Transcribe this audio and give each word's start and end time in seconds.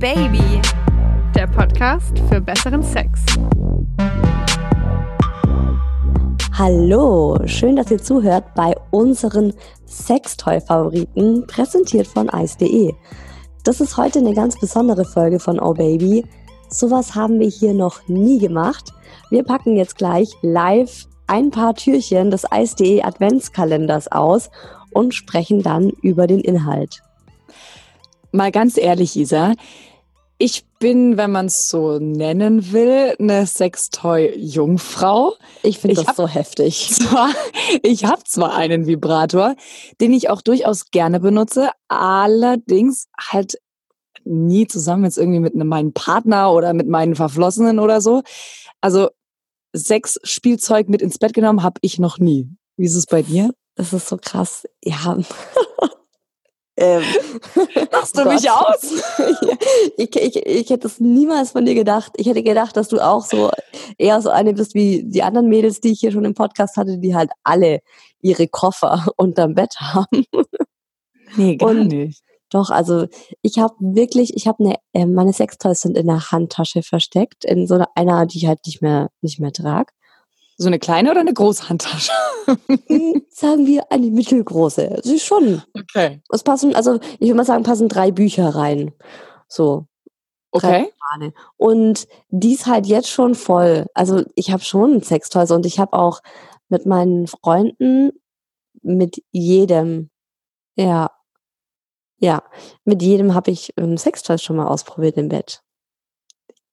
Baby, 0.00 0.62
der 1.34 1.46
Podcast 1.46 2.18
für 2.30 2.40
besseren 2.40 2.82
Sex. 2.82 3.20
Hallo, 6.56 7.38
schön, 7.44 7.76
dass 7.76 7.90
ihr 7.90 7.98
zuhört 7.98 8.54
bei 8.54 8.74
unseren 8.92 9.52
Sextoy-Favoriten, 9.86 11.46
präsentiert 11.46 12.06
von 12.06 12.30
ice.de. 12.34 12.94
Das 13.62 13.82
ist 13.82 13.98
heute 13.98 14.20
eine 14.20 14.32
ganz 14.32 14.58
besondere 14.58 15.04
Folge 15.04 15.38
von 15.38 15.60
Oh 15.60 15.74
Baby. 15.74 16.24
Sowas 16.70 17.14
haben 17.14 17.38
wir 17.38 17.48
hier 17.48 17.74
noch 17.74 18.08
nie 18.08 18.38
gemacht. 18.38 18.94
Wir 19.28 19.42
packen 19.42 19.76
jetzt 19.76 19.98
gleich 19.98 20.30
live 20.40 21.08
ein 21.26 21.50
paar 21.50 21.74
Türchen 21.74 22.30
des 22.30 22.46
ice.de 22.50 23.02
Adventskalenders 23.02 24.10
aus 24.10 24.48
und 24.94 25.12
sprechen 25.12 25.62
dann 25.62 25.90
über 26.00 26.26
den 26.26 26.40
Inhalt. 26.40 27.02
Mal 28.32 28.52
ganz 28.52 28.78
ehrlich, 28.78 29.16
Isa, 29.16 29.54
ich 30.40 30.64
bin, 30.78 31.18
wenn 31.18 31.30
man 31.30 31.46
es 31.46 31.68
so 31.68 31.98
nennen 31.98 32.72
will, 32.72 33.14
eine 33.18 33.46
Sextoy-Jungfrau. 33.46 35.34
Ich 35.62 35.78
finde 35.78 36.02
das 36.02 36.16
so 36.16 36.26
heftig. 36.26 36.88
Zwar, 36.94 37.28
ich 37.82 38.06
habe 38.06 38.24
zwar 38.24 38.54
einen 38.54 38.86
Vibrator, 38.86 39.54
den 40.00 40.14
ich 40.14 40.30
auch 40.30 40.40
durchaus 40.40 40.90
gerne 40.90 41.20
benutze, 41.20 41.68
allerdings 41.88 43.08
halt 43.18 43.58
nie 44.24 44.66
zusammen 44.66 45.04
jetzt 45.04 45.18
irgendwie 45.18 45.40
mit 45.40 45.54
meinem 45.54 45.92
Partner 45.92 46.52
oder 46.52 46.72
mit 46.72 46.88
meinen 46.88 47.16
Verflossenen 47.16 47.78
oder 47.78 48.00
so. 48.00 48.22
Also 48.80 49.10
Sexspielzeug 49.76 50.88
mit 50.88 51.02
ins 51.02 51.18
Bett 51.18 51.34
genommen 51.34 51.62
habe 51.62 51.80
ich 51.82 51.98
noch 51.98 52.18
nie. 52.18 52.48
Wie 52.78 52.86
ist 52.86 52.96
es 52.96 53.04
bei 53.04 53.20
dir? 53.20 53.52
Das 53.74 53.92
ist 53.92 54.08
so 54.08 54.16
krass. 54.16 54.64
Ja. 54.82 55.18
ähm, 56.80 57.02
Machst 57.92 58.16
du 58.16 58.24
mich 58.24 58.50
aus? 58.50 59.02
ich, 59.98 60.16
ich, 60.16 60.46
ich 60.46 60.70
hätte 60.70 60.86
es 60.86 60.98
niemals 60.98 61.50
von 61.50 61.66
dir 61.66 61.74
gedacht. 61.74 62.12
Ich 62.16 62.26
hätte 62.26 62.42
gedacht, 62.42 62.74
dass 62.76 62.88
du 62.88 63.00
auch 63.00 63.26
so 63.26 63.50
eher 63.98 64.22
so 64.22 64.30
eine 64.30 64.54
bist 64.54 64.74
wie 64.74 65.04
die 65.04 65.22
anderen 65.22 65.48
Mädels, 65.48 65.80
die 65.80 65.92
ich 65.92 66.00
hier 66.00 66.10
schon 66.10 66.24
im 66.24 66.32
Podcast 66.32 66.78
hatte, 66.78 66.98
die 66.98 67.14
halt 67.14 67.30
alle 67.44 67.80
ihre 68.22 68.48
Koffer 68.48 69.06
unterm 69.16 69.54
Bett 69.54 69.76
haben. 69.78 70.24
Nee, 71.36 71.56
gar 71.56 71.70
Und 71.70 71.88
nicht. 71.88 72.22
Doch, 72.48 72.70
also 72.70 73.06
ich 73.42 73.58
habe 73.58 73.74
wirklich, 73.78 74.34
ich 74.34 74.48
habe 74.48 74.64
eine, 74.64 74.74
äh, 74.94 75.06
meine 75.06 75.32
Sextoys 75.32 75.82
sind 75.82 75.96
in 75.96 76.06
der 76.06 76.32
Handtasche 76.32 76.82
versteckt, 76.82 77.44
in 77.44 77.66
so 77.66 77.84
einer, 77.94 78.26
die 78.26 78.38
ich 78.38 78.46
halt 78.46 78.60
nicht 78.66 78.82
mehr, 78.82 79.10
nicht 79.20 79.38
mehr 79.38 79.52
trage. 79.52 79.92
So 80.60 80.66
eine 80.66 80.78
kleine 80.78 81.10
oder 81.10 81.20
eine 81.20 81.32
große 81.32 81.68
Handtasche? 81.68 82.12
Hm, 82.88 83.22
sagen 83.30 83.66
wir 83.66 83.92
eine 83.92 84.10
mittelgroße. 84.10 85.00
Sie 85.04 85.14
ist 85.14 85.24
schon. 85.24 85.62
Okay. 85.72 86.20
Es 86.30 86.42
passen, 86.42 86.74
also 86.74 86.98
ich 87.14 87.28
würde 87.28 87.34
mal 87.34 87.44
sagen, 87.44 87.62
passen 87.62 87.88
drei 87.88 88.10
Bücher 88.10 88.48
rein. 88.48 88.92
So. 89.46 89.86
Okay. 90.50 90.92
Und 91.56 92.08
die 92.28 92.54
ist 92.54 92.66
halt 92.66 92.86
jetzt 92.86 93.08
schon 93.08 93.36
voll. 93.36 93.86
Also 93.94 94.24
ich 94.34 94.50
habe 94.50 94.64
schon 94.64 95.00
Sextoys 95.00 95.52
und 95.52 95.64
ich 95.64 95.78
habe 95.78 95.92
auch 95.92 96.20
mit 96.68 96.86
meinen 96.86 97.28
Freunden, 97.28 98.10
mit 98.82 99.22
jedem, 99.30 100.10
ja, 100.74 101.10
ja, 102.18 102.42
mit 102.84 103.00
jedem 103.00 103.34
habe 103.34 103.52
ich 103.52 103.72
ähm, 103.76 103.96
Sextoys 103.96 104.42
schon 104.42 104.56
mal 104.56 104.66
ausprobiert 104.66 105.16
im 105.16 105.28
Bett. 105.28 105.62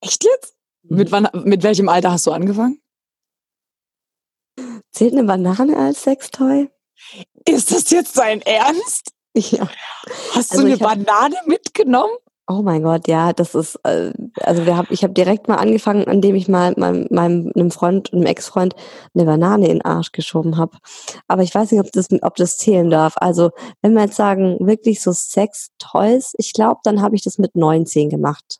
Echt 0.01 0.25
jetzt? 0.25 0.55
Mhm. 0.83 0.97
Mit, 0.97 1.11
wann, 1.11 1.27
mit 1.45 1.63
welchem 1.63 1.87
Alter 1.87 2.11
hast 2.11 2.25
du 2.25 2.31
angefangen? 2.31 2.81
Zählt 4.91 5.13
eine 5.13 5.23
Banane 5.23 5.77
als 5.77 6.03
Sextoy? 6.03 6.69
Ist 7.47 7.71
das 7.71 7.89
jetzt 7.91 8.17
dein 8.17 8.41
Ernst? 8.41 9.11
Ja. 9.35 9.69
Hast 10.33 10.51
also 10.51 10.63
du 10.63 10.67
eine 10.67 10.77
Banane 10.77 11.35
mitgenommen? 11.45 12.15
Oh 12.49 12.61
mein 12.61 12.81
Gott, 12.81 13.09
ja, 13.09 13.33
das 13.33 13.55
ist, 13.55 13.75
äh, 13.83 14.13
also 14.39 14.65
wir 14.65 14.77
hab, 14.77 14.89
ich 14.89 15.03
habe 15.03 15.11
direkt 15.11 15.49
mal 15.49 15.55
angefangen, 15.55 16.03
indem 16.03 16.33
ich 16.33 16.47
mal 16.47 16.73
meinem, 16.77 17.05
meinem 17.11 17.51
einem 17.53 17.71
Freund, 17.71 18.13
einem 18.13 18.25
Ex-Freund 18.25 18.73
eine 19.13 19.25
Banane 19.25 19.65
in 19.65 19.79
den 19.79 19.81
Arsch 19.81 20.13
geschoben 20.13 20.55
habe. 20.55 20.77
Aber 21.27 21.43
ich 21.43 21.53
weiß 21.53 21.71
nicht, 21.71 21.81
ob 21.81 21.91
das, 21.91 22.07
ob 22.21 22.35
das 22.35 22.55
zählen 22.55 22.89
darf. 22.89 23.15
Also 23.17 23.51
wenn 23.81 23.93
wir 23.93 24.03
jetzt 24.03 24.15
sagen, 24.15 24.55
wirklich 24.61 25.01
so 25.01 25.11
Sex-Toys, 25.11 26.35
ich 26.37 26.53
glaube, 26.53 26.79
dann 26.83 27.01
habe 27.01 27.17
ich 27.17 27.21
das 27.21 27.37
mit 27.37 27.55
19 27.55 28.09
gemacht. 28.09 28.59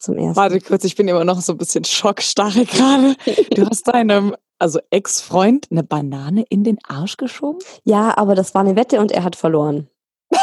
Zum 0.00 0.18
ersten. 0.18 0.36
Warte 0.36 0.60
kurz, 0.60 0.82
ich 0.82 0.96
bin 0.96 1.06
immer 1.06 1.24
noch 1.24 1.40
so 1.40 1.52
ein 1.52 1.58
bisschen 1.58 1.84
schockstarre 1.84 2.64
gerade. 2.66 3.14
Du 3.50 3.66
hast 3.68 3.84
deinem, 3.86 4.34
also 4.58 4.80
Ex-Freund, 4.90 5.68
eine 5.70 5.82
Banane 5.82 6.44
in 6.48 6.64
den 6.64 6.78
Arsch 6.86 7.16
geschoben? 7.16 7.58
Ja, 7.84 8.16
aber 8.16 8.34
das 8.34 8.54
war 8.54 8.62
eine 8.62 8.76
Wette 8.76 9.00
und 9.00 9.12
er 9.12 9.24
hat 9.24 9.36
verloren. 9.36 9.88
oh 10.32 10.38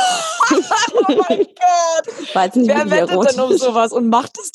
mein 1.07 1.45
Gott! 1.45 2.55
Nicht, 2.55 2.67
Wer 2.67 2.89
wettet 2.89 3.31
denn 3.31 3.39
um 3.39 3.57
sowas 3.57 3.91
und 3.91 4.09
macht 4.09 4.37
es 4.39 4.51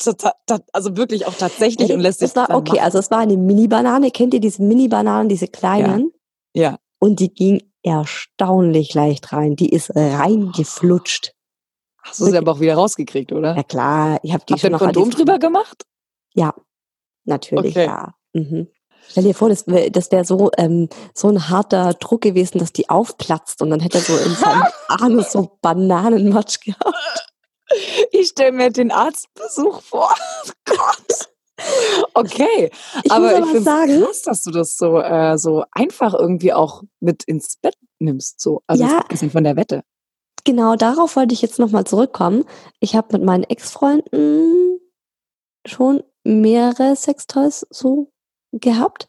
also 0.73 0.97
wirklich 0.97 1.27
auch 1.27 1.33
tatsächlich 1.33 1.91
und 1.91 1.99
lässt 1.99 2.19
sich 2.19 2.33
das 2.33 2.49
war 2.49 2.57
okay, 2.57 2.73
machen. 2.73 2.83
also 2.83 2.99
es 2.99 3.11
war 3.11 3.19
eine 3.19 3.37
Mini-Banane. 3.37 4.11
Kennt 4.11 4.33
ihr 4.33 4.39
diese 4.39 4.61
Mini-Bananen, 4.63 5.29
diese 5.29 5.47
kleinen? 5.47 6.11
Ja. 6.53 6.71
ja. 6.71 6.79
Und 6.99 7.19
die 7.19 7.33
ging 7.33 7.63
erstaunlich 7.83 8.93
leicht 8.93 9.31
rein. 9.31 9.55
Die 9.55 9.69
ist 9.69 9.95
reingeflutscht. 9.95 11.33
Hast 12.01 12.21
du 12.21 12.25
sie 12.25 12.37
aber 12.37 12.53
auch 12.53 12.59
wieder 12.59 12.75
rausgekriegt, 12.75 13.31
oder? 13.31 13.55
Ja 13.55 13.63
klar, 13.63 14.19
ich 14.23 14.33
habe 14.33 14.43
die 14.47 14.53
Habt 14.53 14.61
schon 14.61 14.71
noch 14.71 14.79
Kondom 14.79 15.11
drüber 15.11 15.37
gemacht? 15.37 15.85
Ja, 16.33 16.53
natürlich, 17.25 17.75
okay. 17.75 17.85
ja. 17.85 18.13
Mhm. 18.33 18.67
Stell 19.09 19.23
dir 19.23 19.33
vor, 19.33 19.49
das 19.49 19.65
wäre 19.67 19.91
wär 19.91 20.23
so, 20.23 20.51
ähm, 20.57 20.87
so 21.15 21.29
ein 21.29 21.49
harter 21.49 21.93
Druck 21.95 22.21
gewesen, 22.21 22.59
dass 22.59 22.71
die 22.71 22.89
aufplatzt 22.89 23.61
und 23.61 23.71
dann 23.71 23.79
hätte 23.79 23.97
er 23.97 24.03
so 24.03 24.15
in 24.15 24.35
seinem 24.35 24.63
Anus 24.87 25.31
so 25.31 25.57
Bananenmatsch 25.61 26.59
gehabt. 26.61 27.27
Ich 28.11 28.29
stelle 28.29 28.51
mir 28.51 28.71
den 28.71 28.91
Arztbesuch 28.91 29.81
vor. 29.81 30.13
Oh 30.71 30.73
Gott. 30.75 31.29
Okay, 32.13 32.71
ich 33.03 33.11
aber 33.11 33.37
ich 33.37 33.45
finde 33.47 33.65
krass, 34.05 34.21
dass 34.21 34.43
du 34.43 34.51
das 34.51 34.77
so, 34.77 34.99
äh, 34.99 35.37
so 35.37 35.65
einfach 35.71 36.13
irgendwie 36.13 36.53
auch 36.53 36.83
mit 37.01 37.23
ins 37.25 37.57
Bett 37.57 37.75
nimmst. 37.99 38.39
So. 38.39 38.61
Also 38.65 38.85
ja, 38.85 38.99
ein 38.99 39.07
bisschen 39.09 39.31
von 39.31 39.43
der 39.43 39.57
Wette. 39.57 39.83
Genau, 40.45 40.75
darauf 40.75 41.15
wollte 41.15 41.33
ich 41.33 41.41
jetzt 41.41 41.59
nochmal 41.59 41.83
zurückkommen. 41.83 42.45
Ich 42.79 42.95
habe 42.95 43.09
mit 43.11 43.23
meinen 43.23 43.43
Ex-Freunden 43.43 44.79
schon 45.65 46.03
mehrere 46.23 46.95
Sextoys 46.95 47.67
so 47.69 48.09
gehabt. 48.51 49.07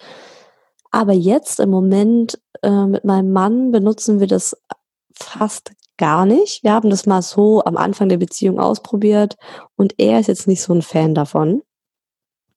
Aber 0.91 1.13
jetzt 1.13 1.61
im 1.61 1.71
Moment 1.71 2.41
äh, 2.63 2.87
mit 2.87 3.05
meinem 3.05 3.33
Mann 3.33 3.71
benutzen 3.71 4.21
wir 4.21 4.27
das 4.27 4.57
fast 5.15 5.73
gar 5.97 6.27
nicht. 6.27 6.65
Wir 6.65 6.73
haben 6.73 6.91
das 6.91 7.07
mal 7.07 7.23
so 7.23 7.63
am 7.65 7.77
Anfang 7.77 8.09
der 8.09 8.17
Beziehung 8.17 8.59
ausprobiert 8.59 9.37
und 9.77 9.95
er 9.99 10.19
ist 10.21 10.29
jetzt 10.29 10.49
nicht 10.49 10.63
so 10.63 10.73
ein 10.73 10.83
Fan 10.83 11.15
davon. 11.15 11.63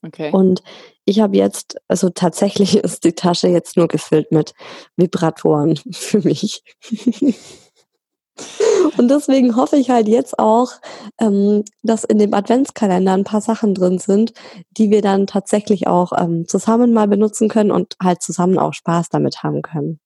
Okay. 0.06 0.32
Und 0.32 0.64
ich 1.06 1.20
habe 1.20 1.38
jetzt, 1.38 1.78
also 1.88 2.10
tatsächlich 2.10 2.78
ist 2.84 3.04
die 3.04 3.14
Tasche 3.14 3.48
jetzt 3.48 3.78
nur 3.78 3.88
gefüllt 3.88 4.32
mit 4.32 4.54
Vibratoren 4.96 5.78
für 5.92 6.20
mich. 6.20 6.64
Und 8.98 9.10
deswegen 9.10 9.56
hoffe 9.56 9.78
ich 9.78 9.90
halt 9.90 10.08
jetzt 10.08 10.40
auch, 10.40 10.72
ähm, 11.20 11.64
dass 11.84 12.04
in 12.04 12.18
dem 12.18 12.34
Adventskalender 12.34 13.14
ein 13.14 13.24
paar 13.24 13.42
Sachen 13.42 13.74
drin 13.74 14.00
sind, 14.00 14.34
die 14.72 14.90
wir 14.92 15.02
dann 15.02 15.28
tatsächlich 15.28 15.88
auch 15.88 16.12
ähm, 16.18 16.48
zusammen 16.48 16.94
mal 16.94 17.08
benutzen 17.08 17.50
können 17.50 17.72
und 17.72 17.96
halt 18.02 18.22
zusammen 18.22 18.58
auch 18.58 18.74
Spaß 18.74 19.10
damit 19.10 19.44
haben 19.44 19.62
können. 19.62 20.00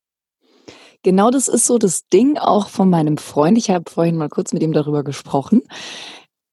Genau 1.04 1.30
das 1.30 1.48
ist 1.48 1.66
so 1.66 1.78
das 1.78 2.08
Ding 2.08 2.38
auch 2.38 2.70
von 2.70 2.90
meinem 2.90 3.18
Freund. 3.18 3.58
Ich 3.58 3.70
habe 3.70 3.90
vorhin 3.90 4.18
mal 4.18 4.30
kurz 4.30 4.52
mit 4.52 4.64
ihm 4.64 4.74
darüber 4.74 5.04
gesprochen, 5.04 5.62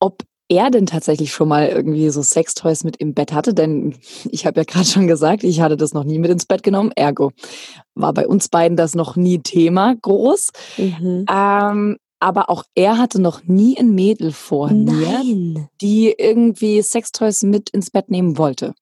ob 0.00 0.22
er 0.48 0.70
denn 0.70 0.86
tatsächlich 0.86 1.32
schon 1.32 1.48
mal 1.48 1.68
irgendwie 1.68 2.10
so 2.10 2.22
Sextoys 2.22 2.84
mit 2.84 2.96
im 2.98 3.14
Bett 3.14 3.32
hatte, 3.32 3.54
denn 3.54 3.94
ich 4.30 4.46
habe 4.46 4.60
ja 4.60 4.64
gerade 4.64 4.86
schon 4.86 5.06
gesagt, 5.06 5.44
ich 5.44 5.60
hatte 5.60 5.76
das 5.76 5.94
noch 5.94 6.04
nie 6.04 6.18
mit 6.18 6.30
ins 6.30 6.46
Bett 6.46 6.62
genommen, 6.62 6.92
ergo 6.94 7.32
war 7.94 8.12
bei 8.12 8.26
uns 8.26 8.48
beiden 8.48 8.76
das 8.76 8.94
noch 8.94 9.16
nie 9.16 9.38
Thema 9.38 9.94
groß. 9.94 10.50
Mhm. 10.76 11.26
Ähm, 11.30 11.96
aber 12.20 12.48
auch 12.48 12.64
er 12.74 12.98
hatte 12.98 13.20
noch 13.20 13.44
nie 13.44 13.78
ein 13.78 13.94
Mädel 13.94 14.32
vor 14.32 14.70
Nein. 14.70 15.52
mir, 15.52 15.68
die 15.80 16.14
irgendwie 16.16 16.80
Sextoys 16.80 17.42
mit 17.42 17.70
ins 17.70 17.90
Bett 17.90 18.10
nehmen 18.10 18.38
wollte. 18.38 18.74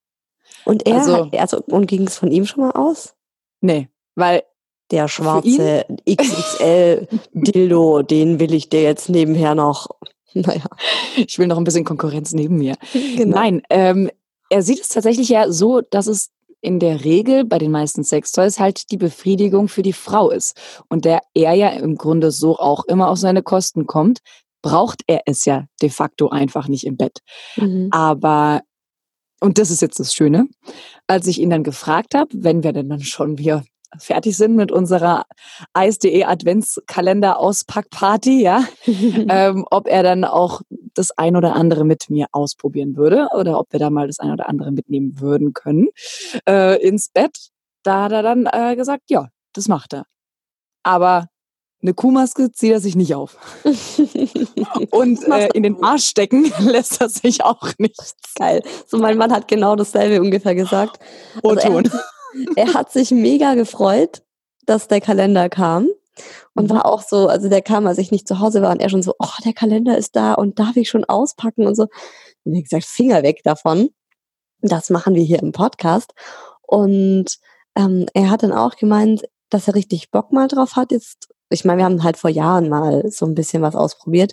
Und 0.64 0.86
er, 0.86 0.98
also, 0.98 1.28
also 1.36 1.60
und 1.66 1.86
ging 1.86 2.06
es 2.06 2.16
von 2.16 2.30
ihm 2.30 2.46
schon 2.46 2.64
mal 2.64 2.72
aus? 2.72 3.14
Nee, 3.60 3.88
weil 4.14 4.44
der 4.90 5.08
schwarze 5.08 5.86
XXL 6.08 7.08
Dildo, 7.32 8.02
den 8.02 8.38
will 8.38 8.54
ich 8.54 8.68
dir 8.68 8.82
jetzt 8.82 9.08
nebenher 9.08 9.54
noch 9.54 9.88
Naja, 10.46 10.64
ich 11.16 11.38
will 11.38 11.46
noch 11.46 11.58
ein 11.58 11.64
bisschen 11.64 11.84
Konkurrenz 11.84 12.32
neben 12.32 12.56
mir. 12.56 12.76
Genau. 12.92 13.36
Nein, 13.36 13.62
ähm, 13.70 14.10
er 14.50 14.62
sieht 14.62 14.80
es 14.80 14.88
tatsächlich 14.88 15.28
ja 15.28 15.50
so, 15.50 15.80
dass 15.80 16.06
es 16.06 16.30
in 16.60 16.78
der 16.78 17.04
Regel 17.04 17.44
bei 17.44 17.58
den 17.58 17.72
meisten 17.72 18.04
Sextoys 18.04 18.60
halt 18.60 18.90
die 18.90 18.96
Befriedigung 18.96 19.68
für 19.68 19.82
die 19.82 19.92
Frau 19.92 20.30
ist. 20.30 20.58
Und 20.88 21.04
der 21.04 21.20
er 21.34 21.54
ja 21.54 21.68
im 21.70 21.96
Grunde 21.96 22.30
so 22.30 22.58
auch 22.58 22.84
immer 22.84 23.08
auf 23.08 23.18
seine 23.18 23.42
Kosten 23.42 23.86
kommt, 23.86 24.20
braucht 24.62 25.02
er 25.08 25.22
es 25.26 25.44
ja 25.44 25.66
de 25.82 25.90
facto 25.90 26.28
einfach 26.28 26.68
nicht 26.68 26.86
im 26.86 26.96
Bett. 26.96 27.18
Mhm. 27.56 27.88
Aber, 27.90 28.62
und 29.40 29.58
das 29.58 29.70
ist 29.70 29.82
jetzt 29.82 29.98
das 29.98 30.14
Schöne, 30.14 30.46
als 31.08 31.26
ich 31.26 31.40
ihn 31.40 31.50
dann 31.50 31.64
gefragt 31.64 32.14
habe, 32.14 32.30
wenn 32.32 32.62
wir 32.62 32.72
denn 32.72 32.88
dann 32.88 33.00
schon 33.00 33.38
wir 33.38 33.64
fertig 33.98 34.36
sind 34.36 34.56
mit 34.56 34.72
unserer 34.72 35.24
Eis.de 35.72 36.24
Adventskalender 36.24 37.38
Auspackparty, 37.38 38.42
ja, 38.42 38.64
ähm, 38.86 39.66
ob 39.70 39.86
er 39.86 40.02
dann 40.02 40.24
auch 40.24 40.62
das 40.94 41.10
ein 41.12 41.36
oder 41.36 41.54
andere 41.54 41.84
mit 41.84 42.10
mir 42.10 42.26
ausprobieren 42.32 42.96
würde 42.96 43.28
oder 43.34 43.58
ob 43.58 43.72
wir 43.72 43.80
da 43.80 43.90
mal 43.90 44.06
das 44.06 44.18
ein 44.18 44.30
oder 44.30 44.48
andere 44.48 44.72
mitnehmen 44.72 45.20
würden 45.20 45.52
können 45.52 45.88
äh, 46.48 46.80
ins 46.82 47.08
Bett. 47.08 47.50
Da 47.82 48.04
hat 48.04 48.12
er 48.12 48.22
dann 48.22 48.46
äh, 48.50 48.76
gesagt, 48.76 49.04
ja, 49.08 49.28
das 49.52 49.68
macht 49.68 49.92
er. 49.92 50.04
Aber 50.82 51.26
eine 51.82 51.94
Kuhmaske 51.94 52.52
zieht 52.52 52.72
er 52.72 52.80
sich 52.80 52.94
nicht 52.94 53.14
auf. 53.14 53.36
Und 54.90 55.24
äh, 55.28 55.48
in 55.52 55.64
den 55.64 55.82
Arsch 55.82 56.06
stecken 56.06 56.52
lässt 56.60 57.00
er 57.00 57.08
sich 57.08 57.44
auch 57.44 57.72
nicht. 57.78 58.14
Geil. 58.36 58.62
So, 58.86 58.98
mein 58.98 59.18
Mann 59.18 59.32
hat 59.32 59.48
genau 59.48 59.74
dasselbe 59.74 60.20
ungefähr 60.20 60.54
gesagt. 60.54 61.00
Also 61.42 61.56
er, 61.56 61.82
er 62.56 62.74
hat 62.74 62.92
sich 62.92 63.10
mega 63.10 63.54
gefreut, 63.54 64.22
dass 64.66 64.88
der 64.88 65.00
Kalender 65.00 65.48
kam. 65.48 65.88
Und 66.54 66.68
war 66.68 66.84
auch 66.84 67.02
so, 67.02 67.28
also 67.28 67.48
der 67.48 67.62
kam, 67.62 67.86
als 67.86 67.96
ich 67.96 68.10
nicht 68.10 68.28
zu 68.28 68.38
Hause 68.38 68.60
war 68.60 68.70
und 68.70 68.80
er 68.82 68.90
schon 68.90 69.02
so, 69.02 69.14
oh, 69.18 69.40
der 69.46 69.54
Kalender 69.54 69.96
ist 69.96 70.14
da 70.14 70.34
und 70.34 70.58
darf 70.58 70.76
ich 70.76 70.90
schon 70.90 71.06
auspacken 71.06 71.66
und 71.66 71.74
so. 71.74 71.86
Und 72.44 72.54
ich 72.54 72.64
gesagt, 72.64 72.84
Finger 72.84 73.22
weg 73.22 73.40
davon. 73.44 73.88
Das 74.60 74.90
machen 74.90 75.14
wir 75.14 75.22
hier 75.22 75.40
im 75.40 75.52
Podcast. 75.52 76.12
Und 76.60 77.38
ähm, 77.76 78.06
er 78.12 78.28
hat 78.28 78.42
dann 78.42 78.52
auch 78.52 78.76
gemeint, 78.76 79.22
dass 79.48 79.68
er 79.68 79.74
richtig 79.74 80.10
Bock 80.10 80.32
mal 80.32 80.48
drauf 80.48 80.76
hat, 80.76 80.92
jetzt 80.92 81.32
ich 81.52 81.64
meine, 81.64 81.78
wir 81.78 81.84
haben 81.84 82.02
halt 82.02 82.16
vor 82.16 82.30
Jahren 82.30 82.68
mal 82.68 83.10
so 83.10 83.26
ein 83.26 83.34
bisschen 83.34 83.62
was 83.62 83.76
ausprobiert. 83.76 84.32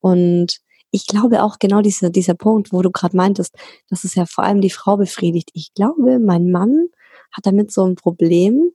Und 0.00 0.58
ich 0.90 1.06
glaube 1.06 1.42
auch 1.42 1.58
genau 1.58 1.82
dieser, 1.82 2.10
dieser 2.10 2.34
Punkt, 2.34 2.72
wo 2.72 2.82
du 2.82 2.90
gerade 2.90 3.16
meintest, 3.16 3.54
dass 3.90 4.04
es 4.04 4.14
ja 4.14 4.26
vor 4.26 4.44
allem 4.44 4.60
die 4.60 4.70
Frau 4.70 4.96
befriedigt. 4.96 5.50
Ich 5.52 5.74
glaube, 5.74 6.18
mein 6.18 6.50
Mann 6.50 6.88
hat 7.36 7.46
damit 7.46 7.70
so 7.72 7.84
ein 7.84 7.94
Problem, 7.94 8.70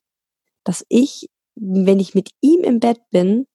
dass 0.64 0.86
ich, 0.90 1.30
wenn 1.56 2.00
ich 2.00 2.14
mit 2.14 2.30
ihm 2.42 2.62
im 2.62 2.80
Bett 2.80 3.00
bin, 3.10 3.48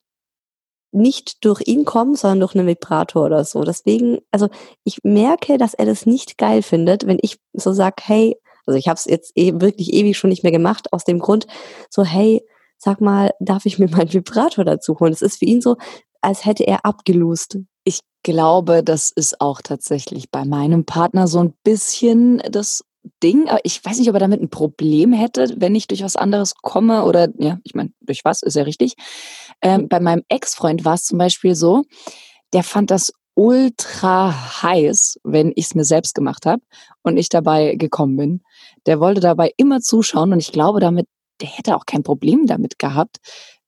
nicht 0.93 1.45
durch 1.45 1.63
ihn 1.67 1.85
komme, 1.85 2.17
sondern 2.17 2.41
durch 2.41 2.55
einen 2.55 2.67
Vibrator 2.67 3.27
oder 3.27 3.45
so. 3.45 3.63
Deswegen, 3.65 4.19
also 4.31 4.49
ich 4.85 5.05
merke, 5.05 5.59
dass 5.59 5.75
er 5.75 5.85
das 5.85 6.07
nicht 6.07 6.39
geil 6.39 6.63
findet, 6.63 7.07
wenn 7.07 7.19
ich 7.21 7.39
so 7.53 7.73
sag, 7.73 8.01
hey, 8.03 8.37
also 8.67 8.79
ich 8.79 8.89
habe 8.89 8.97
es 8.97 9.05
jetzt 9.05 9.33
eh, 9.37 9.53
wirklich 9.61 9.93
ewig 9.93 10.17
schon 10.17 10.31
nicht 10.31 10.43
mehr 10.43 10.53
gemacht, 10.53 10.93
aus 10.93 11.05
dem 11.05 11.19
Grund, 11.19 11.47
so, 11.91 12.05
hey, 12.05 12.43
sag 12.79 13.01
mal, 13.01 13.31
darf 13.41 13.67
ich 13.67 13.79
mir 13.79 13.89
meinen 13.91 14.13
Vibrator 14.13 14.65
dazu 14.65 14.99
holen? 14.99 15.13
Es 15.13 15.23
ist 15.23 15.39
für 15.39 15.45
ihn 15.45 15.61
so, 15.61 15.77
als 16.21 16.45
hätte 16.45 16.67
er 16.67 16.85
abgelust. 16.85 17.59
Ich 17.85 18.01
glaube, 18.23 18.83
das 18.83 19.11
ist 19.11 19.41
auch 19.41 19.61
tatsächlich 19.63 20.31
bei 20.31 20.45
meinem 20.45 20.85
Partner 20.85 21.29
so 21.29 21.39
ein 21.41 21.55
bisschen 21.63 22.43
das 22.51 22.85
Ding. 23.23 23.49
Ich 23.63 23.85
weiß 23.85 23.99
nicht, 23.99 24.09
ob 24.09 24.15
er 24.15 24.21
damit 24.21 24.41
ein 24.41 24.51
Problem 24.51 25.13
hätte, 25.13 25.55
wenn 25.57 25.75
ich 25.75 25.87
durch 25.87 26.03
was 26.03 26.17
anderes 26.17 26.55
komme 26.55 27.05
oder, 27.05 27.29
ja, 27.39 27.59
ich 27.65 27.75
meine, 27.75 27.91
durch 28.01 28.25
was 28.25 28.43
ist 28.43 28.57
ja 28.57 28.63
richtig. 28.63 28.95
Ähm, 29.63 29.83
mhm. 29.83 29.89
bei 29.89 30.01
meinem 30.01 30.23
Ex-Freund 30.29 30.85
war 30.85 30.95
es 30.95 31.05
zum 31.05 31.19
Beispiel 31.19 31.55
so, 31.55 31.85
der 32.53 32.63
fand 32.63 32.91
das 32.91 33.13
ultra 33.35 34.63
heiß, 34.63 35.19
wenn 35.23 35.53
ich 35.57 35.67
es 35.67 35.75
mir 35.75 35.85
selbst 35.85 36.15
gemacht 36.15 36.47
habe 36.47 36.63
und 37.03 37.17
ich 37.17 37.29
dabei 37.29 37.75
gekommen 37.75 38.17
bin. 38.17 38.43
Der 38.87 38.99
wollte 38.99 39.21
dabei 39.21 39.53
immer 39.57 39.81
zuschauen 39.81 40.33
und 40.33 40.41
ich 40.41 40.53
glaube, 40.53 40.81
damit 40.81 41.07
der 41.41 41.49
hätte 41.49 41.77
auch 41.77 41.85
kein 41.85 42.03
Problem 42.03 42.47
damit 42.47 42.79
gehabt, 42.79 43.19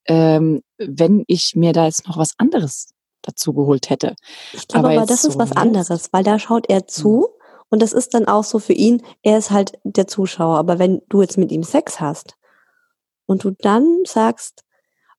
ähm, 0.06 0.62
wenn 0.78 1.24
ich 1.26 1.52
mir 1.54 1.74
da 1.74 1.84
jetzt 1.84 2.08
noch 2.08 2.16
was 2.16 2.32
anderes 2.38 2.88
dazu 3.22 3.52
geholt 3.52 3.90
hätte. 3.90 4.14
Ich 4.54 4.66
glaube 4.68 4.88
aber, 4.88 4.96
aber 4.98 5.06
das 5.06 5.22
so 5.22 5.28
ist 5.28 5.38
was 5.38 5.52
anderes, 5.52 6.08
weil 6.12 6.24
da 6.24 6.38
schaut 6.38 6.68
er 6.70 6.86
zu 6.86 7.28
hm. 7.28 7.37
Und 7.70 7.82
das 7.82 7.92
ist 7.92 8.14
dann 8.14 8.26
auch 8.26 8.44
so 8.44 8.58
für 8.58 8.72
ihn, 8.72 9.02
er 9.22 9.38
ist 9.38 9.50
halt 9.50 9.78
der 9.84 10.06
Zuschauer. 10.06 10.58
Aber 10.58 10.78
wenn 10.78 11.02
du 11.08 11.20
jetzt 11.20 11.38
mit 11.38 11.52
ihm 11.52 11.62
Sex 11.62 12.00
hast 12.00 12.36
und 13.26 13.44
du 13.44 13.50
dann 13.50 14.02
sagst, 14.06 14.64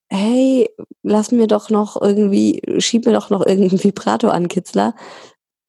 hey, 0.10 0.70
lass 1.04 1.32
mir 1.32 1.48
doch 1.48 1.70
noch 1.70 2.02
irgendwie, 2.02 2.62
schieb 2.80 3.06
mir 3.06 3.14
doch 3.14 3.30
noch 3.30 3.46
irgendeinen 3.46 3.84
Vibrator 3.84 4.34
an, 4.34 4.48
Kitzler, 4.48 4.96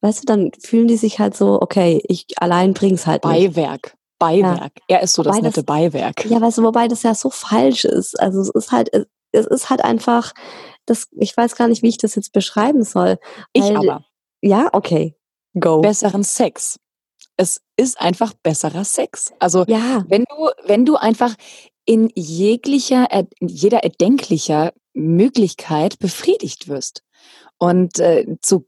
weißt 0.00 0.22
du, 0.22 0.26
dann 0.26 0.50
fühlen 0.58 0.88
die 0.88 0.96
sich 0.96 1.18
halt 1.18 1.36
so, 1.36 1.60
okay, 1.60 2.02
ich 2.08 2.26
allein 2.36 2.72
bring's 2.72 3.06
halt 3.06 3.24
nicht. 3.24 3.54
Beiwerk. 3.54 3.96
Beiwerk. 4.18 4.72
Ja. 4.88 4.96
Er 4.96 5.02
ist 5.02 5.14
so 5.14 5.22
das 5.22 5.36
wobei 5.36 5.42
nette 5.42 5.62
das, 5.62 5.64
Beiwerk. 5.64 6.24
Ja, 6.26 6.40
weißt 6.40 6.58
du, 6.58 6.62
wobei 6.62 6.88
das 6.88 7.02
ja 7.02 7.14
so 7.14 7.30
falsch 7.30 7.84
ist. 7.84 8.18
Also 8.18 8.40
es 8.40 8.50
ist 8.50 8.72
halt, 8.72 8.90
es 9.32 9.46
ist 9.46 9.70
halt 9.70 9.82
einfach, 9.82 10.32
das, 10.86 11.08
ich 11.12 11.36
weiß 11.36 11.56
gar 11.56 11.68
nicht, 11.68 11.82
wie 11.82 11.88
ich 11.88 11.98
das 11.98 12.14
jetzt 12.14 12.32
beschreiben 12.32 12.84
soll. 12.84 13.18
Ich 13.52 13.64
aber. 13.76 14.04
Ja, 14.42 14.68
okay. 14.72 15.16
Go. 15.58 15.80
Besseren 15.80 16.24
Sex. 16.24 16.78
Es 17.36 17.60
ist 17.76 18.00
einfach 18.00 18.34
besserer 18.34 18.84
Sex. 18.84 19.32
Also 19.38 19.64
ja. 19.66 20.04
wenn 20.08 20.24
du, 20.24 20.50
wenn 20.64 20.84
du 20.84 20.96
einfach 20.96 21.34
in 21.84 22.10
jeglicher, 22.14 23.08
in 23.40 23.48
jeder 23.48 23.82
erdenklicher 23.82 24.72
Möglichkeit 24.92 25.98
befriedigt 25.98 26.68
wirst. 26.68 27.02
Und 27.58 27.98
äh, 27.98 28.36
zu 28.42 28.66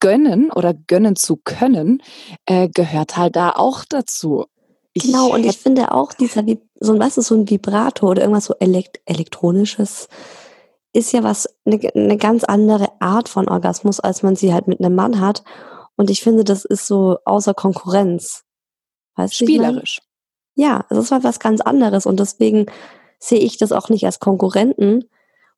gönnen 0.00 0.50
oder 0.50 0.74
gönnen 0.74 1.16
zu 1.16 1.36
können, 1.36 2.02
äh, 2.46 2.68
gehört 2.68 3.16
halt 3.16 3.36
da 3.36 3.50
auch 3.50 3.84
dazu. 3.88 4.46
Ich 4.94 5.04
genau, 5.04 5.32
und 5.32 5.44
ich 5.44 5.56
finde 5.58 5.92
auch 5.92 6.12
dieser, 6.12 6.44
so 6.80 6.92
ein, 6.92 7.00
weißt 7.00 7.16
du, 7.16 7.22
so 7.22 7.34
ein 7.34 7.48
Vibrator 7.48 8.10
oder 8.10 8.22
irgendwas 8.22 8.44
so 8.44 8.54
elekt 8.58 9.00
elektronisches 9.06 10.08
ist 10.92 11.12
ja 11.12 11.22
was, 11.22 11.48
eine, 11.64 11.80
eine 11.94 12.18
ganz 12.18 12.44
andere 12.44 12.88
Art 13.00 13.28
von 13.28 13.48
Orgasmus, 13.48 13.98
als 13.98 14.22
man 14.22 14.36
sie 14.36 14.52
halt 14.52 14.68
mit 14.68 14.80
einem 14.80 14.94
Mann 14.94 15.20
hat. 15.20 15.42
Und 15.96 16.10
ich 16.10 16.22
finde, 16.22 16.44
das 16.44 16.64
ist 16.64 16.86
so 16.86 17.18
außer 17.24 17.54
Konkurrenz. 17.54 18.44
Weißt 19.16 19.34
Spielerisch. 19.34 20.00
Ja, 20.54 20.84
es 20.90 20.98
ist 20.98 21.12
halt 21.12 21.24
was 21.24 21.40
ganz 21.40 21.60
anderes 21.60 22.06
und 22.06 22.20
deswegen 22.20 22.66
sehe 23.18 23.38
ich 23.38 23.56
das 23.56 23.72
auch 23.72 23.88
nicht 23.88 24.04
als 24.04 24.20
Konkurrenten. 24.20 25.04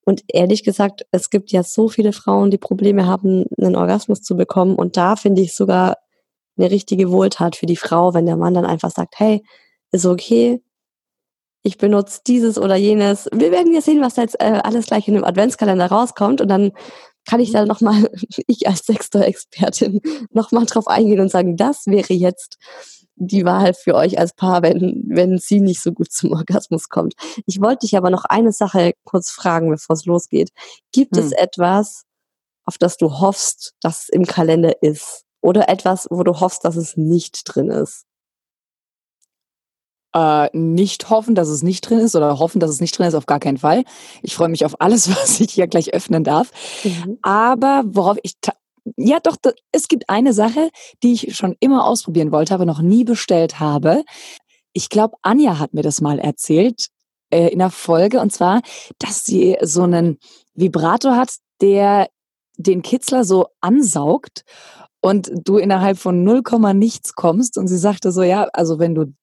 Und 0.05 0.23
ehrlich 0.29 0.65
gesagt, 0.65 1.07
es 1.13 1.31
gibt 1.31 1.51
ja 1.51 1.63
so 1.63 1.89
viele 1.89 2.13
Frauen, 2.13 2.51
die 2.51 2.59
Probleme 2.59 3.07
haben, 3.07 3.47
einen 3.59 3.75
Orgasmus 3.75 4.21
zu 4.21 4.37
bekommen. 4.37 4.77
Und 4.77 4.97
da 4.97 5.17
finde 5.17 5.41
ich 5.41 5.55
sogar 5.55 5.97
eine 6.57 6.71
richtige 6.71 7.11
Wohltat 7.11 7.57
für 7.57 7.67
die 7.67 7.77
Frau, 7.77 8.13
wenn 8.13 8.27
der 8.27 8.37
Mann 8.37 8.55
dann 8.55 8.67
einfach 8.67 8.91
sagt, 8.91 9.19
hey, 9.19 9.43
ist 9.93 10.05
okay, 10.05 10.63
ich 11.63 11.79
benutze 11.79 12.21
dieses 12.27 12.59
oder 12.59 12.77
jenes. 12.77 13.29
Wir 13.33 13.51
werden 13.51 13.73
ja 13.73 13.81
sehen, 13.81 14.03
was 14.03 14.17
jetzt 14.17 14.39
äh, 14.39 14.61
alles 14.63 14.87
gleich 14.87 15.09
in 15.09 15.15
dem 15.15 15.25
Adventskalender 15.25 15.87
rauskommt 15.87 16.43
und 16.43 16.49
dann 16.49 16.73
kann 17.25 17.41
ich 17.41 17.53
da 17.53 17.65
nochmal, 17.65 18.11
ich 18.47 18.67
als 18.67 18.87
Sextor-Expertin, 18.87 20.01
nochmal 20.31 20.67
drauf 20.67 20.87
eingehen 20.87 21.21
und 21.21 21.31
sagen, 21.31 21.57
das 21.57 21.87
wäre 21.87 22.15
jetzt 22.15 22.59
die 23.17 23.45
Wahl 23.45 23.75
für 23.75 23.95
euch 23.95 24.19
als 24.19 24.35
Paar, 24.35 24.63
wenn, 24.63 25.05
wenn 25.07 25.39
sie 25.39 25.61
nicht 25.61 25.83
so 25.83 25.93
gut 25.93 26.11
zum 26.11 26.33
Orgasmus 26.33 26.89
kommt. 26.89 27.15
Ich 27.47 27.61
wollte 27.61 27.87
dich 27.87 27.97
aber 27.97 28.11
noch 28.11 28.25
eine 28.25 28.53
Sache 28.53 28.93
kurz 29.05 29.31
fragen, 29.31 29.71
bevor 29.71 29.95
es 29.95 30.05
losgeht. 30.05 30.51
Gibt 30.93 31.17
hm. 31.17 31.25
es 31.25 31.33
etwas, 31.33 32.05
auf 32.65 32.79
das 32.79 32.97
du 32.97 33.21
hoffst, 33.21 33.75
dass 33.81 34.05
es 34.05 34.09
im 34.09 34.27
Kalender 34.27 34.83
ist? 34.83 35.25
Oder 35.41 35.69
etwas, 35.69 36.09
wo 36.11 36.23
du 36.23 36.41
hoffst, 36.41 36.65
dass 36.65 36.77
es 36.77 36.97
nicht 36.97 37.43
drin 37.45 37.71
ist? 37.71 38.05
Äh, 40.15 40.49
nicht 40.57 41.11
hoffen, 41.11 41.35
dass 41.35 41.49
es 41.49 41.65
nicht 41.65 41.89
drin 41.89 41.99
ist 41.99 42.15
oder 42.15 42.39
hoffen, 42.39 42.61
dass 42.61 42.71
es 42.71 42.81
nicht 42.81 42.97
drin 42.97 43.09
ist, 43.09 43.15
auf 43.15 43.27
gar 43.27 43.41
keinen 43.41 43.59
Fall. 43.59 43.83
Ich 44.23 44.37
freue 44.37 44.49
mich 44.49 44.65
auf 44.65 44.81
alles, 44.81 45.09
was 45.11 45.41
ich 45.41 45.53
hier 45.53 45.67
gleich 45.67 45.93
öffnen 45.93 46.23
darf. 46.23 46.51
Mhm. 46.85 47.19
Aber 47.23 47.83
worauf 47.87 48.19
ich 48.23 48.35
ja, 48.97 49.19
doch, 49.19 49.37
es 49.73 49.89
gibt 49.89 50.11
eine 50.11 50.35
Sache, 50.35 50.71
die 51.03 51.15
ich 51.15 51.35
schon 51.37 51.57
immer 51.59 51.87
ausprobieren 51.87 52.33
wollte, 52.33 52.55
aber 52.55 52.67
noch 52.67 52.83
nie 52.83 53.05
bestellt 53.05 53.59
habe. 53.59 54.05
Ich 54.75 54.91
glaube, 54.91 55.17
Anja 55.23 55.59
hat 55.59 55.73
mir 55.73 55.83
das 55.83 56.03
mal 56.03 56.19
erzählt 56.19 56.89
äh, 57.31 57.49
in 57.49 57.61
der 57.61 57.71
Folge, 57.71 58.21
und 58.21 58.31
zwar, 58.31 58.61
dass 58.99 59.25
sie 59.25 59.57
so 59.63 59.85
einen 59.85 60.19
Vibrator 60.55 61.17
hat, 61.17 61.35
der 61.63 62.09
den 62.57 62.83
Kitzler 62.83 63.25
so 63.25 63.47
ansaugt 63.63 64.45
und 65.01 65.31
du 65.35 65.57
innerhalb 65.57 65.99
von 65.99 66.23
0, 66.23 66.43
nichts 66.75 67.15
kommst. 67.15 67.57
Und 67.59 67.69
sie 67.69 67.79
sagte 67.79 68.13
so, 68.13 68.23
ja, 68.23 68.49
also 68.53 68.79
wenn 68.79 68.95
du 68.95 69.15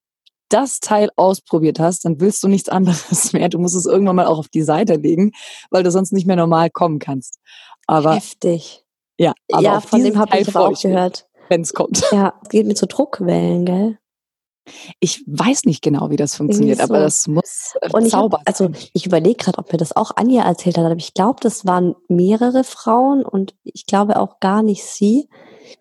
das 0.52 0.80
Teil 0.80 1.10
ausprobiert 1.16 1.80
hast, 1.80 2.04
dann 2.04 2.20
willst 2.20 2.42
du 2.42 2.48
nichts 2.48 2.68
anderes 2.68 3.32
mehr. 3.32 3.48
Du 3.48 3.58
musst 3.58 3.76
es 3.76 3.86
irgendwann 3.86 4.16
mal 4.16 4.26
auch 4.26 4.38
auf 4.38 4.48
die 4.48 4.62
Seite 4.62 4.94
legen, 4.94 5.32
weil 5.70 5.82
du 5.82 5.90
sonst 5.90 6.12
nicht 6.12 6.26
mehr 6.26 6.36
normal 6.36 6.70
kommen 6.70 6.98
kannst. 6.98 7.38
Aber 7.86 8.14
heftig. 8.14 8.84
Ja, 9.18 9.34
aber 9.52 9.62
ja, 9.62 9.80
von 9.80 10.02
dem 10.02 10.18
habe 10.18 10.38
ich 10.38 10.54
auch 10.54 10.80
gehört. 10.80 11.26
Wenn 11.48 11.62
es 11.62 11.74
kommt. 11.74 12.02
Ja, 12.12 12.34
geht 12.48 12.66
mit 12.66 12.78
so 12.78 12.86
Druckwellen, 12.86 13.64
gell? 13.64 13.98
Ich 15.00 15.24
weiß 15.26 15.64
nicht 15.64 15.82
genau, 15.82 16.10
wie 16.10 16.16
das 16.16 16.36
funktioniert, 16.36 16.78
so. 16.78 16.84
aber 16.84 17.00
das 17.00 17.26
muss 17.26 17.74
äh, 17.80 17.90
und 17.92 18.06
ich 18.06 18.14
hab, 18.14 18.32
Also 18.44 18.70
ich 18.94 19.06
überlege 19.06 19.36
gerade, 19.36 19.58
ob 19.58 19.72
mir 19.72 19.78
das 19.78 19.94
auch 19.96 20.12
Anja 20.14 20.44
erzählt 20.44 20.78
hat, 20.78 20.84
aber 20.84 20.96
ich 20.96 21.14
glaube, 21.14 21.40
das 21.40 21.66
waren 21.66 21.96
mehrere 22.08 22.62
Frauen 22.62 23.24
und 23.24 23.56
ich 23.64 23.86
glaube 23.86 24.20
auch 24.20 24.38
gar 24.38 24.62
nicht 24.62 24.84
sie, 24.84 25.28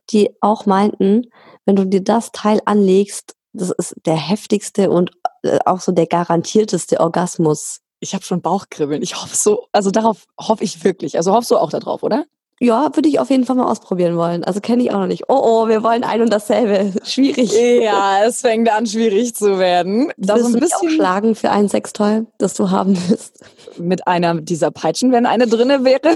die 0.09 0.31
auch 0.41 0.65
meinten, 0.65 1.27
wenn 1.65 1.75
du 1.75 1.85
dir 1.85 2.03
das 2.03 2.31
Teil 2.31 2.59
anlegst, 2.65 3.35
das 3.53 3.71
ist 3.71 3.95
der 4.05 4.15
heftigste 4.15 4.89
und 4.89 5.11
äh, 5.43 5.59
auch 5.65 5.81
so 5.81 5.91
der 5.91 6.07
garantierteste 6.07 6.99
Orgasmus. 6.99 7.81
Ich 7.99 8.13
habe 8.13 8.23
schon 8.23 8.41
Bauchkribbeln. 8.41 9.01
Ich 9.01 9.21
hoffe 9.21 9.35
so, 9.35 9.67
also 9.71 9.91
darauf 9.91 10.25
hoffe 10.39 10.63
ich 10.63 10.83
wirklich. 10.83 11.17
Also 11.17 11.33
hoffst 11.33 11.51
du 11.51 11.57
auch 11.57 11.69
darauf, 11.69 12.03
oder? 12.03 12.25
Ja, 12.63 12.95
würde 12.95 13.09
ich 13.09 13.19
auf 13.19 13.31
jeden 13.31 13.43
Fall 13.45 13.55
mal 13.55 13.65
ausprobieren 13.65 14.17
wollen. 14.17 14.43
Also 14.43 14.59
kenne 14.59 14.83
ich 14.83 14.91
auch 14.91 14.99
noch 14.99 15.07
nicht. 15.07 15.23
Oh, 15.29 15.41
oh, 15.43 15.67
wir 15.67 15.81
wollen 15.81 16.03
ein 16.03 16.21
und 16.21 16.29
dasselbe. 16.31 16.93
Schwierig. 17.03 17.51
Ja, 17.81 18.23
es 18.23 18.41
fängt 18.41 18.69
an, 18.69 18.85
schwierig 18.85 19.33
zu 19.33 19.57
werden. 19.57 20.11
Das 20.17 20.41
ist 20.41 20.53
ein 20.53 20.59
bisschen 20.59 20.91
schlagen 20.91 21.33
für 21.33 21.49
ein 21.49 21.69
Sextoy, 21.69 22.27
das 22.37 22.53
du 22.53 22.69
haben 22.69 22.95
willst. 23.09 23.43
Mit 23.77 24.05
einer 24.05 24.35
dieser 24.41 24.69
Peitschen, 24.69 25.11
wenn 25.11 25.25
eine 25.25 25.47
drinne 25.47 25.83
wäre. 25.83 26.15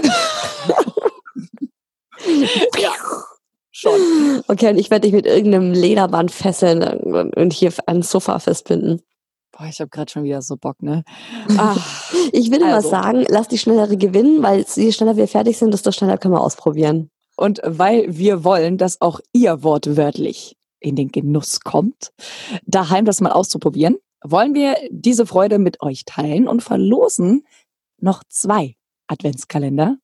ja. 2.78 2.92
Schon. 3.76 4.42
Okay, 4.48 4.70
und 4.70 4.78
ich 4.78 4.90
werde 4.90 5.06
dich 5.06 5.14
mit 5.14 5.26
irgendeinem 5.26 5.72
Lederband 5.72 6.30
fesseln 6.30 6.82
und 6.82 7.52
hier 7.52 7.72
an 7.86 8.02
Sofa 8.02 8.38
festbinden. 8.38 9.02
Boah, 9.52 9.66
ich 9.66 9.80
habe 9.80 9.88
gerade 9.88 10.10
schon 10.10 10.24
wieder 10.24 10.42
so 10.42 10.56
Bock, 10.56 10.82
ne? 10.82 11.04
Ach, 11.56 12.12
ich 12.32 12.50
würde 12.50 12.66
also. 12.66 12.90
mal 12.90 13.02
sagen, 13.02 13.24
lass 13.28 13.48
die 13.48 13.58
schnellere 13.58 13.96
gewinnen, 13.96 14.42
weil 14.42 14.64
je 14.74 14.92
schneller 14.92 15.16
wir 15.16 15.28
fertig 15.28 15.56
sind, 15.56 15.72
desto 15.72 15.92
schneller 15.92 16.18
können 16.18 16.34
wir 16.34 16.42
ausprobieren. 16.42 17.10
Und 17.36 17.60
weil 17.64 18.04
wir 18.08 18.44
wollen, 18.44 18.78
dass 18.78 19.00
auch 19.00 19.20
ihr 19.32 19.62
wortwörtlich 19.62 20.56
in 20.80 20.96
den 20.96 21.08
Genuss 21.08 21.60
kommt, 21.60 22.12
daheim 22.64 23.04
das 23.04 23.20
mal 23.20 23.32
auszuprobieren, 23.32 23.96
wollen 24.22 24.54
wir 24.54 24.76
diese 24.90 25.26
Freude 25.26 25.58
mit 25.58 25.82
euch 25.82 26.04
teilen 26.04 26.48
und 26.48 26.62
verlosen 26.62 27.46
noch 27.98 28.22
zwei 28.28 28.76
Adventskalender. 29.06 29.96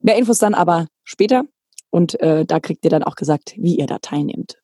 Mehr 0.00 0.16
Infos 0.16 0.38
dann 0.38 0.54
aber 0.54 0.86
später 1.04 1.44
und 1.94 2.18
äh, 2.20 2.44
da 2.44 2.58
kriegt 2.58 2.84
ihr 2.84 2.90
dann 2.90 3.04
auch 3.04 3.14
gesagt, 3.14 3.54
wie 3.56 3.76
ihr 3.76 3.86
da 3.86 4.00
teilnehmt. 4.00 4.58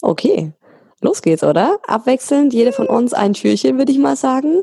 Okay, 0.00 0.52
los 1.00 1.22
geht's, 1.22 1.42
oder? 1.42 1.80
Abwechselnd, 1.84 2.54
jede 2.54 2.70
von 2.70 2.86
uns 2.86 3.12
ein 3.12 3.32
Türchen, 3.32 3.78
würde 3.78 3.90
ich 3.90 3.98
mal 3.98 4.14
sagen. 4.14 4.62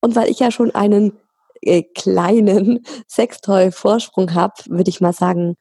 Und 0.00 0.16
weil 0.16 0.30
ich 0.30 0.40
ja 0.40 0.50
schon 0.50 0.74
einen 0.74 1.18
äh, 1.60 1.82
kleinen 1.82 2.82
Sextoy-Vorsprung 3.08 4.32
habe, 4.32 4.54
würde 4.68 4.88
ich 4.88 5.02
mal 5.02 5.12
sagen, 5.12 5.58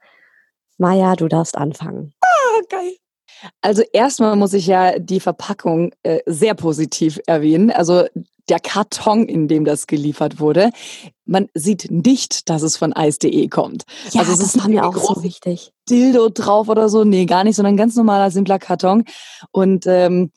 Maja, 0.77 1.17
du 1.17 1.27
darfst 1.27 1.57
anfangen. 1.57 2.13
Ah, 2.21 2.61
geil. 2.69 2.93
Also 3.61 3.83
erstmal 3.93 4.35
muss 4.35 4.53
ich 4.53 4.67
ja 4.67 4.99
die 4.99 5.19
Verpackung 5.19 5.91
äh, 6.03 6.19
sehr 6.25 6.53
positiv 6.53 7.19
erwähnen. 7.27 7.71
Also 7.71 8.05
der 8.49 8.59
Karton, 8.59 9.25
in 9.25 9.47
dem 9.47 9.63
das 9.63 9.87
geliefert 9.87 10.39
wurde. 10.39 10.71
Man 11.25 11.47
sieht 11.53 11.91
nicht, 11.91 12.49
dass 12.49 12.63
es 12.63 12.77
von 12.77 12.93
ice.de 12.97 13.47
kommt. 13.47 13.83
Ja, 14.11 14.21
also 14.21 14.33
es 14.33 14.39
das 14.39 14.55
ist 14.55 14.61
war 14.61 14.69
mir 14.69 14.87
auch 14.87 14.95
so 14.95 15.23
wichtig. 15.23 15.71
Dildo 15.89 16.29
drauf 16.29 16.67
oder 16.67 16.89
so. 16.89 17.03
Nee, 17.03 17.25
gar 17.25 17.43
nicht, 17.43 17.55
sondern 17.55 17.75
ein 17.75 17.77
ganz 17.77 17.95
normaler, 17.95 18.31
simpler 18.31 18.57
Karton. 18.57 19.05
Und 19.51 19.85
ähm, 19.85 20.31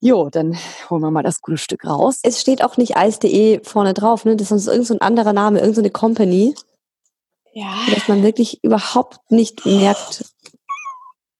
Jo, 0.00 0.28
dann 0.28 0.56
holen 0.90 1.00
wir 1.00 1.10
mal 1.10 1.22
das 1.22 1.40
gute 1.40 1.56
Stück 1.56 1.84
raus. 1.86 2.20
Es 2.22 2.40
steht 2.40 2.62
auch 2.62 2.76
nicht 2.76 2.94
ice.de 2.96 3.64
vorne 3.64 3.94
drauf, 3.94 4.24
ne? 4.24 4.36
Das 4.36 4.50
ist 4.50 4.66
irgendein 4.66 4.86
so 4.86 4.98
anderer 5.00 5.32
Name, 5.32 5.58
irgendeine 5.58 5.88
so 5.88 5.92
Company. 5.92 6.54
Ja. 7.54 7.74
Dass 7.92 8.06
man 8.06 8.22
wirklich 8.22 8.62
überhaupt 8.62 9.18
nicht 9.30 9.64
merkt, 9.64 10.26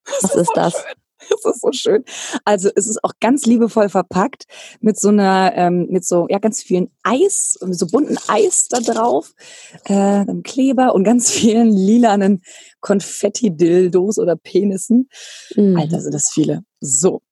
was 0.22 0.34
ist, 0.34 0.36
ist 0.36 0.52
das? 0.54 0.72
Schön. 0.72 1.05
Das 1.42 1.56
ist 1.56 1.60
so 1.60 1.72
schön. 1.72 2.04
Also 2.44 2.70
es 2.74 2.86
ist 2.86 3.02
auch 3.04 3.12
ganz 3.20 3.46
liebevoll 3.46 3.88
verpackt 3.88 4.44
mit 4.80 4.98
so 4.98 5.08
einer, 5.08 5.52
ähm, 5.54 5.86
mit 5.90 6.04
so 6.04 6.26
ja 6.28 6.38
ganz 6.38 6.62
vielen 6.62 6.90
Eis, 7.02 7.58
so 7.60 7.86
bunten 7.86 8.18
Eis 8.28 8.68
da 8.68 8.80
drauf, 8.80 9.32
äh, 9.84 9.94
einem 9.94 10.42
Kleber 10.42 10.94
und 10.94 11.04
ganz 11.04 11.30
vielen 11.30 11.70
lilanen 11.70 12.42
Konfetti-Dildos 12.80 14.18
oder 14.18 14.36
Penissen. 14.36 15.08
Mhm. 15.54 15.76
Alter, 15.76 16.00
sind 16.00 16.14
das 16.14 16.30
viele. 16.30 16.64
So. 16.80 17.22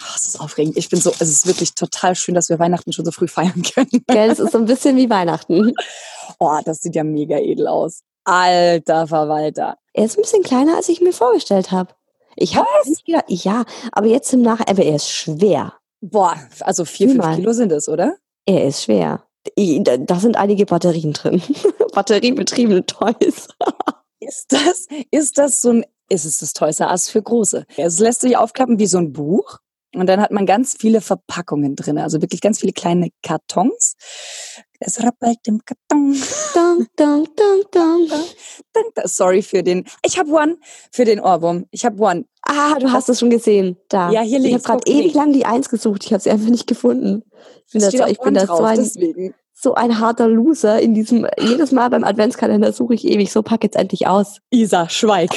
Oh, 0.00 0.12
es 0.16 0.26
ist 0.26 0.40
aufregend. 0.40 0.76
Ich 0.78 0.88
bin 0.88 1.00
so, 1.00 1.10
es 1.10 1.28
ist 1.28 1.46
wirklich 1.46 1.74
total 1.74 2.14
schön, 2.14 2.34
dass 2.34 2.48
wir 2.48 2.58
Weihnachten 2.58 2.92
schon 2.92 3.04
so 3.04 3.10
früh 3.10 3.28
feiern 3.28 3.62
können. 3.74 4.02
Gell, 4.06 4.30
es 4.30 4.38
ist 4.38 4.52
so 4.52 4.58
ein 4.58 4.64
bisschen 4.64 4.96
wie 4.96 5.10
Weihnachten. 5.10 5.72
Oh, 6.38 6.58
das 6.64 6.80
sieht 6.80 6.94
ja 6.94 7.04
mega 7.04 7.36
edel 7.38 7.66
aus. 7.66 8.02
Alter 8.24 9.06
Verwalter. 9.06 9.76
Er 9.92 10.04
ist 10.04 10.16
ein 10.16 10.22
bisschen 10.22 10.42
kleiner, 10.42 10.76
als 10.76 10.88
ich 10.88 11.00
mir 11.00 11.12
vorgestellt 11.12 11.70
habe. 11.70 11.92
Ich 12.36 12.56
habe 12.56 12.68
nicht 12.86 13.04
gedacht, 13.04 13.24
ja, 13.28 13.64
aber 13.92 14.06
jetzt 14.06 14.32
im 14.32 14.42
Nachhinein, 14.42 14.76
aber 14.76 14.84
er 14.84 14.96
ist 14.96 15.10
schwer. 15.10 15.74
Boah, 16.00 16.36
also 16.60 16.84
vier, 16.84 17.10
fünf 17.10 17.36
Kilo 17.36 17.52
sind 17.52 17.72
es, 17.72 17.88
oder? 17.88 18.16
Er 18.46 18.66
ist 18.66 18.84
schwer. 18.84 19.24
Da 19.56 20.20
sind 20.20 20.36
einige 20.36 20.66
Batterien 20.66 21.12
drin. 21.12 21.42
Batteriebetriebene 21.94 22.86
Toys. 22.86 23.48
ist 24.20 24.52
das, 24.52 24.86
ist 25.10 25.38
das 25.38 25.60
so 25.62 25.70
ein, 25.70 25.84
ist 26.08 26.24
es 26.24 26.38
das 26.38 26.52
Toys 26.52 26.80
Us 26.80 27.08
für 27.08 27.22
Große? 27.22 27.64
Es 27.76 27.98
lässt 27.98 28.22
sich 28.22 28.36
aufklappen 28.36 28.78
wie 28.78 28.86
so 28.86 28.98
ein 28.98 29.12
Buch. 29.12 29.58
Und 29.94 30.06
dann 30.06 30.20
hat 30.20 30.30
man 30.30 30.46
ganz 30.46 30.76
viele 30.78 31.00
Verpackungen 31.00 31.74
drin, 31.74 31.98
also 31.98 32.22
wirklich 32.22 32.40
ganz 32.40 32.60
viele 32.60 32.72
kleine 32.72 33.10
Kartons. 33.24 33.96
Es 34.82 35.02
rappelt 35.02 35.38
im 35.46 35.60
Karton. 35.62 36.16
Dun, 36.54 36.86
dun, 36.96 37.28
dun, 37.70 38.10
Sorry 39.04 39.42
für 39.42 39.62
den. 39.62 39.84
Ich 40.02 40.18
habe 40.18 40.30
One 40.30 40.56
für 40.90 41.04
den 41.04 41.20
Ohrwurm. 41.20 41.66
Ich 41.70 41.84
habe 41.84 42.02
One. 42.02 42.24
Ah, 42.42 42.78
du 42.78 42.90
hast 42.90 43.10
es 43.10 43.20
schon 43.20 43.28
gesehen. 43.28 43.76
Da. 43.90 44.10
Ja, 44.10 44.22
hier 44.22 44.38
liegt. 44.38 44.56
Ich 44.56 44.68
habe 44.68 44.80
gerade 44.80 44.90
ewig 44.90 45.12
lang 45.12 45.34
die 45.34 45.44
Eins 45.44 45.68
gesucht. 45.68 46.04
Ich 46.06 46.12
habe 46.14 46.22
sie 46.22 46.30
einfach 46.30 46.48
nicht 46.48 46.66
gefunden. 46.66 47.22
Ich 47.66 47.72
bin, 47.72 47.82
das 47.82 47.92
so, 47.92 48.06
ich 48.06 48.18
bin 48.20 48.32
da 48.32 48.46
so 48.46 48.62
ein, 48.62 49.34
so 49.52 49.74
ein 49.74 50.00
harter 50.00 50.28
Loser 50.28 50.80
in 50.80 50.94
diesem. 50.94 51.26
Jedes 51.38 51.72
Mal 51.72 51.90
beim 51.90 52.02
Adventskalender 52.02 52.72
suche 52.72 52.94
ich 52.94 53.04
ewig. 53.04 53.30
So 53.30 53.42
pack 53.42 53.62
jetzt 53.64 53.76
endlich 53.76 54.06
aus. 54.06 54.38
Isa, 54.50 54.88
schweig. 54.88 55.30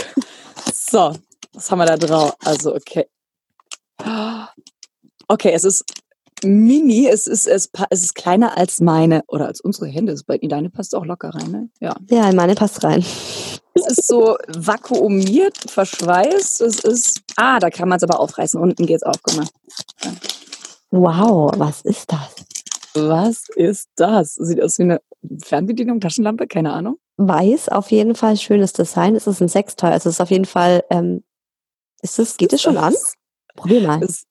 So, 0.73 1.13
was 1.51 1.69
haben 1.69 1.79
wir 1.79 1.85
da 1.85 1.97
drauf? 1.97 2.33
Also 2.39 2.73
okay. 2.73 3.07
Okay, 5.27 5.51
es 5.51 5.65
ist 5.65 5.83
mini, 6.43 7.07
es 7.07 7.27
ist, 7.27 7.47
es, 7.47 7.69
es 7.89 8.03
ist 8.03 8.15
kleiner 8.15 8.57
als 8.57 8.79
meine 8.79 9.23
oder 9.27 9.47
als 9.47 9.61
unsere 9.61 9.87
Hände. 9.87 10.15
Deine 10.43 10.69
passt 10.69 10.95
auch 10.95 11.05
locker 11.05 11.29
rein, 11.29 11.51
ne? 11.51 11.69
Ja. 11.79 11.95
Ja, 12.09 12.29
in 12.29 12.35
meine 12.35 12.55
passt 12.55 12.83
rein. 12.83 13.03
Es 13.75 13.97
ist 13.97 14.07
so 14.07 14.37
vakuumiert, 14.55 15.57
verschweißt. 15.67 16.61
Es 16.61 16.79
ist. 16.81 17.21
Ah, 17.37 17.59
da 17.59 17.71
kann 17.71 17.89
man 17.89 17.97
es 17.97 18.03
aber 18.03 18.19
aufreißen. 18.19 18.61
Unten 18.61 18.85
geht's 18.85 19.01
auf, 19.01 19.15
guck 19.23 19.35
mal. 19.35 19.47
Ja. 20.03 20.11
Wow, 20.91 21.51
was 21.57 21.81
ist 21.81 22.11
das? 22.11 22.35
Was 22.93 23.49
ist 23.55 23.89
das? 23.95 24.35
Sieht 24.35 24.61
aus 24.61 24.77
wie 24.77 24.83
eine 24.83 25.01
Fernbedienung, 25.43 25.99
Taschenlampe, 25.99 26.45
keine 26.45 26.71
Ahnung. 26.71 26.97
Weiß, 27.17 27.69
auf 27.69 27.89
jeden 27.89 28.13
Fall 28.13 28.37
schönes 28.37 28.73
Design. 28.73 29.15
Es 29.15 29.25
ist 29.25 29.41
ein 29.41 29.49
Sextoy. 29.49 29.89
Also 29.89 30.09
es 30.09 30.17
ist 30.17 30.21
auf 30.21 30.29
jeden 30.29 30.45
Fall. 30.45 30.83
Ähm, 30.91 31.23
ist 32.03 32.19
das, 32.19 32.37
geht 32.37 32.53
es 32.53 32.61
schon 32.61 32.77
an? 32.77 32.93
Probier 33.55 33.81
mal. 33.81 34.03
Es, 34.03 34.25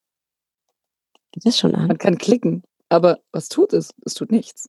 Geht 1.32 1.46
das 1.46 1.58
schon 1.58 1.74
an? 1.74 1.88
Man 1.88 1.98
kann 1.98 2.18
klicken, 2.18 2.62
aber 2.88 3.20
was 3.32 3.48
tut 3.48 3.72
es? 3.72 3.94
Es 4.04 4.14
tut 4.14 4.30
nichts. 4.30 4.68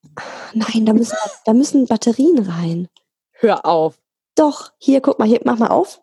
Nein, 0.53 0.85
da 0.85 0.93
müssen, 0.93 1.17
da 1.45 1.53
müssen 1.53 1.85
Batterien 1.87 2.39
rein. 2.39 2.87
Hör 3.33 3.65
auf. 3.65 3.99
Doch, 4.35 4.71
hier, 4.79 5.01
guck 5.01 5.19
mal, 5.19 5.27
hier, 5.27 5.41
mach 5.43 5.59
mal 5.59 5.67
auf. 5.67 6.01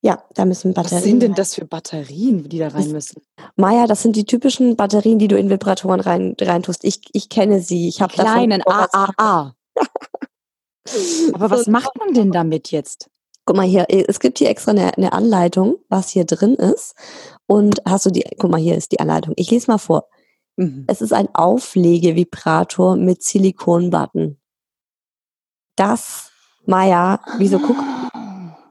Ja, 0.00 0.22
da 0.34 0.44
müssen 0.44 0.72
Batterien. 0.72 0.98
Was 0.98 1.04
sind 1.04 1.20
denn 1.20 1.34
das 1.34 1.54
für 1.54 1.64
Batterien, 1.64 2.48
die 2.48 2.58
da 2.58 2.68
rein 2.68 2.92
müssen? 2.92 3.22
Maja, 3.56 3.86
das 3.86 4.02
sind 4.02 4.14
die 4.14 4.24
typischen 4.24 4.76
Batterien, 4.76 5.18
die 5.18 5.28
du 5.28 5.36
in 5.36 5.50
Vibratoren 5.50 6.00
rein, 6.00 6.36
reintust. 6.40 6.84
Ich, 6.84 7.00
ich 7.12 7.28
kenne 7.28 7.60
sie. 7.60 7.88
Ich 7.88 8.00
habe 8.00 8.12
kleinen 8.12 8.62
AAA. 8.64 9.54
Aber 11.32 11.50
was 11.50 11.66
macht 11.66 11.98
man 11.98 12.14
denn 12.14 12.30
damit 12.30 12.70
jetzt? 12.70 13.10
Guck 13.46 13.56
mal 13.56 13.66
hier, 13.66 13.86
es 13.88 14.18
gibt 14.18 14.38
hier 14.38 14.50
extra 14.50 14.72
eine, 14.72 14.96
eine 14.96 15.12
Anleitung, 15.12 15.76
was 15.88 16.10
hier 16.10 16.24
drin 16.24 16.56
ist. 16.56 16.96
Und 17.46 17.80
hast 17.86 18.04
du 18.04 18.10
die, 18.10 18.24
guck 18.38 18.50
mal, 18.50 18.60
hier 18.60 18.76
ist 18.76 18.90
die 18.90 18.98
Anleitung. 18.98 19.34
Ich 19.36 19.50
lese 19.52 19.70
mal 19.70 19.78
vor. 19.78 20.08
Mhm. 20.56 20.84
Es 20.88 21.00
ist 21.00 21.12
ein 21.12 21.32
Auflegevibrator 21.32 22.96
mit 22.96 23.22
Silikonbutton. 23.22 24.36
Das, 25.76 26.32
Maya, 26.64 27.20
wieso 27.38 27.60
guck, 27.60 27.76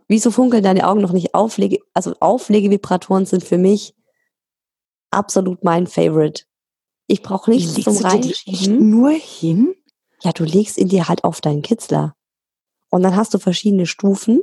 wieso 0.09 0.29
funkeln 0.29 0.63
deine 0.63 0.87
Augen 0.89 1.01
noch 1.01 1.13
nicht 1.13 1.33
Auflege, 1.33 1.79
also 1.93 2.13
Auflegevibratoren 2.19 3.25
sind 3.25 3.45
für 3.45 3.57
mich 3.57 3.95
absolut 5.09 5.63
mein 5.63 5.87
Favorite. 5.87 6.43
Ich 7.07 7.21
brauche 7.21 7.49
nichts 7.49 7.75
zum 7.81 7.95
Reinschieben. 7.95 8.89
Nur 8.89 9.11
hin? 9.11 9.73
Ja, 10.21 10.33
du 10.33 10.43
legst 10.43 10.77
ihn 10.77 10.89
dir 10.89 11.07
halt 11.07 11.23
auf 11.23 11.39
deinen 11.39 11.61
Kitzler. 11.61 12.15
Und 12.89 13.03
dann 13.03 13.15
hast 13.15 13.33
du 13.33 13.37
verschiedene 13.37 13.85
Stufen 13.85 14.41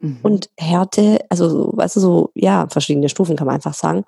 Mhm. 0.00 0.18
Und 0.22 0.50
Härte, 0.58 1.24
also 1.28 1.70
weißt 1.74 1.96
du, 1.96 2.00
so, 2.00 2.30
ja, 2.34 2.66
verschiedene 2.68 3.08
Stufen 3.08 3.36
kann 3.36 3.46
man 3.46 3.56
einfach 3.56 3.74
sagen. 3.74 4.04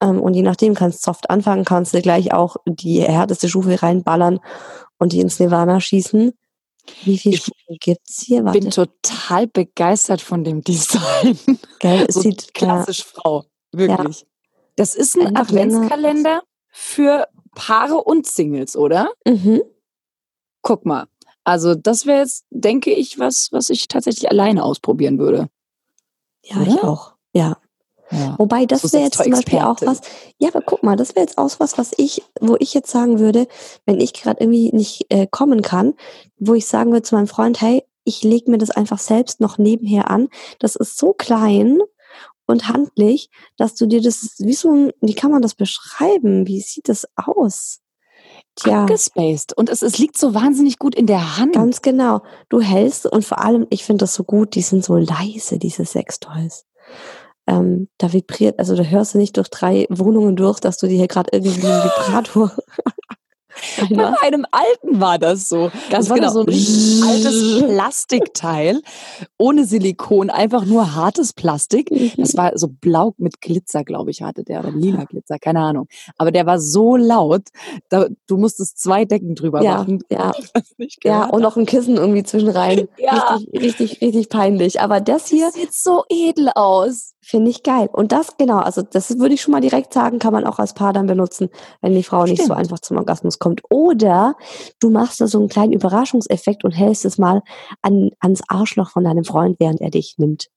Ähm, 0.00 0.20
und 0.20 0.34
je 0.34 0.42
nachdem 0.42 0.74
kannst 0.74 1.06
du 1.06 1.10
soft 1.10 1.30
anfangen, 1.30 1.64
kannst 1.64 1.94
du 1.94 2.02
gleich 2.02 2.32
auch 2.32 2.56
die 2.66 3.00
härteste 3.00 3.48
Stufe 3.48 3.82
reinballern 3.82 4.40
und 4.98 5.12
die 5.12 5.20
ins 5.20 5.38
Nirvana 5.38 5.80
schießen. 5.80 6.32
Wie 7.04 7.18
viele 7.18 7.36
Stufen 7.36 7.76
gibt's 7.80 8.22
hier? 8.26 8.44
Ich 8.46 8.52
bin 8.52 8.70
total 8.70 9.46
begeistert 9.46 10.20
von 10.20 10.44
dem 10.44 10.62
Design. 10.62 11.38
Gell, 11.78 12.06
es 12.08 12.14
so 12.16 12.20
sieht 12.20 12.52
klassisch 12.52 13.00
ja. 13.00 13.04
Frau, 13.14 13.44
wirklich. 13.72 14.20
Ja. 14.20 14.26
Das 14.76 14.94
ist 14.94 15.16
ein 15.16 15.28
Einfach 15.28 15.42
Adventskalender 15.42 16.42
für 16.68 17.28
Paare 17.54 18.02
und 18.02 18.26
Singles, 18.26 18.76
oder? 18.76 19.12
Mhm. 19.26 19.62
Guck 20.62 20.84
mal. 20.84 21.06
Also 21.44 21.74
das 21.74 22.06
wäre 22.06 22.20
jetzt, 22.20 22.46
denke 22.50 22.90
ich, 22.90 23.18
was, 23.18 23.48
was 23.52 23.70
ich 23.70 23.86
tatsächlich 23.88 24.30
alleine 24.30 24.64
ausprobieren 24.64 25.18
würde. 25.18 25.48
Ja, 26.42 26.56
Oder? 26.56 26.66
ich 26.68 26.82
auch. 26.82 27.12
Ja. 27.32 27.58
ja. 28.10 28.34
Wobei 28.38 28.66
das 28.66 28.92
wäre 28.92 29.04
jetzt 29.04 29.22
zum 29.22 29.30
Beispiel 29.30 29.60
auch 29.60 29.80
was. 29.82 30.00
Ja, 30.38 30.48
aber 30.48 30.62
guck 30.62 30.82
mal, 30.82 30.96
das 30.96 31.14
wäre 31.14 31.26
jetzt 31.26 31.38
auch 31.38 31.50
was, 31.58 31.78
was 31.78 31.92
ich, 31.96 32.22
wo 32.40 32.56
ich 32.58 32.72
jetzt 32.74 32.90
sagen 32.90 33.18
würde, 33.18 33.46
wenn 33.84 34.00
ich 34.00 34.14
gerade 34.14 34.40
irgendwie 34.42 34.72
nicht 34.72 35.06
äh, 35.10 35.26
kommen 35.26 35.62
kann, 35.62 35.94
wo 36.38 36.54
ich 36.54 36.66
sagen 36.66 36.92
würde 36.92 37.02
zu 37.02 37.14
meinem 37.14 37.26
Freund, 37.26 37.60
hey, 37.60 37.84
ich 38.04 38.22
lege 38.22 38.50
mir 38.50 38.58
das 38.58 38.70
einfach 38.70 38.98
selbst 38.98 39.40
noch 39.40 39.58
nebenher 39.58 40.10
an. 40.10 40.28
Das 40.58 40.76
ist 40.76 40.98
so 40.98 41.12
klein 41.12 41.80
und 42.46 42.68
handlich, 42.68 43.30
dass 43.56 43.74
du 43.74 43.86
dir 43.86 44.02
das, 44.02 44.34
wie 44.38 44.54
so 44.54 44.70
ein, 44.70 44.92
wie 45.00 45.14
kann 45.14 45.30
man 45.30 45.42
das 45.42 45.54
beschreiben? 45.54 46.46
Wie 46.46 46.60
sieht 46.60 46.88
das 46.88 47.06
aus? 47.16 47.80
Tja. 48.56 48.82
abgespaced. 48.82 49.52
Und 49.56 49.68
es, 49.68 49.82
es 49.82 49.98
liegt 49.98 50.16
so 50.16 50.34
wahnsinnig 50.34 50.78
gut 50.78 50.94
in 50.94 51.06
der 51.06 51.38
Hand. 51.38 51.54
Ganz 51.54 51.82
genau. 51.82 52.22
Du 52.48 52.60
hältst 52.60 53.06
und 53.06 53.24
vor 53.24 53.42
allem, 53.42 53.66
ich 53.70 53.84
finde 53.84 54.04
das 54.04 54.14
so 54.14 54.24
gut, 54.24 54.54
die 54.54 54.62
sind 54.62 54.84
so 54.84 54.96
leise, 54.96 55.58
diese 55.58 55.84
Sextoys. 55.84 56.66
Ähm, 57.46 57.88
da 57.98 58.12
vibriert, 58.12 58.58
also 58.58 58.74
da 58.74 58.84
hörst 58.84 59.14
du 59.14 59.18
nicht 59.18 59.36
durch 59.36 59.48
drei 59.48 59.86
Wohnungen 59.90 60.34
durch, 60.36 60.60
dass 60.60 60.78
du 60.78 60.86
dir 60.86 60.96
hier 60.96 61.08
gerade 61.08 61.30
irgendwie 61.32 61.66
einen 61.66 61.82
Vibrator 61.84 62.52
Bei 63.90 64.12
einem 64.22 64.46
alten 64.50 65.00
war 65.00 65.18
das 65.18 65.48
so. 65.48 65.70
Ganz 65.90 66.08
das 66.08 66.10
war 66.10 66.16
genau. 66.16 66.30
so 66.30 66.40
ein 66.40 67.08
altes 67.08 67.62
Plastikteil 67.66 68.80
ohne 69.38 69.64
Silikon, 69.64 70.30
einfach 70.30 70.64
nur 70.64 70.94
hartes 70.94 71.32
Plastik. 71.32 71.90
Das 72.16 72.36
war 72.36 72.52
so 72.56 72.68
blau 72.68 73.14
mit 73.18 73.40
Glitzer, 73.40 73.84
glaube 73.84 74.10
ich, 74.10 74.22
hatte 74.22 74.44
der 74.44 74.60
oder 74.60 74.70
lila 74.70 75.04
Glitzer, 75.04 75.38
keine 75.38 75.60
Ahnung. 75.60 75.86
Aber 76.18 76.30
der 76.30 76.46
war 76.46 76.58
so 76.60 76.96
laut, 76.96 77.48
da, 77.88 78.08
du 78.26 78.36
musstest 78.36 78.78
zwei 78.80 79.04
Decken 79.04 79.34
drüber 79.34 79.62
Ja, 79.62 79.78
machen. 79.78 80.00
ja. 80.10 80.32
das 80.54 80.74
Ja, 81.02 81.26
und 81.26 81.42
noch 81.42 81.56
ein 81.56 81.66
Kissen 81.66 81.96
irgendwie 81.96 82.22
zwischen 82.24 82.48
rein. 82.48 82.88
Ja. 82.98 83.34
Richtig, 83.36 83.62
richtig, 83.62 84.00
richtig 84.00 84.28
peinlich. 84.28 84.80
Aber 84.80 85.00
das 85.00 85.28
hier 85.28 85.46
Das 85.46 85.54
sieht 85.54 85.72
so 85.72 86.04
edel 86.08 86.50
aus. 86.54 87.13
Finde 87.24 87.50
ich 87.50 87.62
geil. 87.62 87.88
Und 87.92 88.12
das, 88.12 88.36
genau, 88.36 88.58
also 88.58 88.82
das 88.82 89.18
würde 89.18 89.34
ich 89.34 89.42
schon 89.42 89.52
mal 89.52 89.60
direkt 89.60 89.92
sagen, 89.92 90.18
kann 90.18 90.32
man 90.32 90.44
auch 90.44 90.58
als 90.58 90.74
Paar 90.74 90.92
dann 90.92 91.06
benutzen, 91.06 91.48
wenn 91.80 91.94
die 91.94 92.02
Frau 92.02 92.24
nicht 92.24 92.38
so 92.38 92.44
Stimmt. 92.44 92.58
einfach 92.58 92.78
zum 92.80 92.96
Orgasmus 92.98 93.38
kommt. 93.38 93.62
Oder 93.70 94.36
du 94.80 94.90
machst 94.90 95.20
da 95.20 95.26
so 95.26 95.38
einen 95.38 95.48
kleinen 95.48 95.72
Überraschungseffekt 95.72 96.64
und 96.64 96.72
hältst 96.72 97.04
es 97.04 97.18
mal 97.18 97.42
an, 97.82 98.10
ans 98.20 98.42
Arschloch 98.48 98.90
von 98.90 99.04
deinem 99.04 99.24
Freund, 99.24 99.58
während 99.58 99.80
er 99.80 99.90
dich 99.90 100.14
nimmt. 100.18 100.48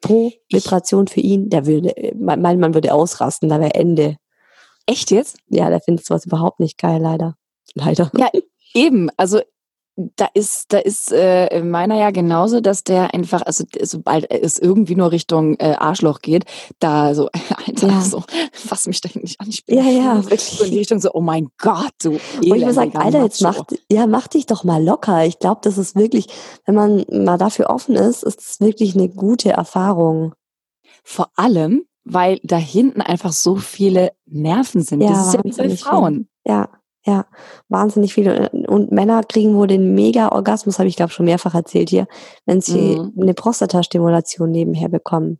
Pro 0.00 0.32
Vibration 0.50 1.06
für 1.06 1.20
ihn, 1.20 1.48
der 1.48 1.66
würde, 1.66 1.94
mein 2.14 2.42
mein 2.42 2.60
Mann 2.60 2.74
würde 2.74 2.92
ausrasten, 2.92 3.48
da 3.48 3.60
wäre 3.60 3.74
Ende. 3.74 4.16
Echt 4.86 5.10
jetzt? 5.10 5.38
Ja, 5.48 5.70
der 5.70 5.80
findet 5.80 6.06
sowas 6.06 6.26
überhaupt 6.26 6.60
nicht 6.60 6.78
geil, 6.78 7.00
leider. 7.00 7.36
Leider. 7.74 8.10
Ja, 8.16 8.28
eben. 8.74 9.10
Also 9.16 9.40
da 9.96 10.28
ist, 10.34 10.72
da 10.74 10.78
ist 10.78 11.10
äh, 11.10 11.62
meiner 11.62 11.96
ja 11.96 12.10
genauso, 12.10 12.60
dass 12.60 12.84
der 12.84 13.14
einfach, 13.14 13.42
also 13.42 13.64
sobald 13.82 14.30
es 14.30 14.58
irgendwie 14.58 14.94
nur 14.94 15.10
Richtung 15.10 15.56
äh, 15.58 15.74
Arschloch 15.78 16.20
geht, 16.20 16.44
da 16.80 17.14
so, 17.14 17.28
Alter, 17.66 17.88
Ja. 17.88 18.00
so, 18.02 18.22
fass 18.52 18.86
mich 18.86 19.00
da 19.00 19.08
nicht 19.14 19.40
an. 19.40 19.48
Ich 19.48 19.64
bin 19.64 19.78
Ja, 19.78 19.84
ja, 19.84 20.22
so 20.22 20.30
wirklich. 20.30 20.64
in 20.64 20.70
die 20.70 20.78
Richtung 20.78 21.00
so, 21.00 21.10
oh 21.14 21.22
mein 21.22 21.48
Gott, 21.58 21.92
du 22.02 22.12
Wo 22.12 22.54
ich 22.54 22.64
mir 22.64 22.74
sage, 22.74 22.98
Alter, 22.98 23.22
jetzt 23.24 23.40
mach, 23.40 23.64
ja, 23.90 24.06
mach 24.06 24.26
dich 24.28 24.44
doch 24.46 24.64
mal 24.64 24.84
locker. 24.84 25.24
Ich 25.24 25.38
glaube, 25.38 25.60
das 25.64 25.78
ist 25.78 25.96
wirklich, 25.96 26.26
wenn 26.66 26.74
man 26.74 27.04
mal 27.10 27.38
dafür 27.38 27.70
offen 27.70 27.94
ist, 27.96 28.22
ist 28.22 28.40
es 28.40 28.60
wirklich 28.60 28.94
eine 28.94 29.08
gute 29.08 29.50
Erfahrung. 29.50 30.34
Vor 31.04 31.30
allem, 31.36 31.84
weil 32.04 32.38
da 32.42 32.56
hinten 32.56 33.00
einfach 33.00 33.32
so 33.32 33.56
viele 33.56 34.12
Nerven 34.26 34.82
sind. 34.82 35.00
Ja, 35.00 35.08
das 35.10 35.28
ist 35.28 35.34
ja 35.34 35.40
wie 35.44 35.50
bei 35.50 35.56
wahnsinnig 35.56 35.78
viel. 35.82 35.88
Frauen. 35.88 36.28
Ja, 36.44 36.68
ja, 37.04 37.26
wahnsinnig 37.68 38.14
viele. 38.14 38.50
Und 38.66 38.92
Männer 38.92 39.22
kriegen 39.24 39.54
wohl 39.56 39.66
den 39.66 39.94
Mega-Orgasmus, 39.94 40.78
habe 40.78 40.88
ich 40.88 40.96
glaube 40.96 41.12
schon 41.12 41.26
mehrfach 41.26 41.54
erzählt 41.54 41.90
hier, 41.90 42.06
wenn 42.44 42.60
sie 42.60 42.96
Mhm. 42.98 43.12
eine 43.20 43.34
Prostatastimulation 43.34 44.50
nebenher 44.50 44.88
bekommen. 44.88 45.38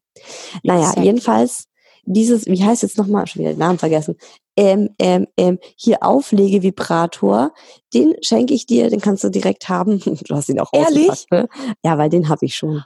Naja, 0.62 0.80
Exakt. 0.88 1.04
jedenfalls 1.04 1.68
dieses, 2.04 2.46
wie 2.46 2.62
heißt 2.62 2.82
jetzt 2.82 2.98
nochmal, 2.98 3.26
schon 3.26 3.40
wieder 3.40 3.52
den 3.52 3.58
Namen 3.58 3.78
vergessen, 3.78 4.16
ähm, 4.56 4.90
ähm, 4.98 5.26
ähm, 5.36 5.58
hier 5.76 6.02
Auflegevibrator, 6.02 7.52
den 7.94 8.14
schenke 8.22 8.54
ich 8.54 8.66
dir, 8.66 8.90
den 8.90 9.00
kannst 9.00 9.22
du 9.24 9.28
direkt 9.30 9.68
haben. 9.68 10.00
Du 10.26 10.34
hast 10.34 10.48
ihn 10.48 10.58
auch 10.60 10.70
Ehrlich? 10.72 11.26
ne? 11.30 11.48
Ja, 11.84 11.98
weil 11.98 12.08
den 12.10 12.28
habe 12.28 12.44
ich 12.46 12.56
schon. 12.56 12.82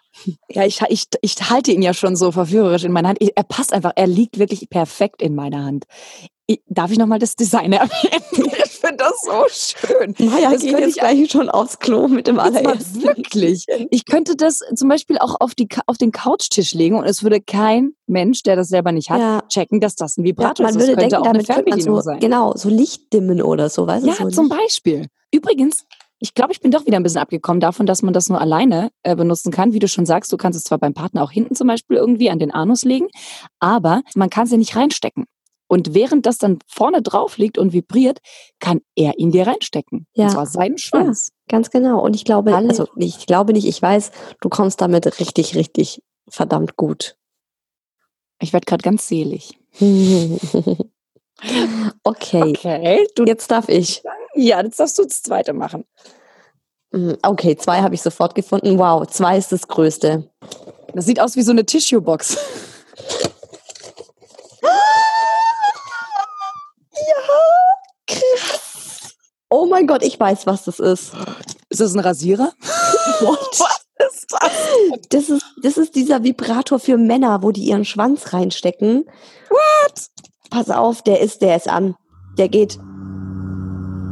Ja, 0.50 0.64
ich, 0.64 0.80
ich, 0.88 1.04
ich 1.22 1.36
halte 1.50 1.72
ihn 1.72 1.82
ja 1.82 1.94
schon 1.94 2.16
so 2.16 2.32
verführerisch 2.32 2.84
in 2.84 2.92
meiner 2.92 3.08
Hand. 3.08 3.18
Ich, 3.20 3.32
er 3.36 3.44
passt 3.44 3.72
einfach, 3.72 3.92
er 3.96 4.06
liegt 4.06 4.38
wirklich 4.38 4.68
perfekt 4.68 5.22
in 5.22 5.34
meiner 5.34 5.64
Hand. 5.64 5.84
Ich, 6.46 6.60
darf 6.66 6.90
ich 6.90 6.98
nochmal 6.98 7.20
das 7.20 7.36
Design 7.36 7.72
erwähnen? 7.72 8.24
Ich 8.32 8.70
finde 8.86 8.96
das 8.96 9.20
so 9.22 9.44
schön. 9.86 10.14
Maja 10.18 10.50
Das 10.50 10.62
geht 10.62 10.70
könnte 10.72 10.86
jetzt 10.86 10.96
ich 10.96 11.00
gleich 11.00 11.30
schon 11.30 11.48
aufs 11.48 11.78
Klo 11.78 12.08
mit 12.08 12.26
dem 12.26 12.40
allerersten. 12.40 13.02
wirklich. 13.04 13.66
Ich 13.90 14.04
könnte 14.04 14.34
das 14.36 14.60
zum 14.74 14.88
Beispiel 14.88 15.18
auch 15.18 15.36
auf, 15.38 15.54
die, 15.54 15.68
auf 15.86 15.96
den 15.98 16.10
Couchtisch 16.12 16.74
legen 16.74 16.96
und 16.96 17.04
es 17.04 17.22
würde 17.22 17.40
kein 17.40 17.92
Mensch, 18.06 18.42
der 18.42 18.56
das 18.56 18.68
selber 18.68 18.90
nicht 18.90 19.10
hat, 19.10 19.20
Ja. 19.20 19.42
checken, 19.48 19.80
dass 19.80 19.94
das 19.94 20.16
ein 20.16 20.22
Ja, 20.24 20.30
Vibrator 20.30 20.64
man 20.66 20.74
ist. 20.74 20.80
würde 20.80 20.96
das 20.96 21.02
könnte 21.02 21.16
denken, 21.16 21.24
damit 21.24 21.46
könnte 21.64 21.90
man 21.90 21.96
so, 21.96 22.00
sein. 22.00 22.20
genau, 22.20 22.52
so 22.56 22.68
Licht 22.68 23.12
dimmen 23.12 23.42
oder 23.42 23.68
so, 23.68 23.86
weißt 23.86 24.06
Ja, 24.06 24.14
du? 24.14 24.24
So 24.24 24.30
zum 24.30 24.48
Beispiel. 24.48 25.06
Übrigens, 25.32 25.84
ich 26.18 26.34
glaube, 26.34 26.52
ich 26.52 26.60
bin 26.60 26.70
doch 26.70 26.86
wieder 26.86 26.96
ein 26.96 27.02
bisschen 27.02 27.20
abgekommen 27.22 27.60
davon, 27.60 27.86
dass 27.86 28.02
man 28.02 28.12
das 28.12 28.28
nur 28.28 28.40
alleine 28.40 28.90
äh, 29.02 29.16
benutzen 29.16 29.50
kann. 29.50 29.72
Wie 29.72 29.78
du 29.78 29.88
schon 29.88 30.06
sagst, 30.06 30.32
du 30.32 30.36
kannst 30.36 30.56
es 30.58 30.64
zwar 30.64 30.78
beim 30.78 30.92
Partner 30.92 31.22
auch 31.22 31.30
hinten 31.30 31.54
zum 31.54 31.66
Beispiel 31.66 31.96
irgendwie 31.96 32.30
an 32.30 32.38
den 32.38 32.50
Anus 32.50 32.84
legen, 32.84 33.08
aber 33.58 34.02
man 34.14 34.28
kann 34.28 34.44
es 34.44 34.50
ja 34.50 34.58
nicht 34.58 34.76
reinstecken. 34.76 35.24
Und 35.66 35.94
während 35.94 36.26
das 36.26 36.38
dann 36.38 36.58
vorne 36.66 37.00
drauf 37.00 37.38
liegt 37.38 37.56
und 37.56 37.72
vibriert, 37.72 38.18
kann 38.58 38.80
er 38.96 39.18
ihn 39.18 39.30
dir 39.30 39.46
reinstecken. 39.46 40.06
Ja. 40.14 40.24
Und 40.24 40.30
zwar 40.32 40.46
seinen 40.46 40.78
Schwanz. 40.78 41.30
Ganz 41.48 41.70
genau. 41.70 42.02
Und 42.04 42.16
ich 42.16 42.24
glaube, 42.24 42.52
Hallo. 42.54 42.68
also 42.68 42.88
ich 42.96 43.26
glaube 43.26 43.52
nicht, 43.52 43.66
ich 43.66 43.80
weiß, 43.80 44.10
du 44.40 44.48
kommst 44.48 44.80
damit 44.80 45.20
richtig, 45.20 45.54
richtig 45.54 46.02
verdammt 46.28 46.76
gut. 46.76 47.16
Ich 48.42 48.52
werde 48.52 48.64
gerade 48.66 48.82
ganz 48.82 49.06
selig. 49.06 49.58
okay. 52.04 52.42
Okay, 52.42 53.06
du, 53.14 53.24
Jetzt 53.24 53.50
darf 53.50 53.68
ich. 53.68 54.02
ja, 54.34 54.62
jetzt 54.62 54.78
darfst 54.80 54.98
du 54.98 55.04
das 55.04 55.22
zweite 55.22 55.52
machen. 55.52 55.84
Mm, 56.92 57.12
Okay, 57.22 57.56
zwei 57.56 57.80
habe 57.82 57.94
ich 57.94 58.02
sofort 58.02 58.34
gefunden. 58.34 58.78
Wow, 58.78 59.06
zwei 59.06 59.38
ist 59.38 59.52
das 59.52 59.66
Größte. 59.68 60.28
Das 60.94 61.04
sieht 61.06 61.20
aus 61.20 61.36
wie 61.36 61.42
so 61.42 61.52
eine 61.52 61.64
Tissue-Box. 61.64 62.36
Oh 69.48 69.66
mein 69.66 69.86
Gott, 69.86 70.02
ich 70.02 70.18
weiß, 70.18 70.46
was 70.46 70.64
das 70.64 70.78
ist. 70.78 71.12
Ist 71.68 71.80
das 71.80 71.94
ein 71.94 72.00
Rasierer? 72.00 72.52
What? 73.20 73.38
Was 73.60 74.14
ist 74.14 74.32
das? 74.32 75.08
Das 75.10 75.28
ist, 75.28 75.44
das 75.62 75.76
ist 75.76 75.94
dieser 75.94 76.22
Vibrator 76.22 76.78
für 76.78 76.96
Männer, 76.96 77.42
wo 77.42 77.50
die 77.50 77.64
ihren 77.64 77.84
Schwanz 77.84 78.32
reinstecken. 78.32 79.04
What? 79.50 80.09
Pass 80.50 80.70
auf, 80.70 81.02
der 81.02 81.20
ist, 81.20 81.42
der 81.42 81.56
ist 81.56 81.68
an. 81.68 81.94
Der 82.38 82.48
geht. 82.48 82.78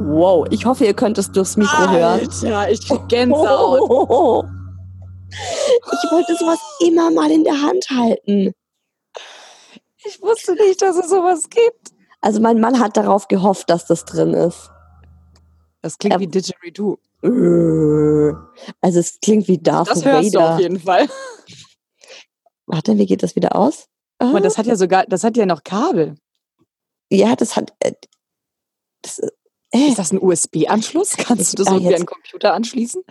Wow, 0.00 0.46
ich 0.50 0.64
hoffe, 0.64 0.84
ihr 0.86 0.94
könnt 0.94 1.18
es 1.18 1.30
durchs 1.32 1.56
Mikro 1.56 1.90
hören. 1.90 2.28
Ja, 2.42 2.68
ich 2.68 2.80
krieg 2.86 3.00
Oh. 3.30 4.44
Ich 5.30 6.10
wollte 6.12 6.34
sowas 6.36 6.58
immer 6.80 7.10
mal 7.10 7.30
in 7.30 7.44
der 7.44 7.60
Hand 7.60 7.86
halten. 7.90 8.52
Ich 10.04 10.22
wusste 10.22 10.54
nicht, 10.54 10.80
dass 10.80 10.96
es 10.96 11.10
sowas 11.10 11.48
gibt. 11.50 11.92
Also 12.20 12.40
mein 12.40 12.60
Mann 12.60 12.80
hat 12.80 12.96
darauf 12.96 13.28
gehofft, 13.28 13.68
dass 13.68 13.84
das 13.86 14.04
drin 14.04 14.32
ist. 14.32 14.70
Das 15.82 15.98
klingt 15.98 16.14
Ja. 16.14 16.20
wie 16.20 16.26
Didgeridoo. 16.28 16.96
Also 18.80 19.00
es 19.00 19.18
klingt 19.20 19.48
wie 19.48 19.58
Darth 19.58 19.90
Das 19.90 20.04
hörst 20.04 20.34
du 20.34 20.38
auf 20.38 20.50
Vader. 20.52 20.60
jeden 20.62 20.80
Fall. 20.80 21.08
Warte, 22.66 22.96
wie 22.96 23.06
geht 23.06 23.22
das 23.22 23.36
wieder 23.36 23.54
aus? 23.56 23.86
Aber 24.18 24.40
das 24.40 24.56
hat 24.58 24.66
ja 24.66 24.76
sogar, 24.76 25.04
das 25.06 25.24
hat 25.24 25.36
ja 25.36 25.46
noch 25.46 25.62
Kabel. 25.62 26.16
Ja, 27.10 27.34
das 27.36 27.56
hat. 27.56 27.72
Äh, 27.80 27.92
das, 29.02 29.18
äh, 29.18 29.28
Ist 29.88 29.98
das 29.98 30.12
ein 30.12 30.20
USB-Anschluss? 30.22 31.16
Kannst 31.18 31.52
du 31.52 31.56
das 31.56 31.68
Ah, 31.68 31.72
irgendwie 31.74 31.94
an 31.94 32.00
den 32.02 32.06
Computer 32.06 32.54
anschließen? 32.54 33.02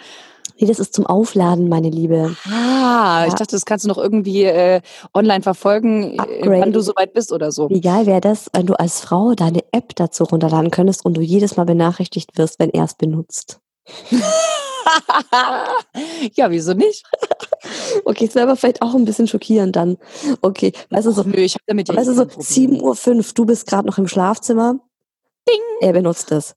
nee, 0.59 0.65
das 0.67 0.79
ist 0.79 0.93
zum 0.95 1.05
Aufladen, 1.05 1.69
meine 1.69 1.89
Liebe. 1.89 2.35
Ah, 2.45 3.23
ich 3.25 3.31
Ja. 3.33 3.37
dachte, 3.37 3.55
das 3.55 3.63
kannst 3.65 3.85
du 3.85 3.89
noch 3.89 3.97
irgendwie 3.99 4.43
äh, 4.43 4.81
online 5.13 5.43
verfolgen, 5.43 6.15
äh, 6.15 6.17
Upgrade. 6.19 6.61
wann 6.61 6.71
du 6.73 6.81
soweit 6.81 7.13
bist 7.13 7.31
oder 7.31 7.51
so. 7.51 7.67
Geil 7.69 8.05
wäre 8.07 8.21
das, 8.21 8.49
wenn 8.53 8.65
du 8.65 8.73
als 8.79 8.99
Frau 9.01 9.33
deine 9.35 9.63
App 9.71 9.95
dazu 9.95 10.23
runterladen 10.23 10.71
könntest 10.71 11.05
und 11.05 11.15
du 11.15 11.21
jedes 11.21 11.57
Mal 11.57 11.65
benachrichtigt 11.65 12.37
wirst, 12.39 12.59
wenn 12.59 12.71
er 12.71 12.85
es 12.85 12.95
benutzt. 12.95 13.59
ja, 16.35 16.49
wieso 16.49 16.73
nicht? 16.73 17.03
Okay, 18.05 18.25
ist 18.25 18.37
aber 18.37 18.55
vielleicht 18.55 18.81
auch 18.81 18.95
ein 18.95 19.05
bisschen 19.05 19.27
schockierend 19.27 19.75
dann. 19.75 19.97
Okay, 20.41 20.71
weißt 20.89 21.07
du 21.07 21.11
so, 21.11 21.23
Nö, 21.23 21.37
ich 21.37 21.55
habe 21.55 21.63
damit 21.67 21.89
ja 21.89 21.95
weißt 21.95 22.07
du 22.07 22.11
eh 22.11 22.15
so, 22.15 22.25
kein 22.25 22.37
Problem. 22.37 22.81
7.05 22.81 23.17
Uhr, 23.17 23.25
du 23.35 23.45
bist 23.45 23.67
gerade 23.67 23.87
noch 23.87 23.97
im 23.97 24.07
Schlafzimmer. 24.07 24.79
Ding. 25.47 25.61
Er 25.81 25.93
benutzt 25.93 26.31
es. 26.31 26.55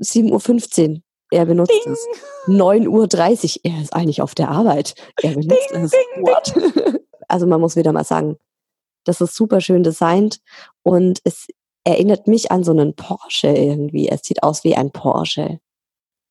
7.15 0.00 0.90
Uhr, 0.96 1.00
er 1.30 1.46
benutzt 1.46 1.72
Ding. 1.84 1.92
es. 1.92 2.06
9.30 2.46 2.88
Uhr, 2.88 3.60
er 3.72 3.82
ist 3.82 3.92
eigentlich 3.94 4.22
auf 4.22 4.34
der 4.34 4.50
Arbeit. 4.50 4.94
Er 5.22 5.30
benutzt 5.30 5.70
Ding, 5.72 5.84
es. 5.84 5.90
ding, 5.90 6.22
What? 6.22 7.00
Also 7.28 7.46
man 7.48 7.60
muss 7.60 7.74
wieder 7.74 7.92
mal 7.92 8.04
sagen, 8.04 8.36
das 9.04 9.20
ist 9.20 9.34
super 9.34 9.60
schön 9.60 9.82
designt 9.82 10.38
und 10.84 11.18
es 11.24 11.48
erinnert 11.82 12.28
mich 12.28 12.50
an 12.52 12.62
so 12.64 12.70
einen 12.72 12.94
Porsche 12.94 13.48
irgendwie. 13.48 14.08
Es 14.08 14.20
sieht 14.22 14.42
aus 14.42 14.62
wie 14.64 14.76
ein 14.76 14.90
Porsche. 14.92 15.58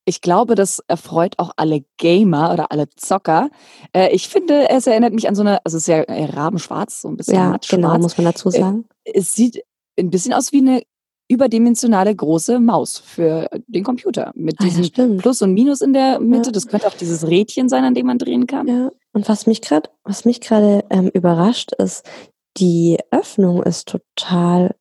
Ich 0.05 0.21
glaube, 0.21 0.55
das 0.55 0.81
erfreut 0.87 1.39
auch 1.39 1.51
alle 1.57 1.83
Gamer 1.97 2.53
oder 2.53 2.71
alle 2.71 2.87
Zocker. 2.95 3.49
Äh, 3.91 4.13
ich 4.13 4.27
finde, 4.29 4.69
es 4.69 4.85
erinnert 4.87 5.13
mich 5.13 5.27
an 5.27 5.35
so 5.35 5.41
eine, 5.41 5.65
also 5.65 5.77
es 5.77 5.83
ist 5.83 5.87
ja 5.87 5.97
äh, 6.03 6.25
rabenschwarz, 6.25 7.01
so 7.01 7.07
ein 7.09 7.17
bisschen 7.17 7.35
Ja, 7.35 7.57
genau, 7.67 7.97
muss 7.97 8.17
man 8.17 8.25
dazu 8.25 8.49
sagen. 8.51 8.85
Es 9.03 9.31
sieht 9.31 9.63
ein 9.99 10.11
bisschen 10.11 10.33
aus 10.33 10.51
wie 10.51 10.59
eine 10.59 10.83
überdimensionale 11.27 12.15
große 12.15 12.59
Maus 12.59 12.99
für 12.99 13.49
den 13.67 13.83
Computer. 13.83 14.31
Mit 14.35 14.57
Ah, 14.59 14.63
ja, 14.63 14.69
diesem 14.69 14.83
stimmt. 14.83 15.21
Plus 15.21 15.41
und 15.41 15.53
Minus 15.53 15.81
in 15.81 15.93
der 15.93 16.19
Mitte. 16.19 16.49
Ja. 16.49 16.51
Das 16.51 16.67
könnte 16.67 16.87
auch 16.87 16.93
dieses 16.93 17.27
Rädchen 17.27 17.67
sein, 17.67 17.83
an 17.83 17.95
dem 17.95 18.05
man 18.05 18.19
drehen 18.19 18.45
kann. 18.45 18.67
Ja. 18.67 18.91
Und 19.13 19.27
was 19.27 19.47
mich 19.47 19.61
gerade, 19.61 19.89
was 20.03 20.25
mich 20.25 20.39
gerade 20.39 20.85
ähm, 20.91 21.09
überrascht 21.13 21.71
ist, 21.79 22.05
die 22.57 22.97
Öffnung 23.11 23.63
ist 23.63 23.87
total 23.87 24.75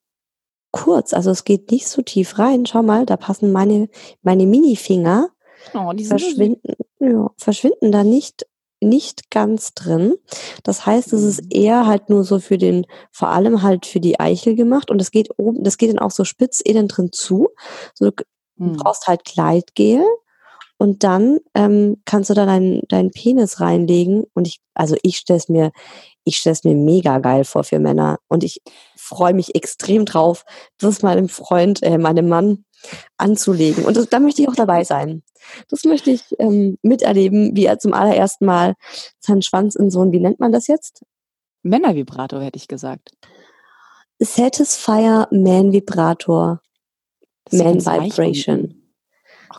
kurz. 0.75 1.15
Also 1.15 1.31
es 1.31 1.45
geht 1.45 1.71
nicht 1.71 1.89
so 1.89 2.03
tief 2.03 2.39
rein. 2.39 2.67
Schau 2.67 2.83
mal, 2.83 3.07
da 3.07 3.17
passen 3.17 3.53
meine, 3.53 3.89
meine 4.23 4.47
Minifinger. 4.47 5.29
Oh, 5.73 5.93
die 5.93 6.05
verschwinden, 6.05 6.75
ja, 6.99 7.31
verschwinden 7.39 7.93
da 7.93 8.03
nicht, 8.05 8.47
nicht 8.81 9.31
ganz 9.31 9.73
drin. 9.75 10.17
Das 10.65 10.85
heißt, 10.85 11.13
es 11.13 11.23
ist 11.23 11.43
eher 11.55 11.87
halt 11.87 12.11
nur 12.11 12.25
so 12.25 12.41
für 12.41 12.59
den, 12.59 12.87
vor 13.13 13.29
allem 13.29 13.63
halt 13.63 13.87
für 13.87 14.01
die 14.01 14.19
Eichel 14.21 14.57
gemacht. 14.57 14.91
Und 14.91 14.99
das 14.99 15.11
geht 15.13 15.31
oben, 15.39 15.63
das 15.63 15.79
geht 15.79 15.91
dann 15.91 16.01
auch 16.01 16.11
so 16.11 16.25
spitz 16.25 16.61
innen 16.61 16.89
drin 16.89 17.11
zu. 17.13 17.49
So, 17.95 18.11
du 18.11 18.25
Hm. 18.59 18.77
brauchst 18.77 19.07
halt 19.07 19.25
Gleitgel. 19.25 20.05
Und 20.77 21.05
dann 21.05 21.39
ähm, 21.55 22.03
kannst 22.05 22.31
du 22.31 22.35
da 22.35 22.47
deinen 22.47 22.83
deinen 22.89 23.11
Penis 23.11 23.61
reinlegen. 23.61 24.25
Und 24.35 24.47
ich, 24.47 24.61
also 24.75 24.97
ich 25.03 25.19
stelle 25.19 25.39
es 25.39 25.49
mir, 25.49 25.71
ich 26.25 26.39
stelle 26.39 26.55
es 26.55 26.65
mir 26.65 26.75
mega 26.75 27.19
geil 27.19 27.45
vor 27.45 27.65
für 27.65 27.79
Männer. 27.79 28.19
Und 28.29 28.45
ich 28.45 28.61
freue 28.97 29.35
mich 29.35 29.55
extrem 29.55 30.05
drauf, 30.05 30.45
das 30.79 31.03
meinem 31.03 31.29
Freund, 31.29 31.83
äh, 31.83 31.99
meinem 31.99 32.29
Mann 32.29 32.65
anzulegen. 33.17 33.85
Und 33.85 33.97
das, 33.97 34.09
da 34.09 34.19
möchte 34.19 34.43
ich 34.43 34.49
auch 34.49 34.57
dabei 34.57 34.85
sein. 34.85 35.23
Das 35.69 35.85
möchte 35.85 36.11
ich 36.11 36.23
ähm, 36.39 36.79
miterleben, 36.83 37.55
wie 37.55 37.67
er 37.67 37.79
zum 37.79 37.93
allerersten 37.93 38.47
Mal 38.47 38.75
seinen 39.21 39.43
Schwanz 39.43 39.75
in 39.75 39.91
so 39.91 40.03
ein, 40.03 40.13
wie 40.13 40.21
nennt 40.21 40.41
man 40.41 40.53
das 40.53 40.67
jetzt? 40.67 41.03
Männervibrator, 41.63 42.43
hätte 42.43 42.59
ich 42.59 42.69
gesagt. 42.69 43.13
Satisfier 44.19 45.29
Man 45.31 45.73
Vibrator. 45.73 46.61
Man 47.51 47.85
Vibration. 47.85 48.84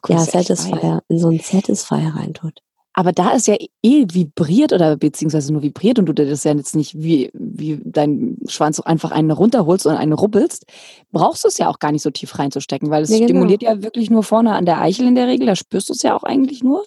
Ach, 0.04 0.10
Ja. 0.10 0.20
Satisfier. 0.20 1.02
In 1.08 1.20
so 1.20 1.30
ein 1.30 1.40
Satisfier 1.40 2.14
reintut. 2.16 2.60
Aber 2.98 3.12
da 3.12 3.32
ist 3.32 3.48
ja 3.48 3.56
eh 3.84 4.06
vibriert 4.10 4.72
oder 4.72 4.96
beziehungsweise 4.96 5.52
nur 5.52 5.62
vibriert 5.62 6.00
und 6.00 6.06
du 6.06 6.14
dir 6.14 6.30
das 6.30 6.46
ja 6.46 6.54
jetzt 6.54 6.78
nicht 6.78 6.96
wie, 6.98 7.30
wie 7.34 7.82
dein 7.84 8.38
Schwanz 8.48 8.80
einfach 8.80 9.12
einen 9.12 9.32
runterholst 9.32 9.86
und 9.86 9.98
einen 9.98 10.14
ruppelst, 10.14 10.66
brauchst 11.12 11.44
du 11.44 11.50
es 11.50 11.58
ja 11.58 11.68
auch 11.70 11.80
gar 11.80 11.92
nicht 11.92 12.04
so 12.04 12.10
tief 12.10 12.40
reinzustecken, 12.40 12.90
weil 12.92 13.04
es 13.04 13.10
Nee, 13.10 13.18
genau. 13.20 13.28
stimuliert 13.28 13.64
ja 13.64 13.84
wirklich 13.84 14.10
nur 14.10 14.24
vorne 14.24 14.54
an 14.56 14.66
der 14.66 14.80
Eichel 14.80 15.08
in 15.08 15.16
der 15.16 15.28
Regel, 15.28 15.46
da 15.46 15.58
spürst 15.58 15.90
du 15.90 15.94
es 15.94 16.04
ja 16.04 16.16
auch 16.16 16.24
eigentlich 16.24 16.64
nur. 16.64 16.86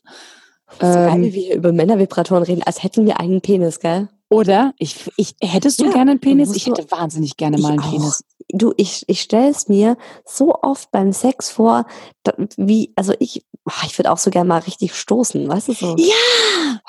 So 0.80 0.86
geil, 0.86 1.10
Ähm, 1.14 1.22
wie 1.24 1.34
wir 1.34 1.42
hier 1.42 1.56
über 1.56 1.72
Männervibratoren 1.72 2.42
reden, 2.42 2.62
als 2.62 2.82
hätten 2.82 3.04
wir 3.04 3.20
einen 3.20 3.42
Penis, 3.42 3.78
gell? 3.78 4.08
Oder? 4.30 4.72
Ich, 4.78 5.10
ich, 5.16 5.34
hättest 5.42 5.78
du 5.80 5.84
Ja, 5.86 5.92
gerne 5.92 6.12
einen 6.12 6.20
Penis? 6.20 6.54
Ich 6.56 6.66
hätte 6.66 6.90
wahnsinnig 6.90 7.36
gerne 7.36 7.58
mal 7.58 7.72
einen 7.72 7.80
auch. 7.80 7.90
Penis. 7.90 8.24
Du, 8.52 8.72
ich, 8.76 9.04
ich 9.08 9.20
stelle 9.20 9.50
es 9.50 9.68
mir 9.68 9.96
so 10.24 10.54
oft 10.62 10.90
beim 10.90 11.12
Sex 11.12 11.50
vor, 11.50 11.84
wie, 12.56 12.92
also 12.96 13.12
ich, 13.18 13.44
ah, 13.66 13.82
ich 13.86 13.98
würde 13.98 14.10
auch 14.10 14.18
so 14.18 14.30
gerne 14.30 14.48
mal 14.48 14.58
richtig 14.60 14.94
stoßen, 14.94 15.46
weißt 15.48 15.68
du 15.68 15.72
so? 15.74 15.96
Ja, 15.98 16.14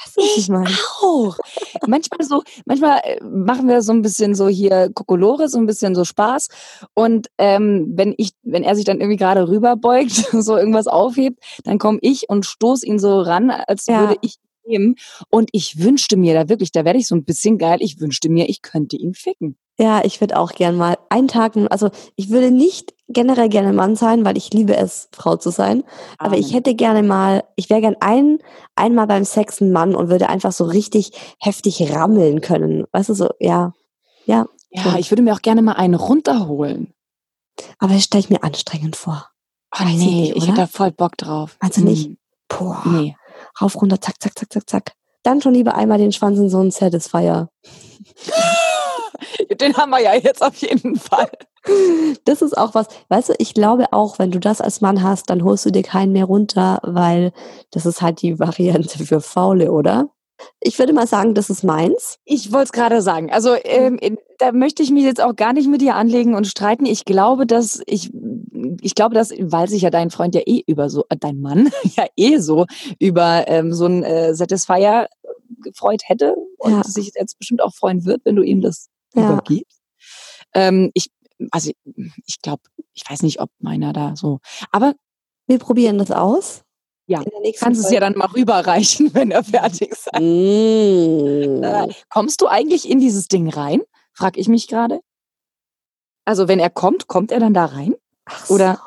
Weißt 0.03 0.17
du, 0.17 0.21
was 0.21 0.37
ich 0.37 0.49
meine? 0.49 0.69
auch. 1.01 1.37
manchmal 1.87 2.25
so, 2.25 2.43
manchmal 2.65 2.99
äh, 3.03 3.23
machen 3.23 3.67
wir 3.67 3.81
so 3.81 3.91
ein 3.91 4.01
bisschen 4.01 4.35
so 4.35 4.47
hier 4.47 4.89
Kokolore, 4.93 5.49
so 5.49 5.57
ein 5.57 5.65
bisschen 5.65 5.95
so 5.95 6.05
Spaß. 6.05 6.47
Und 6.93 7.27
ähm, 7.37 7.91
wenn 7.95 8.13
ich, 8.17 8.31
wenn 8.43 8.63
er 8.63 8.75
sich 8.75 8.85
dann 8.85 8.99
irgendwie 9.01 9.17
gerade 9.17 9.47
rüberbeugt, 9.47 10.11
so 10.31 10.55
irgendwas 10.57 10.87
aufhebt, 10.87 11.43
dann 11.65 11.77
komme 11.77 11.99
ich 12.01 12.29
und 12.29 12.45
stoß 12.45 12.83
ihn 12.83 12.99
so 12.99 13.19
ran, 13.21 13.49
als 13.51 13.85
Ja. 13.87 13.99
würde 14.01 14.17
ich 14.21 14.35
ihn 14.65 14.71
nehmen. 14.71 14.95
Und 15.29 15.49
ich 15.53 15.79
wünschte 15.83 16.17
mir 16.17 16.33
da 16.33 16.49
wirklich, 16.49 16.71
da 16.71 16.85
werde 16.85 16.99
ich 16.99 17.07
so 17.07 17.15
ein 17.15 17.23
bisschen 17.23 17.57
geil, 17.57 17.77
ich 17.81 17.99
wünschte 17.99 18.29
mir, 18.29 18.49
ich 18.49 18.61
könnte 18.61 18.95
ihn 18.97 19.13
ficken. 19.13 19.57
Ja, 19.77 20.03
ich 20.03 20.19
würde 20.19 20.37
auch 20.37 20.51
gern 20.51 20.75
mal 20.75 20.97
einen 21.09 21.29
Tag, 21.29 21.53
also 21.69 21.89
ich 22.17 22.29
würde 22.29 22.51
nicht 22.51 22.93
generell 23.07 23.47
gerne 23.47 23.71
Mann 23.71 23.95
sein, 23.95 24.25
weil 24.25 24.37
ich 24.37 24.51
liebe 24.53 24.75
es, 24.75 25.07
Frau 25.13 25.37
zu 25.37 25.51
sein. 25.51 25.83
Aber 26.17 26.37
ich 26.37 26.53
hätte 26.53 26.75
gerne 26.75 27.01
mal, 27.01 27.45
ich 27.55 27.69
wäre 27.69 27.79
gern 27.81 27.95
ein, 28.01 28.39
einmal 28.75 29.07
beim 29.07 29.23
Sex 29.23 29.61
ein 29.61 29.71
Mann 29.71 29.95
und 29.95 30.09
würde 30.09 30.27
einfach 30.27 30.51
so 30.51 30.65
richtig 30.65 31.11
heftig 31.39 31.93
rammeln 31.93 32.41
können. 32.41 32.85
Weißt 32.91 33.07
du, 33.09 33.13
so, 33.13 33.29
ja. 33.39 33.71
Ja, 34.25 34.47
Ja, 34.69 34.97
ich 34.99 35.09
würde 35.11 35.23
mir 35.23 35.33
auch 35.33 35.41
gerne 35.41 35.61
mal 35.61 35.73
einen 35.73 35.95
runterholen. 35.95 36.93
aber 37.79 37.93
das 37.93 38.03
stelle 38.03 38.19
ich 38.23 38.29
mir 38.29 38.43
anstrengend 38.43 38.95
vor. 38.97 39.29
Oh, 39.73 39.83
Weiß 39.85 39.89
ich 39.91 39.95
nee, 39.97 40.21
nicht, 40.21 40.35
ich 40.35 40.43
hätte 40.47 40.57
da 40.57 40.67
voll 40.67 40.91
Bock 40.91 41.15
drauf. 41.17 41.55
Also 41.61 41.81
nicht? 41.81 42.07
Hm, 42.07 42.17
Puh, 42.49 42.75
Nee. 42.85 43.15
Rauf, 43.61 43.81
runter, 43.81 43.99
zack, 44.01 44.15
zack, 44.21 44.37
zack, 44.37 44.51
zack, 44.51 44.69
zack. 44.69 44.91
Dann 45.23 45.41
schon 45.41 45.53
lieber 45.53 45.75
einmal 45.75 45.97
den 45.97 46.11
Schwanz 46.11 46.39
in 46.39 46.49
so 46.49 46.59
einen 46.59 46.71
Satisfier. 46.71 47.49
Den 49.59 49.75
haben 49.75 49.89
wir 49.89 50.01
ja 50.01 50.15
jetzt 50.15 50.41
auf 50.41 50.55
jeden 50.57 50.95
Fall. 50.95 51.29
Das 52.25 52.41
ist 52.41 52.57
auch 52.57 52.73
was, 52.73 52.87
weißt 53.09 53.29
du, 53.29 53.33
ich 53.37 53.53
glaube 53.53 53.91
auch, 53.91 54.17
wenn 54.17 54.31
du 54.31 54.39
das 54.39 54.61
als 54.61 54.81
Mann 54.81 55.03
hast, 55.03 55.29
dann 55.29 55.43
holst 55.43 55.65
du 55.65 55.71
dir 55.71 55.83
keinen 55.83 56.13
mehr 56.13 56.25
runter, 56.25 56.79
weil 56.83 57.33
das 57.71 57.85
ist 57.85 58.01
halt 58.01 58.21
die 58.21 58.39
Variante 58.39 59.03
für 59.03 59.19
Faule, 59.19 59.71
oder? 59.71 60.09
Ich 60.61 60.79
würde 60.79 60.93
mal 60.93 61.07
sagen, 61.07 61.33
das 61.33 61.49
ist 61.49 61.63
meins. 61.63 62.17
Ich 62.25 62.51
wollte 62.51 62.65
es 62.65 62.71
gerade 62.71 63.01
sagen. 63.01 63.31
Also 63.31 63.55
ähm, 63.63 63.97
in- 63.97 64.17
da 64.37 64.51
möchte 64.53 64.81
ich 64.83 64.89
mich 64.91 65.03
jetzt 65.03 65.21
auch 65.21 65.35
gar 65.35 65.51
nicht 65.53 65.67
mit 65.67 65.81
dir 65.81 65.95
anlegen 65.95 66.33
und 66.35 66.47
streiten. 66.47 66.85
Ich 66.85 67.03
glaube, 67.05 67.45
dass 67.45 67.81
ich, 67.87 68.09
ich 68.81 68.95
glaube, 68.95 69.15
dass, 69.15 69.31
weil 69.31 69.67
sich 69.67 69.81
ja 69.81 69.89
dein 69.89 70.11
Freund 70.11 70.35
ja 70.35 70.41
eh 70.45 70.63
über 70.65 70.89
so, 70.89 71.03
äh, 71.09 71.17
dein 71.19 71.41
Mann 71.41 71.69
ja 71.97 72.05
eh 72.15 72.37
so 72.37 72.65
über 72.99 73.47
ähm, 73.49 73.73
so 73.73 73.85
ein 73.85 74.03
äh, 74.03 74.33
Satisfier 74.33 75.09
gefreut 75.61 76.03
hätte 76.05 76.35
und 76.57 76.71
Ja. 76.71 76.83
sich 76.83 77.11
jetzt 77.15 77.37
bestimmt 77.37 77.61
auch 77.61 77.73
freuen 77.73 78.05
wird, 78.05 78.21
wenn 78.23 78.35
du 78.37 78.43
ihm 78.43 78.61
das 78.61 78.87
Ja. 79.15 79.33
übergibst. 79.33 79.81
Ähm, 80.53 80.91
ich, 80.93 81.09
also 81.51 81.71
ich 82.25 82.41
glaube, 82.41 82.61
ich 82.93 83.03
weiß 83.09 83.23
nicht, 83.23 83.41
ob 83.41 83.49
meiner 83.59 83.91
da 83.93 84.15
so. 84.15 84.39
Aber 84.71 84.93
Wir 85.47 85.57
probieren 85.59 85.97
das 85.97 86.11
aus. 86.11 86.61
Ja, 87.09 87.23
kannst 87.59 87.83
es 87.83 87.89
ja 87.89 87.99
dann 87.99 88.15
mal 88.15 88.27
rüberreichen, 88.27 89.11
wenn 89.15 89.31
er 89.31 89.43
fertig 89.43 89.89
ist. 89.89 90.07
Mm. 90.13 91.65
Kommst 92.09 92.39
du 92.41 92.47
eigentlich 92.47 92.87
in 92.87 92.99
dieses 92.99 93.27
Ding 93.27 93.49
rein? 93.49 93.81
Frag 94.13 94.37
ich 94.37 94.47
mich 94.47 94.67
gerade. 94.67 95.01
Also 96.25 96.47
wenn 96.47 96.59
er 96.59 96.69
kommt, 96.69 97.07
kommt 97.07 97.31
er 97.31 97.39
dann 97.39 97.55
da 97.55 97.65
rein? 97.65 97.95
Ach 98.25 98.47
oder- 98.51 98.79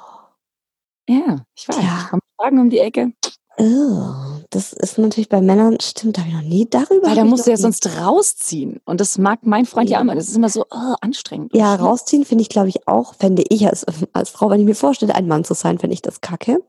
Ja, 1.09 1.45
ich 1.57 1.69
weiß. 1.69 1.77
Ja. 1.79 1.99
Ich 2.05 2.09
komme 2.11 2.23
Fragen 2.41 2.61
um 2.61 2.71
die 2.71 2.79
Ecke. 2.79 3.13
Oh, 3.57 4.32
das 4.53 4.73
ist 4.73 4.99
natürlich 4.99 5.29
bei 5.29 5.41
Männern, 5.41 5.79
stimmt, 5.81 6.17
da 6.17 6.21
habe 6.23 6.31
ich 6.31 6.37
noch 6.37 6.43
nie 6.43 6.69
darüber. 6.69 7.09
Weil 7.09 7.17
da 7.17 7.25
musst 7.25 7.47
du 7.47 7.51
ja 7.51 7.57
sonst 7.57 7.87
rausziehen. 7.99 8.81
Und 8.85 9.01
das 9.01 9.19
mag 9.19 9.41
mein 9.43 9.65
Freund 9.67 9.89
ja, 9.91 9.97
Ja. 9.97 10.03
immer. 10.03 10.15
Das 10.15 10.29
ist 10.29 10.37
immer 10.37 10.49
so 10.51 10.67
oh, 10.71 10.95
anstrengend. 11.01 11.55
Ja, 11.55 11.75
rausziehen 11.75 12.25
finde 12.25 12.43
ich, 12.43 12.49
glaube 12.49 12.69
ich, 12.69 12.87
auch, 12.87 13.15
fände 13.15 13.43
ich 13.49 13.67
als, 13.67 13.85
als 14.13 14.31
Frau, 14.31 14.51
wenn 14.51 14.61
ich 14.61 14.67
mir 14.67 14.75
vorstelle, 14.75 15.15
ein 15.15 15.27
Mann 15.27 15.45
zu 15.45 15.55
sein, 15.55 15.79
fände 15.79 15.95
ich 15.95 16.03
das 16.03 16.21
kacke. 16.21 16.63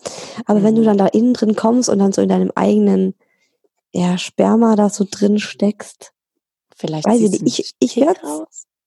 Aber 0.45 0.63
wenn 0.63 0.75
du 0.75 0.81
Mhm. 0.81 0.85
dann 0.85 0.97
da 0.97 1.07
innen 1.07 1.33
drin 1.33 1.55
kommst 1.55 1.89
und 1.89 1.99
dann 1.99 2.13
so 2.13 2.21
in 2.21 2.29
deinem 2.29 2.51
eigenen 2.55 3.13
ja, 3.91 4.17
Sperma 4.17 4.75
da 4.75 4.89
so 4.89 5.05
drin 5.09 5.37
steckst, 5.39 6.13
Vielleicht 6.75 7.05
weiß 7.05 7.21
ich 7.21 7.41
nicht. 7.41 7.59
du 7.59 7.63
Ich, 7.79 7.95
werde 7.97 8.19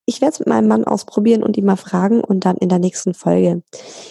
ich 0.05 0.21
werde 0.21 0.33
es 0.33 0.39
mit 0.39 0.47
meinem 0.47 0.67
Mann 0.67 0.83
ausprobieren 0.85 1.43
und 1.43 1.55
ihn 1.57 1.65
mal 1.65 1.75
fragen 1.77 2.23
und 2.23 2.45
dann 2.45 2.57
in 2.57 2.69
der 2.69 2.79
nächsten 2.79 3.13
Folge 3.13 3.61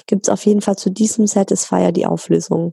gibt 0.07 0.27
es 0.27 0.33
auf 0.33 0.45
jeden 0.47 0.61
Fall 0.61 0.77
zu 0.77 0.91
diesem 0.91 1.27
Satisfier 1.27 1.93
die 1.93 2.07
Auflösung, 2.07 2.73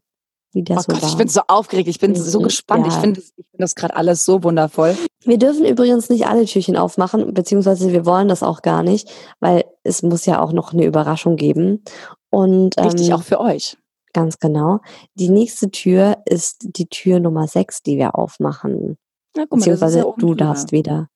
wie 0.54 0.64
der 0.64 0.78
Oh 0.78 0.82
so 0.82 0.92
Gott, 0.94 1.02
war. 1.02 1.10
ich 1.10 1.18
bin 1.18 1.28
so 1.28 1.42
aufgeregt. 1.48 1.88
Ich 1.90 2.00
bin 2.00 2.16
so 2.16 2.40
Mhm, 2.40 2.44
gespannt. 2.44 2.88
Ich 2.88 2.94
ja. 2.94 3.00
finde 3.02 3.20
ich 3.20 3.26
find 3.36 3.46
das 3.62 3.76
gerade 3.76 3.96
alles 3.96 4.24
so 4.26 4.44
wundervoll. 4.44 4.96
Wir 5.26 5.38
dürfen 5.38 5.66
übrigens 5.66 6.10
nicht 6.10 6.28
alle 6.28 6.46
Türchen 6.46 6.78
aufmachen, 6.78 7.34
beziehungsweise 7.34 7.92
wir 7.92 8.06
wollen 8.06 8.28
das 8.28 8.44
auch 8.44 8.62
gar 8.62 8.84
nicht, 8.84 9.10
weil 9.40 9.66
es 9.84 10.04
muss 10.04 10.26
ja 10.26 10.42
auch 10.42 10.52
noch 10.54 10.74
eine 10.74 10.86
Überraschung 10.86 11.36
geben. 11.36 11.84
Und 12.30 12.76
ähm, 12.78 13.14
auch 13.14 13.24
für 13.24 13.40
euch. 13.40 13.78
ganz 14.14 14.40
genau. 14.40 14.80
Die 15.16 15.30
nächste 15.30 15.70
Tür 15.72 16.18
ist 16.26 16.58
die 16.78 16.88
Tür 16.88 17.20
Nummer 17.20 17.48
6, 17.48 17.84
die 17.84 17.98
wir 17.98 18.16
aufmachen. 18.18 18.98
Na, 19.36 19.46
guck 19.50 19.60
mal, 19.60 19.66
das 19.66 19.74
ist 19.76 19.80
Beziehungsweise 19.80 19.98
ja 20.00 20.04
du 20.04 20.12
drüber. 20.28 20.36
darfst 20.36 20.72
wieder. 20.72 21.08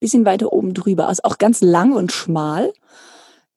bisschen 0.00 0.24
weiter 0.24 0.52
oben 0.52 0.74
drüber. 0.74 1.08
Also 1.08 1.22
auch 1.24 1.38
ganz 1.38 1.60
lang 1.60 1.92
und 1.92 2.12
schmal. 2.12 2.72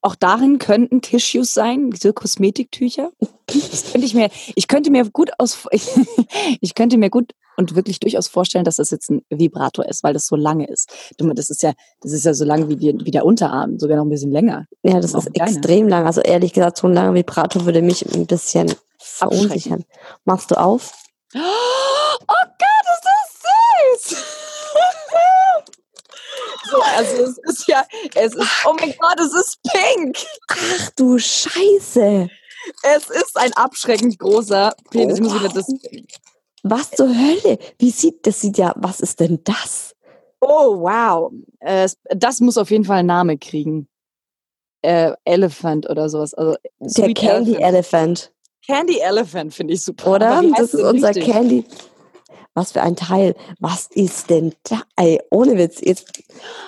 Auch 0.01 0.15
darin 0.15 0.57
könnten 0.57 1.01
Tissues 1.01 1.53
sein, 1.53 1.91
diese 1.91 2.11
Kosmetiktücher. 2.11 3.11
Das 3.45 3.91
könnte 3.91 4.05
ich 4.05 4.15
mir, 4.15 4.29
ich 4.55 4.67
könnte 4.67 4.89
mir 4.89 5.07
gut 5.09 5.31
aus, 5.37 5.67
ich 6.61 6.73
könnte 6.73 6.97
mir 6.97 7.09
gut 7.09 7.33
und 7.57 7.75
wirklich 7.75 7.99
durchaus 7.99 8.27
vorstellen, 8.27 8.65
dass 8.65 8.77
das 8.77 8.89
jetzt 8.89 9.11
ein 9.11 9.23
Vibrator 9.29 9.85
ist, 9.85 10.03
weil 10.03 10.13
das 10.13 10.25
so 10.25 10.35
lange 10.35 10.67
ist. 10.67 10.91
Das 11.17 11.49
ist 11.49 11.61
ja, 11.61 11.73
das 12.01 12.11
ist 12.11 12.25
ja 12.25 12.33
so 12.33 12.45
lang 12.45 12.69
wie, 12.69 12.75
die, 12.75 13.05
wie 13.05 13.11
der 13.11 13.25
Unterarm, 13.25 13.77
sogar 13.77 13.97
noch 13.97 14.05
ein 14.05 14.09
bisschen 14.09 14.31
länger. 14.31 14.65
Ja, 14.83 14.99
das 14.99 15.13
ist 15.13 15.29
deine. 15.35 15.51
extrem 15.51 15.87
lang. 15.87 16.05
Also 16.05 16.21
ehrlich 16.21 16.53
gesagt, 16.53 16.77
so 16.77 16.87
ein 16.87 16.93
langer 16.93 17.13
Vibrator 17.13 17.65
würde 17.65 17.81
mich 17.81 18.05
ein 18.13 18.25
bisschen 18.25 18.73
verunsichern. 18.97 19.83
Machst 20.25 20.51
du 20.51 20.55
auf? 20.55 20.93
Oh 22.23 22.47
Gott, 22.59 22.85
ist 22.93 24.05
das 24.05 24.13
süß! 24.13 24.40
So, 26.71 26.81
also 26.81 27.23
es 27.23 27.37
ist 27.37 27.67
ja, 27.67 27.83
es 28.15 28.33
ist, 28.35 28.47
oh 28.65 28.73
mein 28.79 28.93
Gott, 28.97 29.19
es 29.19 29.33
ist 29.33 29.59
pink! 29.63 30.17
Ach 30.49 30.89
du 30.95 31.17
Scheiße. 31.17 32.29
Es 32.83 33.09
ist 33.09 33.37
ein 33.37 33.53
abschreckend 33.53 34.19
großer 34.19 34.73
Penis. 34.91 35.19
Muss 35.19 35.33
wieder 35.33 35.49
das. 35.49 35.67
Was 36.63 36.91
zur 36.91 37.07
Hölle? 37.09 37.57
Wie 37.79 37.89
sieht, 37.89 38.25
das 38.27 38.39
sieht 38.39 38.57
ja, 38.57 38.73
was 38.75 38.99
ist 38.99 39.19
denn 39.19 39.39
das? 39.43 39.95
Oh, 40.39 40.81
wow. 40.81 41.31
Das 42.15 42.39
muss 42.39 42.57
auf 42.57 42.69
jeden 42.71 42.85
Fall 42.85 42.99
einen 42.99 43.07
Namen 43.07 43.39
kriegen. 43.39 43.87
Äh, 44.83 45.13
Elephant 45.25 45.89
oder 45.89 46.09
sowas. 46.09 46.33
Also, 46.33 46.55
Der 46.79 47.05
Sweet 47.05 47.17
Candy 47.17 47.55
Elephant. 47.55 47.63
Elephant, 47.73 48.31
Candy 48.65 48.99
Elephant 48.99 49.53
finde 49.53 49.73
ich 49.73 49.83
super. 49.83 50.11
oder? 50.11 50.43
Das 50.57 50.73
ist 50.73 50.81
unser 50.83 51.09
richtig? 51.09 51.25
Candy. 51.25 51.65
Was 52.53 52.73
für 52.73 52.81
ein 52.81 52.95
Teil. 52.95 53.35
Was 53.59 53.87
ist 53.87 54.29
denn 54.29 54.53
da? 54.63 54.81
Ey, 54.97 55.21
ohne 55.31 55.57
Witz. 55.57 55.79
Jetzt, 55.81 56.21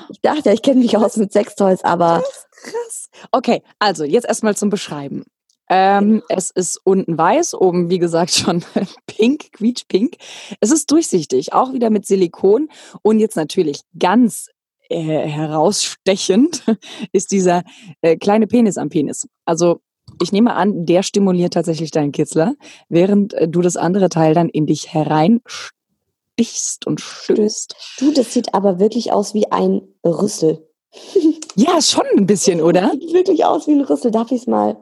ich 0.09 0.21
dachte, 0.21 0.51
ich 0.51 0.61
kenne 0.61 0.79
mich 0.79 0.95
aus 0.97 1.17
mit 1.17 1.33
Sextoys, 1.33 1.83
aber. 1.83 2.23
Krass. 2.51 3.09
Okay, 3.31 3.61
also 3.79 4.03
jetzt 4.03 4.25
erstmal 4.25 4.55
zum 4.55 4.69
Beschreiben. 4.69 5.25
Ähm, 5.69 6.21
es 6.29 6.51
ist 6.51 6.79
unten 6.83 7.17
weiß, 7.17 7.55
oben 7.55 7.89
wie 7.89 7.99
gesagt 7.99 8.31
schon 8.33 8.63
pink, 9.07 9.51
quietschpink. 9.53 10.15
Es 10.59 10.71
ist 10.71 10.91
durchsichtig, 10.91 11.53
auch 11.53 11.73
wieder 11.73 11.89
mit 11.89 12.05
Silikon 12.05 12.69
und 13.01 13.19
jetzt 13.19 13.35
natürlich 13.35 13.81
ganz 13.97 14.49
äh, 14.89 15.27
herausstechend 15.27 16.63
ist 17.11 17.31
dieser 17.31 17.63
äh, 18.01 18.17
kleine 18.17 18.47
Penis 18.47 18.77
am 18.77 18.89
Penis. 18.89 19.27
Also 19.45 19.81
ich 20.21 20.31
nehme 20.31 20.53
an, 20.55 20.85
der 20.85 21.03
stimuliert 21.03 21.53
tatsächlich 21.53 21.91
deinen 21.91 22.11
Kitzler, 22.11 22.55
während 22.89 23.33
äh, 23.33 23.47
du 23.47 23.61
das 23.61 23.77
andere 23.77 24.09
Teil 24.09 24.33
dann 24.33 24.49
in 24.49 24.65
dich 24.65 24.93
hereinstichst 24.93 26.85
und 26.85 27.01
stößt. 27.01 27.75
Du, 27.99 28.11
das 28.11 28.33
sieht 28.33 28.53
aber 28.53 28.79
wirklich 28.79 29.11
aus 29.11 29.33
wie 29.33 29.51
ein 29.51 29.81
Rüssel. 30.05 30.67
Ja, 31.55 31.79
schon 31.83 32.05
ein 32.17 32.25
bisschen, 32.25 32.61
oder? 32.61 32.81
Das 32.81 32.93
sieht 32.93 33.13
wirklich 33.13 33.45
aus 33.45 33.67
wie 33.67 33.73
ein 33.73 33.81
Rüssel. 33.81 34.09
Darf 34.09 34.31
ich 34.31 34.41
es 34.41 34.47
mal? 34.47 34.75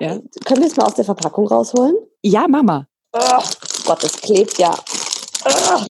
Ja. 0.00 0.18
Können 0.46 0.60
wir 0.60 0.66
es 0.66 0.76
mal 0.78 0.86
aus 0.86 0.94
der 0.94 1.04
Verpackung 1.04 1.46
rausholen? 1.46 1.94
Ja, 2.22 2.48
Mama. 2.48 2.86
Oh 3.12 3.42
Gott, 3.84 4.02
das 4.02 4.18
klebt 4.18 4.56
ja. 4.56 4.74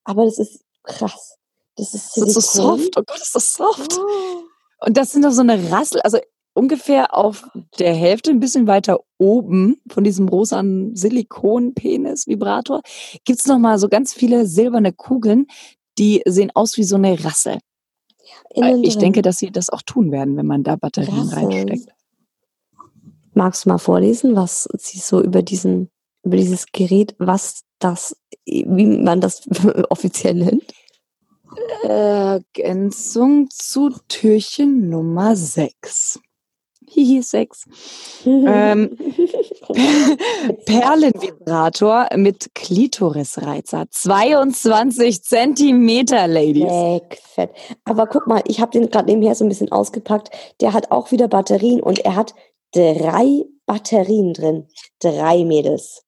Aber 0.03 0.25
das 0.25 0.39
ist 0.41 0.65
krass. 0.83 1.37
Das 1.77 1.95
ist, 1.95 2.17
das 2.17 2.37
ist 2.37 2.53
so 2.53 2.77
soft. 2.77 2.97
Oh 2.97 3.03
Gott, 3.07 3.21
ist 3.21 3.35
das 3.35 3.55
soft. 3.55 4.01
Und 4.81 4.97
das 4.97 5.13
sind 5.13 5.25
doch 5.25 5.31
so 5.31 5.43
eine 5.43 5.71
Rassel, 5.71 6.01
also 6.01 6.19
ungefähr 6.55 7.17
auf 7.17 7.49
der 7.79 7.95
Hälfte, 7.95 8.31
ein 8.31 8.41
bisschen 8.41 8.67
weiter 8.67 9.01
oben 9.19 9.81
von 9.89 10.05
diesem 10.05 10.29
rosanen 10.29 10.97
Silikon-Penis-Vibrator, 10.97 12.83
gibt 13.25 13.41
es 13.41 13.47
nochmal 13.47 13.79
so 13.79 13.89
ganz 13.89 14.13
viele 14.13 14.47
silberne 14.47 14.93
Kugeln, 14.93 15.47
die 15.99 16.23
sehen 16.27 16.51
aus 16.55 16.77
wie 16.77 16.85
so 16.85 16.97
eine 16.97 17.23
Rassel. 17.25 17.59
Innen 18.55 18.85
ich 18.85 18.95
drin. 18.95 19.01
denke, 19.01 19.23
dass 19.23 19.39
sie 19.39 19.51
das 19.51 19.71
auch 19.71 19.83
tun 19.83 20.13
werden, 20.13 20.37
wenn 20.37 20.47
man 20.47 20.63
da 20.63 20.77
Batterien 20.77 21.29
Rasseln. 21.29 21.53
reinsteckt. 21.53 21.95
Magst 23.33 23.65
du 23.65 23.69
mal 23.69 23.79
vorlesen, 23.79 24.35
was 24.35 24.69
sie 24.77 24.99
so 24.99 25.23
über 25.23 25.43
diesen, 25.43 25.91
über 26.25 26.37
dieses 26.37 26.67
Gerät, 26.73 27.15
was 27.19 27.63
das, 27.79 28.17
wie 28.45 28.87
man 28.87 29.21
das 29.21 29.49
offiziell 29.91 30.35
nennt? 30.35 30.65
Ergänzung 31.83 33.49
zu 33.51 33.91
Türchen 34.09 34.89
Nummer 34.89 35.37
6. 35.37 36.21
Hihi, 36.91 37.23
Sex. 37.23 37.67
ähm, 38.27 38.97
Perlenvibrator 40.67 42.09
mit 42.17 42.55
Klitorisreizer. 42.55 43.87
22 43.91 45.23
Zentimeter, 45.23 46.27
Ladies. 46.27 46.65
Leck, 46.65 47.21
fett. 47.23 47.51
Aber 47.85 48.07
guck 48.07 48.27
mal, 48.27 48.43
ich 48.47 48.61
habe 48.61 48.73
den 48.73 48.91
gerade 48.91 49.07
nebenher 49.07 49.35
so 49.35 49.45
ein 49.45 49.49
bisschen 49.49 49.71
ausgepackt. 49.71 50.31
Der 50.61 50.73
hat 50.73 50.91
auch 50.91 51.13
wieder 51.13 51.29
Batterien 51.29 51.81
und 51.81 52.01
er 52.01 52.17
hat 52.17 52.35
drei 52.73 53.45
Batterien 53.67 54.33
drin. 54.35 54.67
Drei 55.01 55.45
Mädels. 55.45 56.03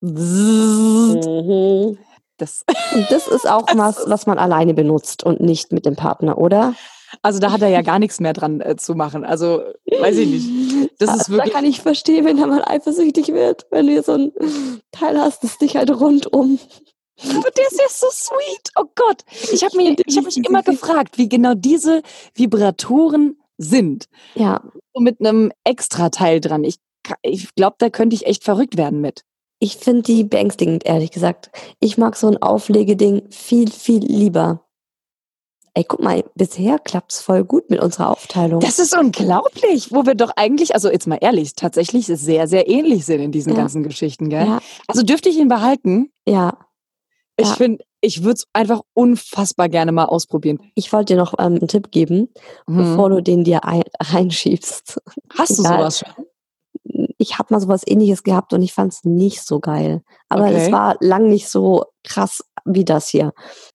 Mhm. 0.00 1.98
Das, 2.36 2.64
das 3.10 3.26
ist 3.26 3.48
auch 3.48 3.66
was, 3.74 4.04
was 4.06 4.26
man 4.26 4.38
alleine 4.38 4.72
benutzt 4.74 5.24
und 5.24 5.40
nicht 5.40 5.72
mit 5.72 5.84
dem 5.84 5.96
Partner, 5.96 6.38
oder? 6.38 6.74
Also 7.22 7.38
da 7.38 7.52
hat 7.52 7.62
er 7.62 7.68
ja 7.68 7.82
gar 7.82 7.98
nichts 7.98 8.20
mehr 8.20 8.32
dran 8.32 8.60
äh, 8.60 8.76
zu 8.76 8.94
machen. 8.94 9.24
Also 9.24 9.62
weiß 10.00 10.16
ich 10.18 10.28
nicht. 10.28 10.90
Das 10.98 11.14
ist 11.14 11.30
wirklich. 11.30 11.52
Da 11.52 11.58
kann 11.58 11.64
ich 11.64 11.80
verstehen, 11.80 12.24
wenn 12.24 12.38
er 12.38 12.46
mal 12.46 12.64
eifersüchtig 12.64 13.28
wird, 13.28 13.66
wenn 13.70 13.86
du 13.86 14.02
so 14.02 14.12
ein 14.12 14.32
Teil 14.92 15.18
hast, 15.18 15.44
das 15.44 15.58
dich 15.58 15.76
halt 15.76 15.90
rundum. 15.90 16.58
Aber 17.20 17.50
der 17.50 17.66
ist 17.66 17.80
ja 17.80 17.88
so 17.88 18.06
sweet. 18.10 18.70
Oh 18.76 18.84
Gott. 18.94 19.22
Ich 19.52 19.64
habe 19.64 19.76
mich, 19.76 20.00
ich 20.06 20.16
hab 20.16 20.24
mich 20.24 20.36
immer 20.36 20.62
gefragt, 20.64 21.18
wie 21.18 21.28
genau 21.28 21.54
diese 21.54 22.02
Vibratoren 22.34 23.38
sind. 23.56 24.08
Ja. 24.34 24.62
So 24.94 25.00
mit 25.00 25.20
einem 25.20 25.52
Extra-Teil 25.64 26.40
dran. 26.40 26.64
Ich, 26.64 26.76
ich 27.22 27.54
glaube, 27.54 27.76
da 27.78 27.90
könnte 27.90 28.14
ich 28.14 28.26
echt 28.26 28.44
verrückt 28.44 28.76
werden 28.76 29.00
mit. 29.00 29.24
Ich 29.60 29.76
finde 29.76 30.02
die 30.02 30.22
beängstigend, 30.22 30.86
ehrlich 30.86 31.10
gesagt. 31.10 31.50
Ich 31.80 31.98
mag 31.98 32.16
so 32.16 32.28
ein 32.28 32.40
Auflegeding 32.40 33.22
viel, 33.30 33.70
viel 33.70 34.04
lieber. 34.04 34.64
Ey, 35.78 35.84
guck 35.84 36.02
mal, 36.02 36.24
bisher 36.34 36.80
klappt 36.80 37.12
es 37.12 37.20
voll 37.20 37.44
gut 37.44 37.70
mit 37.70 37.78
unserer 37.80 38.10
Aufteilung. 38.10 38.58
Das 38.58 38.80
ist 38.80 38.98
unglaublich, 38.98 39.92
wo 39.92 40.04
wir 40.06 40.16
doch 40.16 40.32
eigentlich, 40.34 40.74
also 40.74 40.90
jetzt 40.90 41.06
mal 41.06 41.18
ehrlich, 41.20 41.54
tatsächlich 41.54 42.06
sehr, 42.06 42.48
sehr 42.48 42.68
ähnlich 42.68 43.06
sind 43.06 43.20
in 43.20 43.30
diesen 43.30 43.52
ja. 43.52 43.60
ganzen 43.60 43.84
Geschichten, 43.84 44.28
gell? 44.28 44.44
Ja. 44.44 44.58
Also 44.88 45.04
dürfte 45.04 45.28
ich 45.28 45.38
ihn 45.38 45.46
behalten? 45.46 46.10
Ja. 46.26 46.58
Ich 47.36 47.46
ja. 47.46 47.54
finde, 47.54 47.84
ich 48.00 48.24
würde 48.24 48.38
es 48.38 48.48
einfach 48.52 48.80
unfassbar 48.92 49.68
gerne 49.68 49.92
mal 49.92 50.06
ausprobieren. 50.06 50.58
Ich 50.74 50.92
wollte 50.92 51.14
dir 51.14 51.20
noch 51.20 51.34
ähm, 51.38 51.58
einen 51.58 51.68
Tipp 51.68 51.92
geben, 51.92 52.28
mhm. 52.66 52.76
bevor 52.78 53.10
du 53.10 53.22
den 53.22 53.44
dir 53.44 53.64
ein, 53.64 53.84
reinschiebst. 54.00 55.00
Hast 55.38 55.58
du 55.58 55.62
sowas 55.62 56.00
schon? 56.00 56.26
Ich 57.18 57.38
habe 57.38 57.52
mal 57.52 57.60
sowas 57.60 57.82
ähnliches 57.86 58.22
gehabt 58.22 58.52
und 58.52 58.62
ich 58.62 58.72
fand 58.72 58.92
es 58.92 59.04
nicht 59.04 59.42
so 59.42 59.60
geil. 59.60 60.02
Aber 60.28 60.50
es 60.50 60.64
okay. 60.64 60.72
war 60.72 60.96
lang 61.00 61.28
nicht 61.28 61.48
so 61.48 61.84
krass 62.04 62.44
wie 62.64 62.84
das 62.84 63.08
hier. 63.08 63.32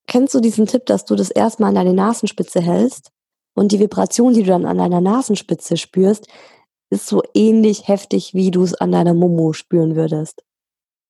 Kennst 0.08 0.34
du 0.34 0.40
diesen 0.40 0.66
Tipp, 0.66 0.86
dass 0.86 1.06
du 1.06 1.16
das 1.16 1.30
erstmal 1.30 1.70
an 1.70 1.76
deine 1.76 1.94
Nasenspitze 1.94 2.62
hältst 2.62 3.12
und 3.54 3.72
die 3.72 3.80
Vibration, 3.80 4.34
die 4.34 4.44
du 4.44 4.50
dann 4.50 4.66
an 4.66 4.78
deiner 4.78 5.02
Nasenspitze 5.02 5.78
spürst, 5.78 6.28
ist 6.90 7.08
so 7.08 7.22
ähnlich 7.34 7.88
heftig, 7.88 8.34
wie 8.34 8.52
du 8.52 8.64
es 8.64 8.74
an 8.76 8.92
deiner 8.92 9.14
Momo 9.14 9.54
spüren 9.54 9.96
würdest? 9.96 10.44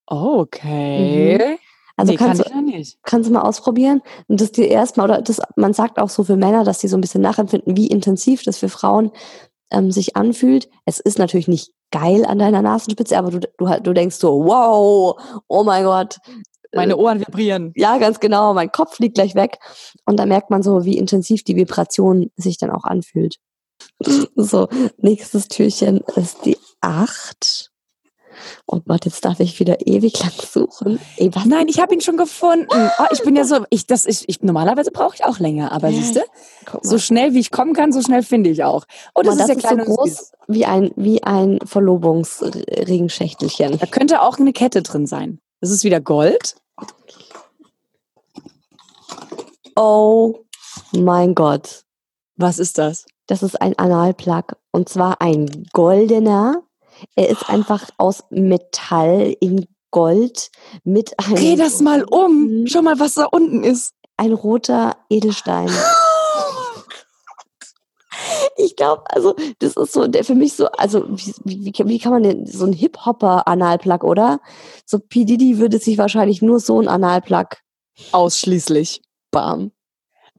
Okay. 0.07 1.37
Mhm. 1.37 1.57
Also 1.95 2.11
nee, 2.11 2.17
kannst, 2.17 2.45
kann 2.45 2.65
du, 2.65 2.83
kannst 3.03 3.29
du 3.29 3.33
mal 3.33 3.41
ausprobieren 3.41 4.01
und 4.27 4.41
das 4.41 4.51
dir 4.51 4.67
erstmal, 4.67 5.09
oder 5.09 5.21
das, 5.21 5.39
man 5.55 5.73
sagt 5.73 5.99
auch 5.99 6.09
so 6.09 6.23
für 6.23 6.37
Männer, 6.37 6.63
dass 6.63 6.79
sie 6.79 6.87
so 6.87 6.97
ein 6.97 7.01
bisschen 7.01 7.21
nachempfinden, 7.21 7.77
wie 7.77 7.87
intensiv 7.87 8.43
das 8.43 8.57
für 8.57 8.69
Frauen 8.69 9.11
ähm, 9.73 9.91
sich 9.91 10.15
anfühlt. 10.15 10.69
Es 10.86 10.99
ist 10.99 11.19
natürlich 11.19 11.47
nicht 11.47 11.71
geil 11.91 12.25
an 12.25 12.39
deiner 12.39 12.62
Nasenspitze, 12.62 13.17
aber 13.17 13.31
du, 13.31 13.39
du, 13.39 13.79
du 13.81 13.93
denkst 13.93 14.15
so, 14.15 14.45
wow, 14.45 15.19
oh 15.47 15.63
mein 15.63 15.83
Gott, 15.83 16.17
meine 16.73 16.97
Ohren 16.97 17.19
vibrieren. 17.19 17.71
Ja, 17.75 17.97
ganz 17.97 18.19
genau. 18.19 18.53
Mein 18.53 18.71
Kopf 18.71 18.95
fliegt 18.95 19.15
gleich 19.15 19.36
weg. 19.36 19.59
Und 20.05 20.17
da 20.17 20.25
merkt 20.25 20.49
man 20.49 20.63
so, 20.63 20.86
wie 20.86 20.97
intensiv 20.97 21.43
die 21.43 21.55
Vibration 21.55 22.31
sich 22.36 22.57
dann 22.57 22.71
auch 22.71 22.83
anfühlt. 22.83 23.38
So, 24.36 24.67
nächstes 24.97 25.47
Türchen 25.47 26.01
ist 26.15 26.45
die 26.45 26.57
acht. 26.81 27.72
Oh 28.65 28.79
Gott, 28.86 29.06
jetzt 29.06 29.23
darf 29.25 29.39
ich 29.39 29.60
wieder 29.60 29.86
ewig 29.86 30.19
lang 30.19 30.32
suchen. 30.32 30.99
Ey, 31.17 31.29
Nein, 31.45 31.67
ich 31.67 31.79
habe 31.79 31.93
ihn 31.93 32.01
schon 32.01 32.17
gefunden. 32.17 32.67
Oh, 32.71 33.03
ich 33.12 33.21
bin 33.23 33.36
ja 33.36 33.43
so, 33.43 33.65
ich, 33.69 33.86
das 33.88 34.06
ist, 34.06 34.23
ich, 34.27 34.41
normalerweise 34.41 34.91
brauche 34.91 35.15
ich 35.15 35.23
auch 35.23 35.39
länger, 35.39 35.71
aber 35.71 35.89
ja, 35.89 36.01
siehst 36.01 36.15
du, 36.15 36.21
so 36.82 36.97
schnell 36.97 37.34
wie 37.34 37.39
ich 37.39 37.51
kommen 37.51 37.73
kann, 37.73 37.91
so 37.91 38.01
schnell 38.01 38.23
finde 38.23 38.49
ich 38.49 38.63
auch. 38.63 38.86
Oh, 39.15 39.21
das, 39.21 39.36
ist, 39.36 39.41
das 39.41 39.49
ja 39.49 39.56
ist 39.56 39.69
so 39.69 39.95
groß 39.95 40.32
wie 40.47 40.65
ein, 40.65 40.91
wie 40.95 41.23
ein 41.23 41.60
Verlobungsringschächtelchen. 41.65 43.79
Da 43.79 43.86
könnte 43.86 44.21
auch 44.21 44.39
eine 44.39 44.53
Kette 44.53 44.82
drin 44.82 45.08
sein. 45.08 45.39
Das 45.62 45.71
ist 45.71 45.84
wieder 45.84 46.01
Gold. 46.01 46.56
Oh 49.75 50.39
mein 50.91 51.36
Gott. 51.36 51.84
Was 52.36 52.60
ist 52.60 52.77
das? 52.77 53.06
Das 53.27 53.43
ist 53.43 53.62
ein 53.62 53.77
Analplug. 53.77 54.58
Und 54.71 54.89
zwar 54.89 55.21
ein 55.21 55.67
goldener. 55.71 56.63
Er 57.15 57.29
ist 57.29 57.49
einfach 57.49 57.89
aus 57.97 58.23
Metall 58.29 59.35
in 59.39 59.65
Gold 59.91 60.49
mit 60.83 61.17
einem. 61.19 61.35
Dreh 61.35 61.55
das 61.55 61.79
mal 61.79 62.03
um. 62.03 62.65
Schau 62.67 62.81
mal, 62.81 62.99
was 62.99 63.13
da 63.13 63.25
unten 63.25 63.63
ist. 63.63 63.93
Ein 64.17 64.33
roter 64.33 64.97
Edelstein. 65.09 65.69
ich 68.57 68.75
glaube, 68.75 69.03
also 69.09 69.35
das 69.59 69.75
ist 69.75 69.93
so 69.93 70.07
der 70.07 70.23
für 70.23 70.35
mich 70.35 70.53
so, 70.53 70.67
also 70.67 71.05
wie, 71.09 71.33
wie, 71.43 71.73
wie 71.85 71.99
kann 71.99 72.11
man 72.11 72.23
denn 72.23 72.45
so 72.45 72.65
ein 72.65 72.73
Hip-Hopper-Analplug, 72.73 74.03
oder? 74.03 74.39
So 74.85 74.99
P. 74.99 75.25
Diddy 75.25 75.59
würde 75.59 75.79
sich 75.79 75.97
wahrscheinlich 75.97 76.41
nur 76.41 76.59
so 76.59 76.79
ein 76.79 76.87
Analplug. 76.87 77.57
Ausschließlich. 78.11 79.01
Bam. 79.31 79.71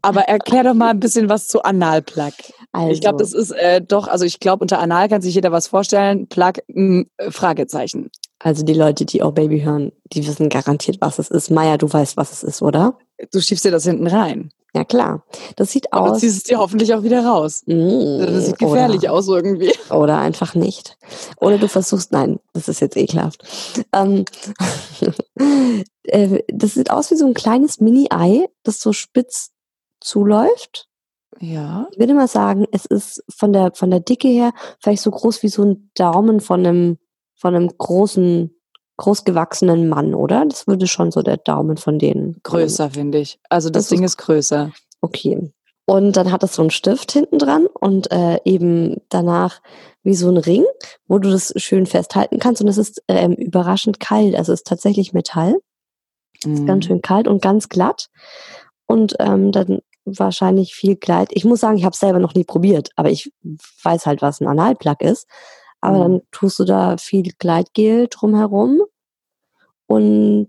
Aber 0.04 0.22
erklär 0.22 0.64
doch 0.64 0.74
mal 0.74 0.90
ein 0.90 1.00
bisschen 1.00 1.30
was 1.30 1.48
zu 1.48 1.62
Analplug. 1.62 2.34
Also. 2.72 2.92
Ich 2.92 3.00
glaube, 3.00 3.16
das 3.16 3.32
ist 3.32 3.52
äh, 3.52 3.80
doch, 3.80 4.06
also 4.06 4.26
ich 4.26 4.38
glaube, 4.38 4.62
unter 4.62 4.78
Anal 4.78 5.08
kann 5.08 5.22
sich 5.22 5.34
jeder 5.34 5.50
was 5.50 5.68
vorstellen. 5.68 6.26
Plug, 6.26 6.52
mh, 6.68 7.04
hm, 7.18 7.32
Fragezeichen. 7.32 8.10
Also 8.38 8.64
die 8.64 8.74
Leute, 8.74 9.06
die 9.06 9.22
auch 9.22 9.32
Baby 9.32 9.62
hören, 9.62 9.92
die 10.12 10.26
wissen 10.26 10.50
garantiert, 10.50 10.98
was 11.00 11.18
es 11.18 11.30
ist. 11.30 11.50
Maya, 11.50 11.78
du 11.78 11.90
weißt, 11.90 12.18
was 12.18 12.32
es 12.32 12.42
ist, 12.42 12.60
oder? 12.60 12.98
Du 13.32 13.40
schiebst 13.40 13.64
dir 13.64 13.70
das 13.70 13.84
hinten 13.84 14.06
rein. 14.06 14.50
Ja 14.74 14.84
klar. 14.84 15.24
Das 15.56 15.70
sieht 15.72 15.90
Aber 15.90 16.10
aus. 16.10 16.20
Du 16.20 16.26
ziehst 16.26 16.36
es 16.36 16.42
dir 16.42 16.58
hoffentlich 16.58 16.92
auch 16.92 17.02
wieder 17.02 17.24
raus. 17.24 17.62
Mm, 17.64 18.18
das 18.18 18.46
sieht 18.46 18.58
gefährlich 18.58 19.04
oder, 19.04 19.12
aus 19.12 19.28
irgendwie. 19.28 19.72
Oder 19.88 20.18
einfach 20.18 20.54
nicht. 20.54 20.98
Oder 21.40 21.56
du 21.56 21.68
versuchst, 21.68 22.12
nein, 22.12 22.40
das 22.52 22.68
ist 22.68 22.80
jetzt 22.80 22.96
ekelhaft. 22.98 23.42
Ähm, 23.92 24.26
äh, 26.02 26.42
das 26.48 26.74
sieht 26.74 26.90
aus 26.90 27.10
wie 27.10 27.16
so 27.16 27.24
ein 27.24 27.34
kleines 27.34 27.80
Mini-Ei, 27.80 28.48
das 28.64 28.80
so 28.80 28.92
spitz 28.92 29.53
zuläuft. 30.04 30.86
Ja. 31.40 31.88
Ich 31.90 31.98
würde 31.98 32.14
mal 32.14 32.28
sagen, 32.28 32.64
es 32.70 32.84
ist 32.86 33.24
von 33.28 33.52
der, 33.52 33.72
von 33.74 33.90
der 33.90 34.00
Dicke 34.00 34.28
her 34.28 34.52
vielleicht 34.80 35.02
so 35.02 35.10
groß 35.10 35.42
wie 35.42 35.48
so 35.48 35.64
ein 35.64 35.90
Daumen 35.94 36.40
von 36.40 36.64
einem, 36.64 36.98
von 37.34 37.54
einem 37.54 37.68
großen 37.76 38.50
großgewachsenen 38.96 39.88
Mann, 39.88 40.14
oder? 40.14 40.44
Das 40.46 40.68
würde 40.68 40.86
schon 40.86 41.10
so 41.10 41.22
der 41.22 41.36
Daumen 41.36 41.76
von 41.76 41.98
denen. 41.98 42.38
Größer, 42.44 42.90
finde 42.90 43.18
ich. 43.18 43.40
Also 43.48 43.68
das, 43.68 43.84
Das 43.84 43.88
Ding 43.88 44.04
ist- 44.04 44.12
ist 44.12 44.16
größer. 44.18 44.70
Okay. 45.00 45.52
Und 45.86 46.16
dann 46.16 46.30
hat 46.30 46.44
es 46.44 46.54
so 46.54 46.62
einen 46.62 46.70
Stift 46.70 47.10
hinten 47.10 47.38
dran 47.38 47.66
und 47.66 48.10
äh, 48.12 48.38
eben 48.44 49.02
danach 49.08 49.60
wie 50.04 50.14
so 50.14 50.28
ein 50.30 50.36
Ring, 50.36 50.64
wo 51.08 51.18
du 51.18 51.28
das 51.28 51.52
schön 51.56 51.86
festhalten 51.86 52.38
kannst. 52.38 52.62
Und 52.62 52.68
es 52.68 52.78
ist 52.78 53.02
ähm, 53.08 53.32
überraschend 53.32 53.98
kalt. 54.00 54.36
Also 54.36 54.52
es 54.52 54.60
ist 54.60 54.66
tatsächlich 54.68 55.12
Metall. 55.12 55.56
Mhm. 56.44 56.64
ganz 56.66 56.84
schön 56.84 57.02
kalt 57.02 57.26
und 57.26 57.42
ganz 57.42 57.68
glatt. 57.68 58.08
Und 58.86 59.16
ähm, 59.18 59.50
dann 59.50 59.80
wahrscheinlich 60.04 60.74
viel 60.74 60.96
Gleit. 60.96 61.28
Ich 61.32 61.44
muss 61.44 61.60
sagen, 61.60 61.78
ich 61.78 61.84
habe 61.84 61.94
es 61.94 62.00
selber 62.00 62.18
noch 62.18 62.34
nie 62.34 62.44
probiert, 62.44 62.90
aber 62.96 63.10
ich 63.10 63.32
weiß 63.82 64.06
halt, 64.06 64.22
was 64.22 64.40
ein 64.40 64.48
Analplug 64.48 65.00
ist. 65.02 65.26
Aber 65.80 65.98
Mhm. 65.98 66.02
dann 66.02 66.20
tust 66.30 66.58
du 66.58 66.64
da 66.64 66.96
viel 66.96 67.30
Gleitgel 67.38 68.08
drumherum. 68.08 68.82
Und 69.86 70.48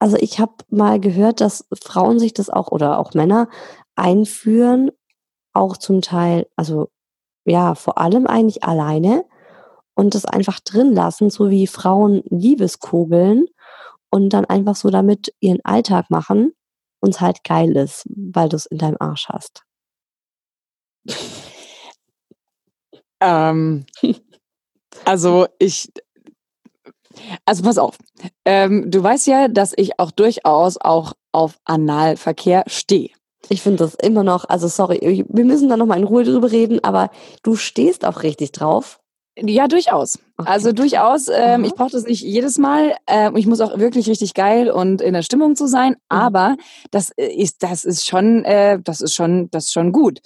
also 0.00 0.16
ich 0.18 0.38
habe 0.38 0.52
mal 0.68 1.00
gehört, 1.00 1.40
dass 1.40 1.66
Frauen 1.82 2.18
sich 2.18 2.34
das 2.34 2.50
auch 2.50 2.68
oder 2.68 2.98
auch 2.98 3.14
Männer 3.14 3.48
einführen, 3.96 4.90
auch 5.52 5.76
zum 5.76 6.02
Teil, 6.02 6.46
also 6.56 6.88
ja, 7.44 7.74
vor 7.74 7.98
allem 7.98 8.26
eigentlich 8.26 8.64
alleine 8.64 9.24
und 9.94 10.14
das 10.14 10.24
einfach 10.24 10.60
drin 10.60 10.92
lassen, 10.94 11.30
so 11.30 11.50
wie 11.50 11.66
Frauen 11.66 12.22
Liebeskugeln 12.30 13.46
und 14.10 14.30
dann 14.30 14.44
einfach 14.46 14.76
so 14.76 14.90
damit 14.90 15.34
ihren 15.40 15.64
Alltag 15.64 16.10
machen 16.10 16.52
und 17.04 17.14
es 17.14 17.20
halt 17.20 17.44
geil 17.44 17.76
ist, 17.76 18.04
weil 18.08 18.48
du 18.48 18.56
es 18.56 18.66
in 18.66 18.78
deinem 18.78 18.96
Arsch 18.98 19.28
hast. 19.28 19.62
Ähm, 23.20 23.84
also 25.04 25.46
ich, 25.58 25.92
also 27.44 27.62
pass 27.62 27.78
auf. 27.78 27.98
Ähm, 28.44 28.90
du 28.90 29.02
weißt 29.02 29.26
ja, 29.26 29.48
dass 29.48 29.74
ich 29.76 29.98
auch 29.98 30.10
durchaus 30.10 30.78
auch 30.78 31.12
auf 31.32 31.58
Analverkehr 31.64 32.64
stehe. 32.66 33.10
Ich 33.50 33.60
finde 33.60 33.84
das 33.84 33.94
immer 33.94 34.24
noch, 34.24 34.46
also 34.48 34.68
sorry, 34.68 35.26
wir 35.28 35.44
müssen 35.44 35.68
da 35.68 35.76
nochmal 35.76 35.98
in 35.98 36.04
Ruhe 36.04 36.24
drüber 36.24 36.50
reden, 36.50 36.82
aber 36.82 37.10
du 37.42 37.56
stehst 37.56 38.06
auch 38.06 38.22
richtig 38.22 38.52
drauf. 38.52 38.98
Ja, 39.36 39.66
durchaus. 39.68 40.18
Okay. 40.36 40.48
Also 40.48 40.72
durchaus. 40.72 41.28
Ähm, 41.28 41.34
Aha. 41.36 41.62
ich 41.64 41.74
brauche 41.74 41.90
das 41.90 42.04
nicht 42.04 42.22
jedes 42.22 42.58
Mal. 42.58 42.94
Ähm, 43.06 43.36
ich 43.36 43.46
muss 43.46 43.60
auch 43.60 43.78
wirklich 43.78 44.08
richtig 44.08 44.34
geil 44.34 44.70
und 44.70 45.00
in 45.00 45.12
der 45.12 45.22
Stimmung 45.22 45.56
zu 45.56 45.66
sein. 45.66 45.96
Aber 46.08 46.56
das 46.90 47.10
ist, 47.16 47.62
das 47.62 47.84
ist 47.84 48.06
schon, 48.06 48.44
äh, 48.44 48.78
das 48.82 49.00
ist 49.00 49.14
schon, 49.14 49.50
das 49.50 49.64
ist 49.64 49.72
schon 49.72 49.92
gut. 49.92 50.20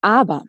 Aber 0.00 0.44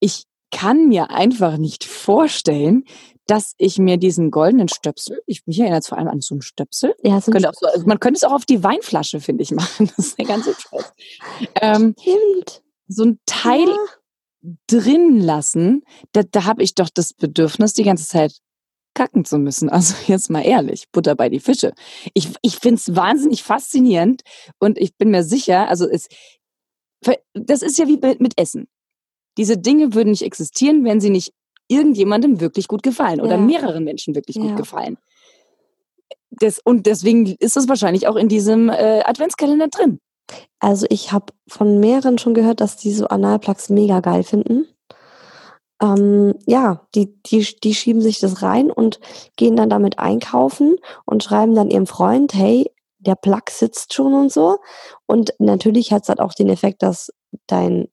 ich 0.00 0.24
kann 0.50 0.88
mir 0.88 1.10
einfach 1.10 1.58
nicht 1.58 1.84
vorstellen, 1.84 2.84
dass 3.26 3.54
ich 3.58 3.78
mir 3.78 3.96
diesen 3.96 4.30
goldenen 4.30 4.68
Stöpsel, 4.68 5.20
ich 5.26 5.42
mich 5.46 5.58
erinnert 5.58 5.82
es 5.82 5.88
vor 5.88 5.98
allem 5.98 6.08
an 6.08 6.20
so 6.20 6.34
einen 6.36 6.42
Stöpsel, 6.42 6.94
Ja, 7.02 7.20
so 7.20 7.32
könnte 7.32 7.50
so, 7.60 7.66
also 7.66 7.86
man 7.86 7.98
könnte 7.98 8.18
es 8.18 8.24
auch 8.24 8.32
auf 8.32 8.44
die 8.44 8.62
Weinflasche, 8.62 9.20
finde 9.20 9.42
ich, 9.42 9.50
machen. 9.52 9.90
Das 9.96 10.06
ist 10.06 10.18
eine 10.18 10.28
ganz 10.28 10.46
hübsch. 10.46 10.66
Ähm, 11.60 11.94
so 12.88 13.04
ein 13.04 13.18
Teil 13.26 13.66
Ja. 13.68 13.76
Drin 14.66 15.20
lassen, 15.20 15.82
da, 16.12 16.22
da 16.22 16.44
habe 16.44 16.62
ich 16.62 16.74
doch 16.74 16.88
das 16.92 17.12
Bedürfnis, 17.12 17.72
die 17.74 17.84
ganze 17.84 18.06
Zeit 18.06 18.38
kacken 18.94 19.24
zu 19.24 19.38
müssen. 19.38 19.68
Also 19.76 19.94
jetzt 20.06 20.30
mal 20.30 20.42
ehrlich, 20.44 20.84
Butter 20.92 21.14
bei 21.14 21.28
die 21.28 21.40
Fische. 21.40 21.72
Ich, 22.14 22.28
ich 22.42 22.56
finde 22.56 22.76
es 22.76 22.94
wahnsinnig 22.96 23.42
faszinierend 23.42 24.22
und 24.58 24.78
ich 24.78 24.96
bin 24.96 25.10
mir 25.10 25.22
sicher, 25.22 25.68
also 25.68 25.88
es, 25.88 26.08
das 27.34 27.62
ist 27.62 27.78
ja 27.78 27.86
wie 27.88 27.98
mit 28.18 28.38
Essen. 28.38 28.68
Diese 29.38 29.58
Dinge 29.58 29.94
würden 29.94 30.10
nicht 30.10 30.22
existieren, 30.22 30.84
wenn 30.84 31.00
sie 31.00 31.10
nicht 31.10 31.32
irgendjemandem 31.68 32.40
wirklich 32.40 32.68
gut 32.68 32.82
gefallen 32.82 33.20
oder 33.20 33.32
Ja. 33.36 33.40
mehreren 33.42 33.84
Menschen 33.84 34.14
wirklich 34.14 34.36
Ja. 34.36 34.42
gut 34.42 34.56
gefallen. 34.56 34.96
Das, 36.30 36.58
und 36.64 36.86
deswegen 36.86 37.34
ist 37.38 37.56
es 37.56 37.68
wahrscheinlich 37.68 38.06
auch 38.08 38.16
in 38.16 38.28
diesem 38.28 38.68
äh, 38.68 39.02
Adventskalender 39.04 39.68
drin. 39.68 40.00
Also 40.58 40.86
ich 40.90 41.12
habe 41.12 41.32
von 41.48 41.78
mehreren 41.80 42.18
schon 42.18 42.34
gehört, 42.34 42.60
dass 42.60 42.76
die 42.76 42.92
so 42.92 43.06
Analplugs 43.08 43.68
mega 43.68 44.00
geil 44.00 44.22
finden. 44.24 44.66
Ähm, 45.82 46.34
ja, 46.46 46.86
die, 46.94 47.14
die, 47.24 47.46
die 47.62 47.74
schieben 47.74 48.00
sich 48.00 48.18
das 48.18 48.42
rein 48.42 48.70
und 48.70 48.98
gehen 49.36 49.56
dann 49.56 49.68
damit 49.68 49.98
einkaufen 49.98 50.76
und 51.04 51.22
schreiben 51.22 51.54
dann 51.54 51.70
ihrem 51.70 51.86
Freund, 51.86 52.32
hey, 52.32 52.70
der 52.98 53.14
Plug 53.14 53.42
sitzt 53.50 53.92
schon 53.92 54.14
und 54.14 54.32
so. 54.32 54.58
Und 55.04 55.34
natürlich 55.38 55.92
hat 55.92 56.02
es 56.04 56.08
halt 56.08 56.20
auch 56.20 56.32
den 56.32 56.48
Effekt, 56.48 56.82
dass 56.82 57.10
dein 57.46 57.88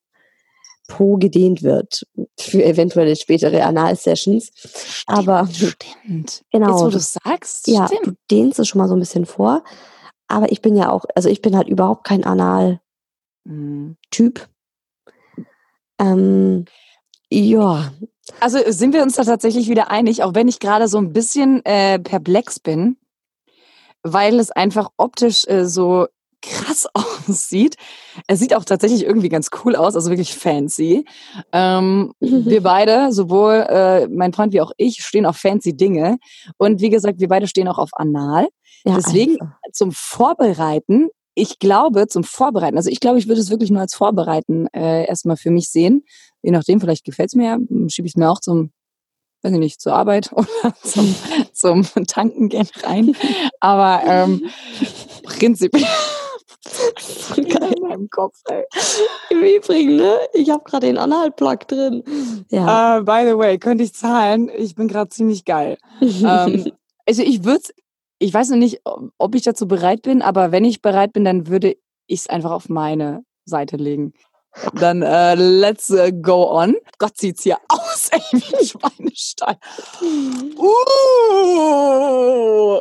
Po 0.88 1.17
gedehnt 1.17 1.62
wird 1.63 2.04
für 2.39 2.63
eventuelle 2.63 3.15
spätere 3.15 3.63
Anal-Sessions. 3.65 4.52
Aber 5.06 5.48
Stimmt. 5.52 6.43
genau, 6.52 6.69
Jetzt, 6.72 6.84
wo 6.86 6.89
du- 6.89 7.00
sagst, 7.00 7.67
ja, 7.67 7.88
stimmt. 7.88 8.08
du 8.08 8.12
dehnst 8.32 8.60
es 8.60 8.67
schon 8.69 8.80
mal 8.80 8.88
so 8.88 8.96
ein 8.96 9.00
bisschen 9.00 9.26
vor. 9.26 9.63
Aber 10.28 10.52
ich 10.52 10.62
bin 10.62 10.76
ja 10.76 10.90
auch, 10.90 11.06
also 11.16 11.30
ich 11.30 11.42
bin 11.42 11.56
halt 11.56 11.68
überhaupt 11.68 12.06
kein 12.06 12.24
Anal- 12.24 12.80
Mhm. 13.46 13.98
Typ. 14.10 14.48
Ähm, 16.00 16.66
ja, 17.30 17.92
Also 18.40 18.60
sind 18.68 18.94
wir 18.94 19.04
uns 19.04 19.16
da 19.16 19.24
tatsächlich 19.26 19.68
wieder 19.70 19.92
einig, 19.92 20.24
auch 20.24 20.34
wenn 20.34 20.48
ich 20.48 20.60
gerade 20.60 20.88
so 20.88 20.98
ein 20.98 21.12
bisschen 21.12 21.64
äh, 21.66 22.00
perplex 22.00 22.60
bin, 22.60 22.98
weil 24.02 24.40
es 24.40 24.52
einfach 24.52 24.92
optisch 24.98 25.46
äh, 25.48 25.66
so 25.66 26.08
krass 26.43 26.88
aussieht. 26.93 27.77
Es 28.27 28.39
sieht 28.39 28.56
auch 28.56 28.65
tatsächlich 28.65 29.03
irgendwie 29.03 29.29
ganz 29.29 29.49
cool 29.63 29.75
aus, 29.75 29.95
also 29.95 30.10
wirklich 30.12 30.36
fancy. 30.36 31.06
Ähm, 31.51 32.13
wir 32.19 32.62
beide, 32.62 33.12
sowohl 33.12 33.65
äh, 33.67 34.08
mein 34.10 34.34
Freund 34.34 34.53
wie 34.53 34.62
auch 34.62 34.71
ich, 34.77 35.03
stehen 35.03 35.25
auf 35.25 35.38
fancy 35.38 35.75
Dinge. 35.75 36.17
Und 36.58 36.82
wie 36.82 36.89
gesagt, 36.89 37.19
wir 37.19 37.27
beide 37.27 37.47
stehen 37.47 37.67
auch 37.67 37.79
auf 37.79 37.89
Anal. 37.93 38.47
ja 38.86 38.95
Deswegen 38.95 39.41
einfach. 39.41 39.58
zum 39.71 39.91
Vorbereiten, 39.91 41.10
ich 41.36 41.58
glaube, 41.58 42.08
zum 42.08 42.23
Vorbereiten, 42.23 42.77
also 42.77 42.91
ich 42.91 42.99
glaube, 42.99 43.17
ich 43.17 43.27
würde 43.27 43.41
es 43.41 43.49
wirklich 43.49 43.71
nur 43.71 43.82
als 43.82 43.95
Vorbereiten 43.95 44.67
äh, 44.67 45.08
erstmal 45.08 45.38
für 45.38 45.49
mich 45.49 45.69
sehen. 45.69 46.03
Je 46.43 46.51
nachdem, 46.51 46.79
vielleicht 46.79 47.06
gefällt 47.06 47.29
es 47.29 47.36
mir 47.36 47.45
ja, 47.45 47.58
schiebe 47.88 48.06
ich 48.06 48.13
es 48.13 48.17
mir 48.17 48.29
auch 48.29 48.39
zum, 48.39 48.71
weiß 49.41 49.53
ich 49.53 49.60
nicht, 49.60 49.82
zur 49.82 49.95
Arbeit 49.95 50.32
oder 50.36 50.75
zum, 50.84 51.15
zum 51.53 51.86
Tanken 52.06 52.49
gehen 52.49 52.67
rein. 52.84 53.15
Aber 53.60 54.03
ähm, 54.06 54.43
prinzipiell 55.23 55.88
So 56.65 57.36
geil. 57.41 57.73
in 57.76 57.84
meinem 57.84 58.10
Kopf, 58.10 58.39
ey. 58.49 58.63
Im 59.30 59.41
Übrigen, 59.43 59.95
ne? 59.97 60.17
Ich 60.34 60.49
habe 60.49 60.63
gerade 60.63 60.88
den 60.88 60.97
Analplug 60.97 61.67
drin. 61.67 62.04
Ja. 62.49 62.97
Äh, 62.99 63.02
by 63.04 63.23
the 63.30 63.38
way, 63.38 63.58
könnte 63.58 63.84
ich 63.84 63.93
zahlen? 63.93 64.49
Ich 64.58 64.76
bin 64.76 64.88
gerade 64.88 65.10
ziemlich 65.10 65.43
geil. 65.45 65.78
ähm, 66.02 66.71
also 67.06 67.21
ich 67.21 67.43
würde 67.43 67.63
ich 68.19 68.34
weiß 68.34 68.52
noch 68.52 68.58
nicht, 68.58 68.80
ob 69.17 69.36
ich 69.36 69.41
dazu 69.41 69.67
bereit 69.67 70.04
bin, 70.04 70.21
aber 70.21 70.54
wenn 70.54 70.63
ich 70.63 70.82
bereit 70.82 71.12
bin, 71.12 71.26
dann 71.26 71.47
würde 71.47 71.76
ich 72.08 72.21
es 72.21 72.28
einfach 72.28 72.52
auf 72.52 72.69
meine 72.69 73.26
Seite 73.43 73.76
legen. 73.76 74.13
Dann 74.80 75.02
äh, 75.02 75.36
let's 75.36 75.89
äh, 75.89 76.13
go 76.13 76.49
on. 76.49 76.76
Gott 76.99 77.17
sieht's 77.17 77.43
hier 77.43 77.58
aus, 77.67 78.10
ey, 78.12 78.21
wie 78.32 78.56
ein 78.56 78.65
Schweinestall. 78.65 79.58
Uh, 81.04 82.80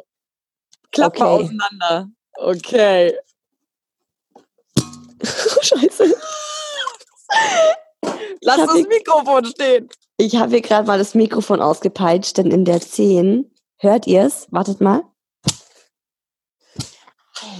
Klappe 0.93 1.17
Okay. 1.17 1.25
auseinander. 1.25 2.09
Okay. 2.37 3.15
Scheiße. 5.81 6.17
Lass 8.43 8.57
das 8.57 8.75
die- 8.75 8.87
Mikrofon 8.87 9.45
stehen. 9.47 9.89
Ich 10.19 10.37
habe 10.37 10.51
hier 10.51 10.61
gerade 10.61 10.87
mal 10.87 10.99
das 10.99 11.15
Mikrofon 11.15 11.61
ausgepeitscht, 11.61 12.37
denn 12.39 12.51
in 12.51 12.65
der 12.65 12.81
10, 12.81 13.51
hört 13.79 14.07
ihr's? 14.07 14.47
Wartet 14.51 14.81
mal. 14.81 15.03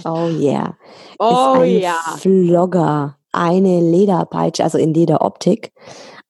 Oh 0.05 0.27
yeah. 0.29 0.77
Oh 1.19 1.55
ist 1.55 1.61
ein 1.61 1.79
ja. 1.79 1.95
Vlogger. 2.17 3.17
Eine 3.31 3.79
Lederpeitsche, 3.81 4.63
also 4.63 4.77
in 4.77 4.93
Lederoptik. 4.93 5.71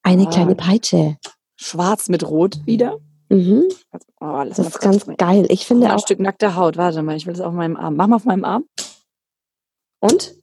Eine 0.03 0.27
Ah. 0.27 0.29
kleine 0.29 0.55
Peitsche. 0.55 1.17
Schwarz 1.55 2.07
mit 2.09 2.23
Rot 2.27 2.59
wieder. 2.65 2.97
Mhm. 3.29 3.63
Oh, 4.21 4.43
Das 4.47 4.59
ist 4.59 4.79
ganz 4.79 5.05
kurz- 5.05 5.17
geil. 5.17 5.45
Ich 5.49 5.65
finde 5.65 5.85
mal, 5.87 5.93
ein 5.93 5.97
auch. 5.97 6.03
Stück 6.03 6.19
nackte 6.19 6.55
Haut. 6.55 6.77
Warte 6.77 7.01
mal, 7.01 7.15
ich 7.15 7.25
will 7.25 7.33
das 7.33 7.41
auf 7.41 7.53
meinem 7.53 7.75
Arm. 7.75 7.95
Mach 7.95 8.07
mal 8.07 8.15
auf 8.17 8.25
meinem 8.25 8.45
Arm. 8.45 8.65
Und? 9.99 10.35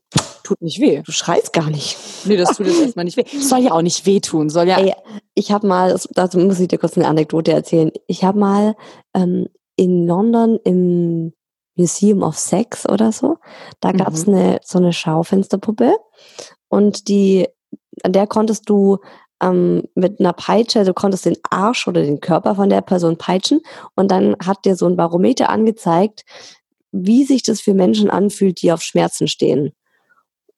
Tut 0.50 0.62
nicht 0.62 0.80
weh. 0.80 1.00
Du 1.06 1.12
schreist 1.12 1.52
gar 1.52 1.70
nicht. 1.70 1.96
Nee, 2.24 2.36
das 2.36 2.56
tut 2.56 2.66
jetzt 2.66 2.80
erstmal 2.82 3.04
nicht 3.04 3.16
weh. 3.16 3.22
Soll 3.38 3.60
ja 3.60 3.70
auch 3.70 3.82
nicht 3.82 4.04
wehtun. 4.04 4.50
Soll 4.50 4.66
ja. 4.66 4.78
Ey, 4.78 4.94
ich 5.34 5.52
habe 5.52 5.64
mal, 5.68 5.96
dazu 6.10 6.38
muss 6.40 6.58
ich 6.58 6.66
dir 6.66 6.78
kurz 6.78 6.96
eine 6.96 7.06
Anekdote 7.06 7.52
erzählen. 7.52 7.92
Ich 8.08 8.24
habe 8.24 8.36
mal 8.40 8.74
ähm, 9.14 9.46
in 9.76 10.08
London 10.08 10.58
im 10.64 11.32
Museum 11.76 12.24
of 12.24 12.36
Sex 12.36 12.84
oder 12.88 13.12
so, 13.12 13.38
da 13.78 13.92
gab's 13.92 14.26
Mhm. 14.26 14.34
eine 14.34 14.58
so 14.64 14.78
eine 14.78 14.92
Schaufensterpuppe 14.92 15.94
und 16.68 17.06
die, 17.06 17.46
an 18.02 18.12
der 18.12 18.26
konntest 18.26 18.68
du 18.68 18.98
ähm, 19.40 19.84
mit 19.94 20.18
einer 20.18 20.32
Peitsche, 20.32 20.82
du 20.84 20.92
konntest 20.92 21.26
den 21.26 21.36
Arsch 21.48 21.86
oder 21.86 22.02
den 22.02 22.18
Körper 22.18 22.56
von 22.56 22.68
der 22.70 22.80
Person 22.80 23.16
peitschen 23.18 23.60
und 23.94 24.10
dann 24.10 24.34
hat 24.44 24.64
dir 24.64 24.74
so 24.74 24.86
ein 24.86 24.96
Barometer 24.96 25.48
angezeigt, 25.48 26.24
wie 26.92 27.24
sich 27.24 27.44
das 27.44 27.60
für 27.60 27.72
Menschen 27.72 28.10
anfühlt, 28.10 28.60
die 28.60 28.72
auf 28.72 28.82
Schmerzen 28.82 29.28
stehen. 29.28 29.72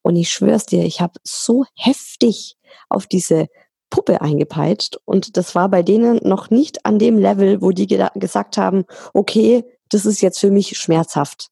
Und 0.02 0.16
ich 0.16 0.30
schwör's 0.30 0.66
dir, 0.66 0.84
ich 0.84 1.00
habe 1.00 1.14
so 1.24 1.64
heftig 1.74 2.56
auf 2.88 3.06
diese 3.06 3.46
Puppe 3.90 4.20
eingepeitscht. 4.20 4.98
Und 5.04 5.36
das 5.36 5.54
war 5.54 5.68
bei 5.68 5.82
denen 5.82 6.20
noch 6.22 6.50
nicht 6.50 6.84
an 6.86 6.98
dem 6.98 7.18
Level, 7.18 7.60
wo 7.62 7.70
die 7.70 7.86
gesagt 7.86 8.56
haben, 8.56 8.84
okay, 9.12 9.64
das 9.90 10.06
ist 10.06 10.20
jetzt 10.22 10.40
für 10.40 10.50
mich 10.50 10.76
schmerzhaft. 10.76 11.48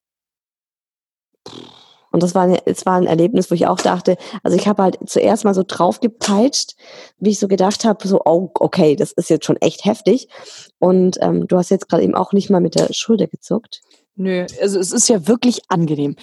Und 2.13 2.23
das 2.23 2.35
war, 2.35 2.43
ein, 2.43 2.59
es 2.65 2.85
war 2.87 2.97
ein 2.97 3.07
Erlebnis, 3.07 3.51
wo 3.51 3.55
ich 3.55 3.67
auch 3.67 3.81
dachte, 3.81 4.17
also 4.43 4.57
ich 4.57 4.67
habe 4.67 4.83
halt 4.83 4.99
zuerst 5.07 5.45
mal 5.45 5.55
so 5.55 5.63
drauf 5.65 6.01
gepeitscht, 6.01 6.75
wie 7.19 7.31
ich 7.31 7.39
so 7.39 7.47
gedacht 7.47 7.85
habe, 7.85 8.09
so, 8.09 8.21
oh, 8.25 8.51
okay, 8.55 8.97
das 8.97 9.13
ist 9.13 9.31
jetzt 9.31 9.47
schon 9.47 9.59
echt 9.59 9.85
heftig. 9.85 10.29
Und 10.79 11.19
ähm, 11.21 11.47
du 11.47 11.57
hast 11.57 11.71
jetzt 11.71 11.89
gerade 11.89 12.03
eben 12.03 12.17
auch 12.17 12.33
nicht 12.33 12.51
mal 12.51 12.61
mit 12.61 12.75
der 12.75 12.93
Schulter 12.93 13.29
gezuckt. 13.29 13.81
Nö, 14.17 14.47
also 14.61 14.81
es 14.81 14.91
ist 14.91 15.09
ja 15.09 15.29
wirklich 15.29 15.63
angenehm. 15.69 16.17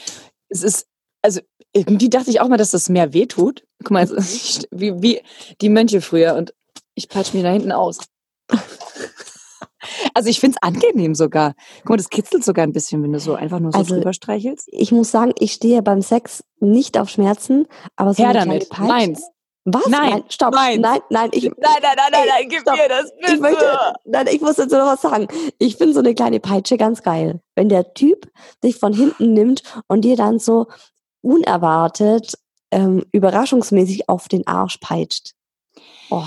Es 0.50 0.64
ist, 0.64 0.88
also 1.22 1.40
irgendwie 1.78 2.10
dachte 2.10 2.30
ich 2.30 2.42
auch 2.42 2.48
mal, 2.48 2.58
dass 2.58 2.72
das 2.72 2.90
mehr 2.90 3.14
wehtut. 3.14 3.64
Guck 3.84 3.92
mal, 3.92 4.10
wie, 4.72 5.02
wie 5.02 5.22
die 5.62 5.70
Mönche 5.70 6.02
früher 6.02 6.36
und 6.36 6.54
ich 6.96 7.10
peitsche 7.10 7.36
mir 7.38 7.44
da 7.44 7.52
hinten 7.52 7.72
aus. 7.72 8.00
Also 10.14 10.30
ich 10.30 10.40
finde 10.40 10.58
es 10.60 10.68
angenehm 10.68 11.16
sogar. 11.16 11.54
Guck 11.82 11.92
mal, 11.92 11.98
das 11.98 12.10
kitzelt 12.10 12.44
sogar 12.44 12.64
ein 12.64 12.74
bisschen, 12.74 13.02
wenn 13.04 13.14
du 13.14 13.20
so 13.20 13.36
einfach 13.36 13.60
nur 13.60 13.72
so 13.72 13.78
also, 13.78 13.96
drüber 13.96 14.12
streichelst. 14.12 14.68
Ich 14.72 14.92
muss 14.92 15.12
sagen, 15.12 15.34
ich 15.40 15.54
stehe 15.54 15.82
beim 15.82 16.02
Sex 16.02 16.44
nicht 16.60 16.98
auf 16.98 17.10
Schmerzen, 17.10 17.68
aber 17.96 18.14
so 18.14 18.24
Her 18.24 18.34
damit, 18.34 18.70
Peitsche, 18.70 18.88
meins. 18.88 19.24
Was? 19.70 19.86
Nein, 19.88 20.10
nein 20.10 20.24
stopp. 20.30 20.54
Meins. 20.54 20.82
Nein, 20.82 21.00
nein, 21.10 21.30
ich, 21.34 21.44
nein, 21.44 21.56
nein, 21.60 21.82
nein, 21.84 22.10
nein, 22.12 22.28
nein, 22.28 22.50
gib 22.50 22.62
stopp. 22.62 22.78
mir 22.78 22.88
das 22.88 23.12
bitte. 23.20 23.34
Ich 23.34 23.40
möchte, 23.40 23.94
nein, 24.06 24.28
ich 24.32 24.42
muss 24.42 24.58
jetzt 24.58 24.72
noch 24.72 24.86
was 24.86 25.02
sagen. 25.02 25.28
Ich 25.60 25.76
finde 25.76 25.94
so 25.94 26.00
eine 26.00 26.16
kleine 26.16 26.40
Peitsche 26.40 26.78
ganz 26.78 27.04
geil. 27.04 27.42
Wenn 27.56 27.68
der 27.68 27.94
Typ 27.94 28.32
dich 28.64 28.78
von 28.78 28.94
hinten 28.94 29.34
nimmt 29.34 29.64
und 29.88 30.02
dir 30.02 30.16
dann 30.16 30.40
so 30.40 30.68
unerwartet, 31.28 32.38
ähm, 32.72 33.04
überraschungsmäßig 33.12 34.10
auf 34.10 34.28
den 34.28 34.48
Arsch 34.48 34.78
peitscht. 34.78 35.34
Oh, 36.10 36.24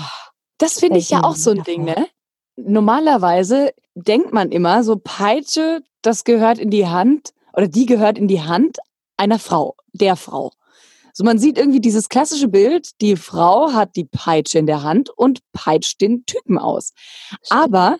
das 0.57 0.79
finde 0.79 0.99
ich 0.99 1.09
ja 1.09 1.23
auch 1.23 1.35
so 1.35 1.51
ein 1.51 1.63
Ding, 1.63 1.83
ne? 1.83 2.07
Normalerweise 2.55 3.73
denkt 3.95 4.31
man 4.31 4.51
immer, 4.51 4.83
so 4.83 4.95
Peitsche, 4.97 5.81
das 6.01 6.23
gehört 6.23 6.59
in 6.59 6.69
die 6.69 6.87
Hand 6.87 7.33
oder 7.53 7.67
die 7.67 7.85
gehört 7.85 8.17
in 8.17 8.27
die 8.27 8.41
Hand 8.41 8.77
einer 9.17 9.39
Frau, 9.39 9.75
der 9.93 10.15
Frau. 10.15 10.51
So 11.13 11.23
man 11.23 11.39
sieht 11.39 11.57
irgendwie 11.57 11.81
dieses 11.81 12.07
klassische 12.07 12.47
Bild, 12.47 13.01
die 13.01 13.15
Frau 13.15 13.73
hat 13.73 13.95
die 13.95 14.05
Peitsche 14.05 14.59
in 14.59 14.67
der 14.67 14.83
Hand 14.83 15.09
und 15.09 15.39
peitscht 15.51 15.99
den 15.99 16.25
Typen 16.25 16.57
aus. 16.57 16.93
Aber 17.49 17.97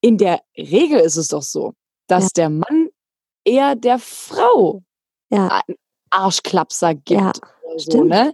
in 0.00 0.18
der 0.18 0.42
Regel 0.56 1.00
ist 1.00 1.16
es 1.16 1.28
doch 1.28 1.42
so, 1.42 1.72
dass 2.06 2.24
ja. 2.24 2.30
der 2.36 2.50
Mann 2.50 2.88
eher 3.44 3.74
der 3.74 3.98
Frau 3.98 4.82
ja. 5.30 5.62
Arschklapser 6.14 6.94
gibt. 6.94 7.20
Ja, 7.20 7.32
so, 7.76 8.04
ne? 8.04 8.32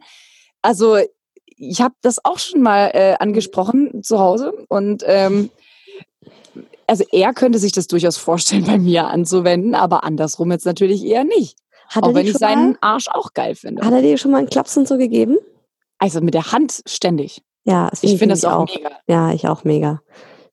Also 0.63 0.99
ich 1.47 1.81
habe 1.81 1.95
das 2.03 2.25
auch 2.25 2.39
schon 2.39 2.63
mal 2.63 2.91
äh, 2.95 3.17
angesprochen 3.19 4.03
zu 4.03 4.19
Hause 4.19 4.53
und 4.69 5.03
ähm, 5.07 5.51
also 6.87 7.05
er 7.13 7.33
könnte 7.35 7.59
sich 7.59 7.73
das 7.73 7.87
durchaus 7.87 8.17
vorstellen, 8.17 8.65
bei 8.67 8.79
mir 8.79 9.09
anzuwenden, 9.09 9.75
aber 9.75 10.05
andersrum 10.05 10.51
jetzt 10.51 10.67
natürlich 10.67 11.05
eher 11.05 11.25
nicht. 11.25 11.57
Hat 11.89 12.05
auch 12.05 12.15
wenn 12.15 12.27
ich 12.27 12.35
seinen 12.35 12.73
mal, 12.73 12.79
Arsch 12.83 13.09
auch 13.09 13.35
geil 13.35 13.55
finde. 13.57 13.85
Hat 13.85 13.93
er 13.93 14.03
dir 14.03 14.17
schon 14.17 14.31
mal 14.31 14.39
einen 14.39 14.49
Klaps 14.49 14.77
und 14.77 14.87
so 14.87 14.97
gegeben? 14.97 15.39
Also 15.99 16.21
mit 16.21 16.35
der 16.35 16.53
Hand 16.53 16.83
ständig. 16.87 17.43
Ja, 17.65 17.91
ich 18.01 18.19
finde 18.19 18.35
das 18.35 18.45
auch, 18.45 18.63
auch 18.63 18.75
mega. 18.75 18.91
Ja, 19.07 19.33
ich 19.33 19.49
auch 19.49 19.65
mega. 19.65 20.01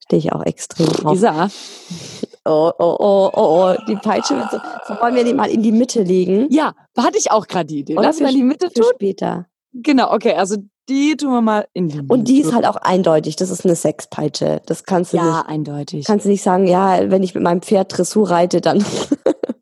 Stehe 0.04 0.20
ich 0.20 0.34
auch 0.34 0.44
extrem 0.44 0.88
drauf. 0.88 1.14
Lisa. 1.14 1.50
Oh, 2.48 2.72
oh, 2.80 2.96
oh, 3.00 3.30
oh, 3.34 3.76
oh, 3.76 3.76
die 3.88 3.96
Peitsche 3.96 4.48
so. 4.50 4.58
so 4.88 5.02
wollen 5.02 5.16
wir 5.16 5.24
die 5.24 5.34
mal 5.34 5.50
in 5.50 5.62
die 5.62 5.72
Mitte 5.72 6.04
legen? 6.04 6.48
Ja, 6.50 6.74
hatte 6.98 7.18
ich 7.18 7.30
auch 7.32 7.48
gerade 7.48 7.66
die 7.66 7.80
Idee. 7.80 7.96
Lass 7.96 8.20
mal 8.20 8.30
in 8.30 8.38
die 8.38 8.44
Mitte 8.44 8.72
tun. 8.72 8.86
später. 8.96 9.48
Genau, 9.74 10.14
okay, 10.14 10.34
also 10.34 10.56
die 10.90 11.18
tun 11.18 11.32
wir 11.32 11.42
mal 11.42 11.68
in 11.74 11.90
die 11.90 11.98
Mitte. 11.98 12.14
Und 12.14 12.28
die 12.28 12.40
ist 12.40 12.54
halt 12.54 12.66
auch 12.66 12.78
eindeutig, 12.78 13.36
das 13.36 13.50
ist 13.50 13.66
eine 13.66 13.76
Sexpeitsche. 13.76 14.62
Das 14.66 14.86
kannst 14.86 15.12
du 15.12 15.18
ja, 15.18 15.24
nicht. 15.24 15.34
Ja, 15.34 15.42
eindeutig. 15.42 16.06
Kannst 16.06 16.26
du 16.26 16.30
nicht 16.30 16.42
sagen, 16.42 16.66
ja, 16.68 17.10
wenn 17.12 17.24
ich 17.24 17.36
mit 17.36 17.44
meinem 17.44 17.62
Pferd 17.62 17.98
Dressur 17.98 18.30
reite, 18.30 18.62
dann. 18.62 18.86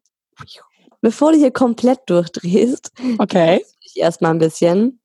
Bevor 1.02 1.32
du 1.32 1.38
hier 1.38 1.52
komplett 1.52 2.00
durchdrehst, 2.08 2.92
okay. 3.18 3.66
ich 3.82 3.98
erstmal 3.98 4.32
ein 4.32 4.40
bisschen. 4.40 5.00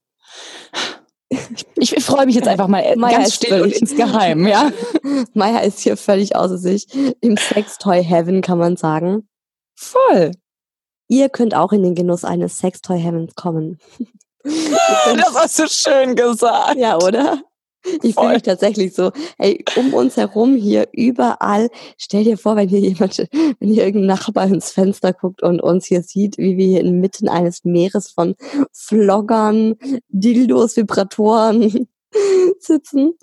Ich, 1.77 1.97
ich 1.97 2.05
freue 2.05 2.27
mich 2.27 2.35
jetzt 2.35 2.49
einfach 2.49 2.67
mal 2.67 2.97
Maya 2.97 3.19
ganz 3.19 3.35
still 3.35 3.63
und 3.63 3.73
insgeheim, 3.73 4.49
ja. 4.49 4.73
Maya 5.35 5.61
ist 5.61 5.79
hier 5.79 5.97
völlig 5.97 6.35
außer 6.35 6.59
sich. 6.59 6.89
Im 7.21 7.37
Sextoy 7.37 8.03
Heaven 8.03 8.43
kann 8.43 8.59
man 8.59 8.77
sagen. 8.77 9.29
Voll. 9.77 10.33
Ihr 11.09 11.29
könnt 11.29 11.55
auch 11.55 11.73
in 11.73 11.83
den 11.83 11.95
Genuss 11.95 12.25
eines 12.25 12.59
Sextoy 12.59 13.01
Heavens 13.01 13.35
kommen. 13.37 13.79
das 14.43 15.35
hast 15.35 15.59
du 15.59 15.69
schön 15.69 16.17
gesagt. 16.17 16.77
Ja, 16.77 16.97
oder? 16.97 17.43
Ich 18.03 18.15
fühle 18.15 18.35
mich 18.35 18.43
tatsächlich 18.43 18.95
so, 18.95 19.11
hey, 19.39 19.65
um 19.77 19.95
uns 19.95 20.17
herum 20.17 20.57
hier 20.57 20.89
überall, 20.93 21.69
stell 21.97 22.25
dir 22.25 22.39
vor, 22.39 22.57
wenn 22.57 22.69
hier 22.69 22.81
jemand, 22.81 23.19
wenn 23.19 23.69
hier 23.69 23.85
irgendein 23.85 24.07
Nachbar 24.07 24.47
ins 24.47 24.71
Fenster 24.71 25.13
guckt 25.13 25.43
und 25.43 25.63
uns 25.63 25.87
hier 25.87 26.03
sieht, 26.03 26.39
wie 26.39 26.57
wir 26.57 26.67
hier 26.67 26.81
inmitten 26.81 27.29
eines 27.29 27.65
Meeres 27.65 28.11
von 28.11 28.35
Floggern, 28.73 29.77
Dildos, 30.09 30.77
Vibratoren 30.77 31.89
sitzen. 32.59 33.15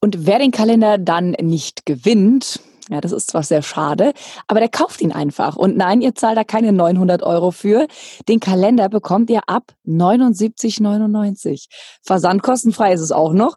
Und 0.00 0.24
wer 0.24 0.38
den 0.38 0.52
Kalender 0.52 0.98
dann 0.98 1.32
nicht 1.40 1.84
gewinnt, 1.84 2.60
ja, 2.90 3.00
das 3.00 3.10
ist 3.10 3.30
zwar 3.30 3.42
sehr 3.42 3.62
schade, 3.62 4.12
aber 4.46 4.60
der 4.60 4.68
kauft 4.68 5.00
ihn 5.00 5.10
einfach. 5.10 5.56
Und 5.56 5.76
nein, 5.76 6.00
ihr 6.00 6.14
zahlt 6.14 6.36
da 6.36 6.44
keine 6.44 6.72
900 6.72 7.24
Euro 7.24 7.50
für. 7.50 7.88
Den 8.28 8.38
Kalender 8.38 8.88
bekommt 8.88 9.30
ihr 9.30 9.48
ab 9.48 9.72
79,99. 9.84 11.66
Versandkostenfrei 12.02 12.92
ist 12.92 13.00
es 13.00 13.10
auch 13.10 13.32
noch. 13.32 13.56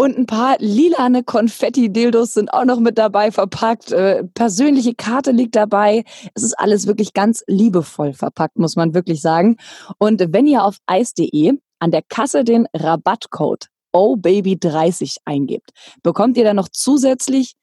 Und 0.00 0.16
ein 0.16 0.24
paar 0.24 0.56
lilane 0.60 1.22
Konfetti-Dildos 1.22 2.32
sind 2.32 2.54
auch 2.54 2.64
noch 2.64 2.80
mit 2.80 2.96
dabei 2.96 3.30
verpackt. 3.30 3.92
Äh, 3.92 4.24
persönliche 4.32 4.94
Karte 4.94 5.30
liegt 5.30 5.54
dabei. 5.54 6.04
Es 6.32 6.42
ist 6.42 6.58
alles 6.58 6.86
wirklich 6.86 7.12
ganz 7.12 7.44
liebevoll 7.46 8.14
verpackt, 8.14 8.58
muss 8.58 8.76
man 8.76 8.94
wirklich 8.94 9.20
sagen. 9.20 9.58
Und 9.98 10.24
wenn 10.32 10.46
ihr 10.46 10.64
auf 10.64 10.78
eis.de 10.86 11.52
an 11.80 11.90
der 11.90 12.00
Kasse 12.00 12.44
den 12.44 12.66
Rabattcode 12.72 13.66
OHBABY30 13.92 15.18
eingebt, 15.26 15.68
bekommt 16.02 16.38
ihr 16.38 16.44
dann 16.44 16.56
noch 16.56 16.70
zusätzlich 16.70 17.56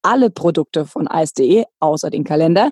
alle 0.00 0.30
Produkte 0.30 0.86
von 0.86 1.06
eis.de, 1.06 1.64
außer 1.78 2.08
den 2.08 2.24
Kalender, 2.24 2.70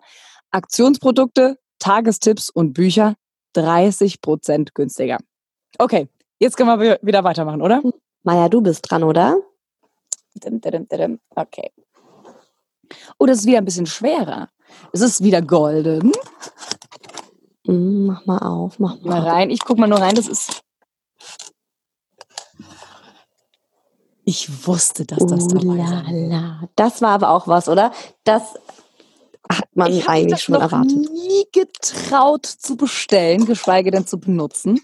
Aktionsprodukte, 0.50 1.58
Tagestipps 1.78 2.48
und 2.48 2.72
Bücher 2.72 3.16
30 3.52 4.22
Prozent 4.22 4.74
günstiger. 4.74 5.18
Okay, 5.76 6.08
jetzt 6.38 6.56
können 6.56 6.80
wir 6.80 6.98
wieder 7.02 7.22
weitermachen, 7.22 7.60
oder? 7.60 7.82
Maja, 8.22 8.48
du 8.48 8.60
bist 8.60 8.90
dran, 8.90 9.02
oder? 9.02 9.38
Okay. 11.34 11.70
Oh, 13.18 13.26
das 13.26 13.38
ist 13.38 13.46
wieder 13.46 13.58
ein 13.58 13.64
bisschen 13.64 13.86
schwerer. 13.86 14.48
Es 14.92 15.00
ist 15.00 15.22
wieder 15.22 15.42
golden. 15.42 16.12
Mm, 17.64 18.06
mach 18.06 18.26
mal 18.26 18.38
auf, 18.38 18.78
mach 18.78 19.00
mal, 19.00 19.20
mal 19.20 19.28
rein. 19.28 19.50
Ich 19.50 19.60
guck 19.60 19.78
mal 19.78 19.86
nur 19.86 20.00
rein, 20.00 20.14
das 20.14 20.28
ist. 20.28 20.62
Ich 24.24 24.66
wusste, 24.66 25.06
dass 25.06 25.26
das 25.26 25.48
dabei 25.48 25.78
ist. 25.78 26.68
Das 26.76 27.02
war 27.02 27.10
aber 27.10 27.30
auch 27.30 27.48
was, 27.48 27.68
oder? 27.68 27.92
Das 28.24 28.54
hat 29.50 29.68
man 29.74 29.92
ich 29.92 30.08
eigentlich 30.08 30.32
das 30.32 30.42
schon 30.42 30.54
noch 30.54 30.62
erwartet. 30.62 30.96
nie 30.96 31.46
getraut 31.52 32.46
zu 32.46 32.76
bestellen, 32.76 33.46
geschweige 33.46 33.90
denn 33.90 34.06
zu 34.06 34.20
benutzen. 34.20 34.80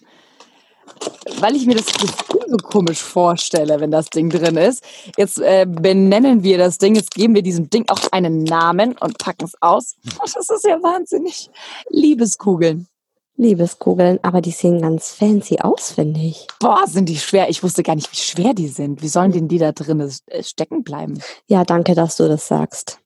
Weil 1.39 1.57
ich 1.57 1.67
mir 1.67 1.77
das 1.77 1.87
Gefühl 1.87 2.41
so 2.49 2.57
komisch 2.57 3.03
vorstelle, 3.03 3.81
wenn 3.81 3.91
das 3.91 4.11
Ding 4.11 4.31
drin 4.31 4.57
ist. 4.57 4.85
Jetzt 5.17 5.39
äh, 5.39 5.67
benennen 5.69 6.43
wir 6.43 6.59
das 6.59 6.79
Ding, 6.79 6.95
jetzt 6.95 7.13
geben 7.13 7.35
wir 7.35 7.43
diesem 7.43 7.69
Ding 7.71 7.85
auch 7.89 8.01
einen 8.13 8.45
Namen 8.45 8.97
und 8.99 9.19
packen 9.19 9.45
es 9.45 9.55
aus. 9.61 9.97
Das 10.37 10.51
ist 10.51 10.65
ja 10.65 10.83
wahnsinnig. 10.83 11.51
Liebeskugeln. 11.89 12.89
Liebeskugeln, 13.37 14.19
aber 14.23 14.41
die 14.41 14.51
sehen 14.51 14.81
ganz 14.81 15.11
fancy 15.11 15.59
aus, 15.61 15.93
finde 15.93 16.21
ich. 16.21 16.47
Boah, 16.61 16.87
sind 16.87 17.09
die 17.09 17.19
schwer. 17.19 17.49
Ich 17.49 17.63
wusste 17.63 17.83
gar 17.83 17.95
nicht, 17.95 18.11
wie 18.13 18.17
schwer 18.17 18.55
die 18.55 18.69
sind. 18.69 19.03
Wie 19.03 19.09
sollen 19.09 19.33
denn 19.33 19.49
die 19.49 19.59
da 19.59 19.73
drin 19.73 20.01
äh, 20.01 20.43
stecken 20.43 20.85
bleiben? 20.85 21.21
Ja, 21.47 21.65
danke, 21.65 21.95
dass 21.95 22.17
du 22.17 22.29
das 22.29 22.49
sagst. 22.49 22.99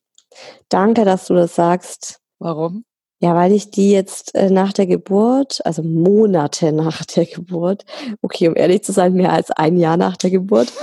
Danke, 0.69 1.05
dass 1.05 1.27
du 1.27 1.33
das 1.33 1.55
sagst. 1.55 2.19
Warum? 2.39 2.85
Ja, 3.21 3.35
weil 3.35 3.51
ich 3.51 3.69
die 3.69 3.91
jetzt 3.91 4.33
äh, 4.33 4.49
nach 4.49 4.73
der 4.73 4.87
Geburt, 4.87 5.63
also 5.63 5.83
Monate 5.83 6.71
nach 6.71 7.05
der 7.05 7.27
Geburt, 7.27 7.85
okay, 8.23 8.47
um 8.47 8.55
ehrlich 8.55 8.83
zu 8.83 8.91
sein, 8.93 9.13
mehr 9.13 9.31
als 9.31 9.51
ein 9.51 9.77
Jahr 9.77 9.95
nach 9.95 10.17
der 10.17 10.31
Geburt, 10.31 10.73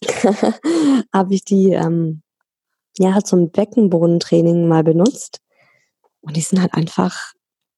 habe 1.12 1.34
ich 1.34 1.44
die 1.44 1.72
ähm, 1.72 2.22
ja 2.96 3.22
zum 3.24 3.50
Beckenbodentraining 3.50 4.68
mal 4.68 4.84
benutzt. 4.84 5.40
Und 6.20 6.36
die 6.36 6.42
sind 6.42 6.60
halt 6.60 6.74
einfach 6.74 7.32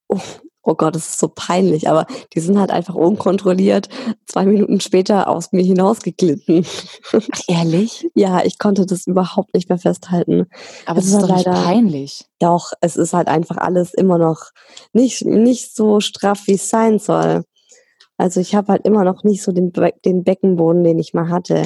oh, 0.09 0.21
oh 0.63 0.75
Gott, 0.75 0.95
das 0.95 1.09
ist 1.09 1.19
so 1.19 1.29
peinlich, 1.29 1.89
aber 1.89 2.07
die 2.35 2.41
sind 2.41 2.59
halt 2.59 2.71
einfach 2.71 2.95
unkontrolliert 2.95 3.89
zwei 4.27 4.45
Minuten 4.45 4.81
später 4.81 5.29
aus 5.29 5.53
mir 5.53 5.65
hinausgeglitten. 5.65 6.67
Ehrlich? 7.49 8.09
Ja, 8.15 8.45
ich 8.45 8.59
konnte 8.59 8.87
das 8.87 9.07
überhaupt 9.07 9.55
nicht 9.55 9.69
mehr 9.69 9.79
festhalten. 9.79 10.47
Aber 10.87 10.99
es 10.99 11.07
ist, 11.07 11.15
ist 11.15 11.23
doch 11.23 11.29
leider, 11.29 11.53
nicht 11.53 11.65
peinlich. 11.65 12.25
Doch, 12.39 12.73
es 12.81 12.97
ist 12.97 13.13
halt 13.13 13.29
einfach 13.29 13.57
alles 13.57 13.95
immer 13.95 14.19
noch 14.19 14.51
nicht, 14.93 15.25
nicht 15.25 15.75
so 15.75 16.01
straff, 16.01 16.47
wie 16.47 16.55
es 16.55 16.69
sein 16.69 16.99
soll. 16.99 17.45
Also 18.17 18.41
ich 18.41 18.55
habe 18.55 18.73
halt 18.73 18.87
immer 18.87 19.05
noch 19.05 19.25
nicht 19.25 19.43
so 19.43 19.53
den, 19.53 19.73
Be 19.73 19.93
den 20.05 20.25
Beckenboden, 20.25 20.85
den 20.85 20.99
ich 20.99 21.15
mal 21.15 21.31
hatte. 21.31 21.65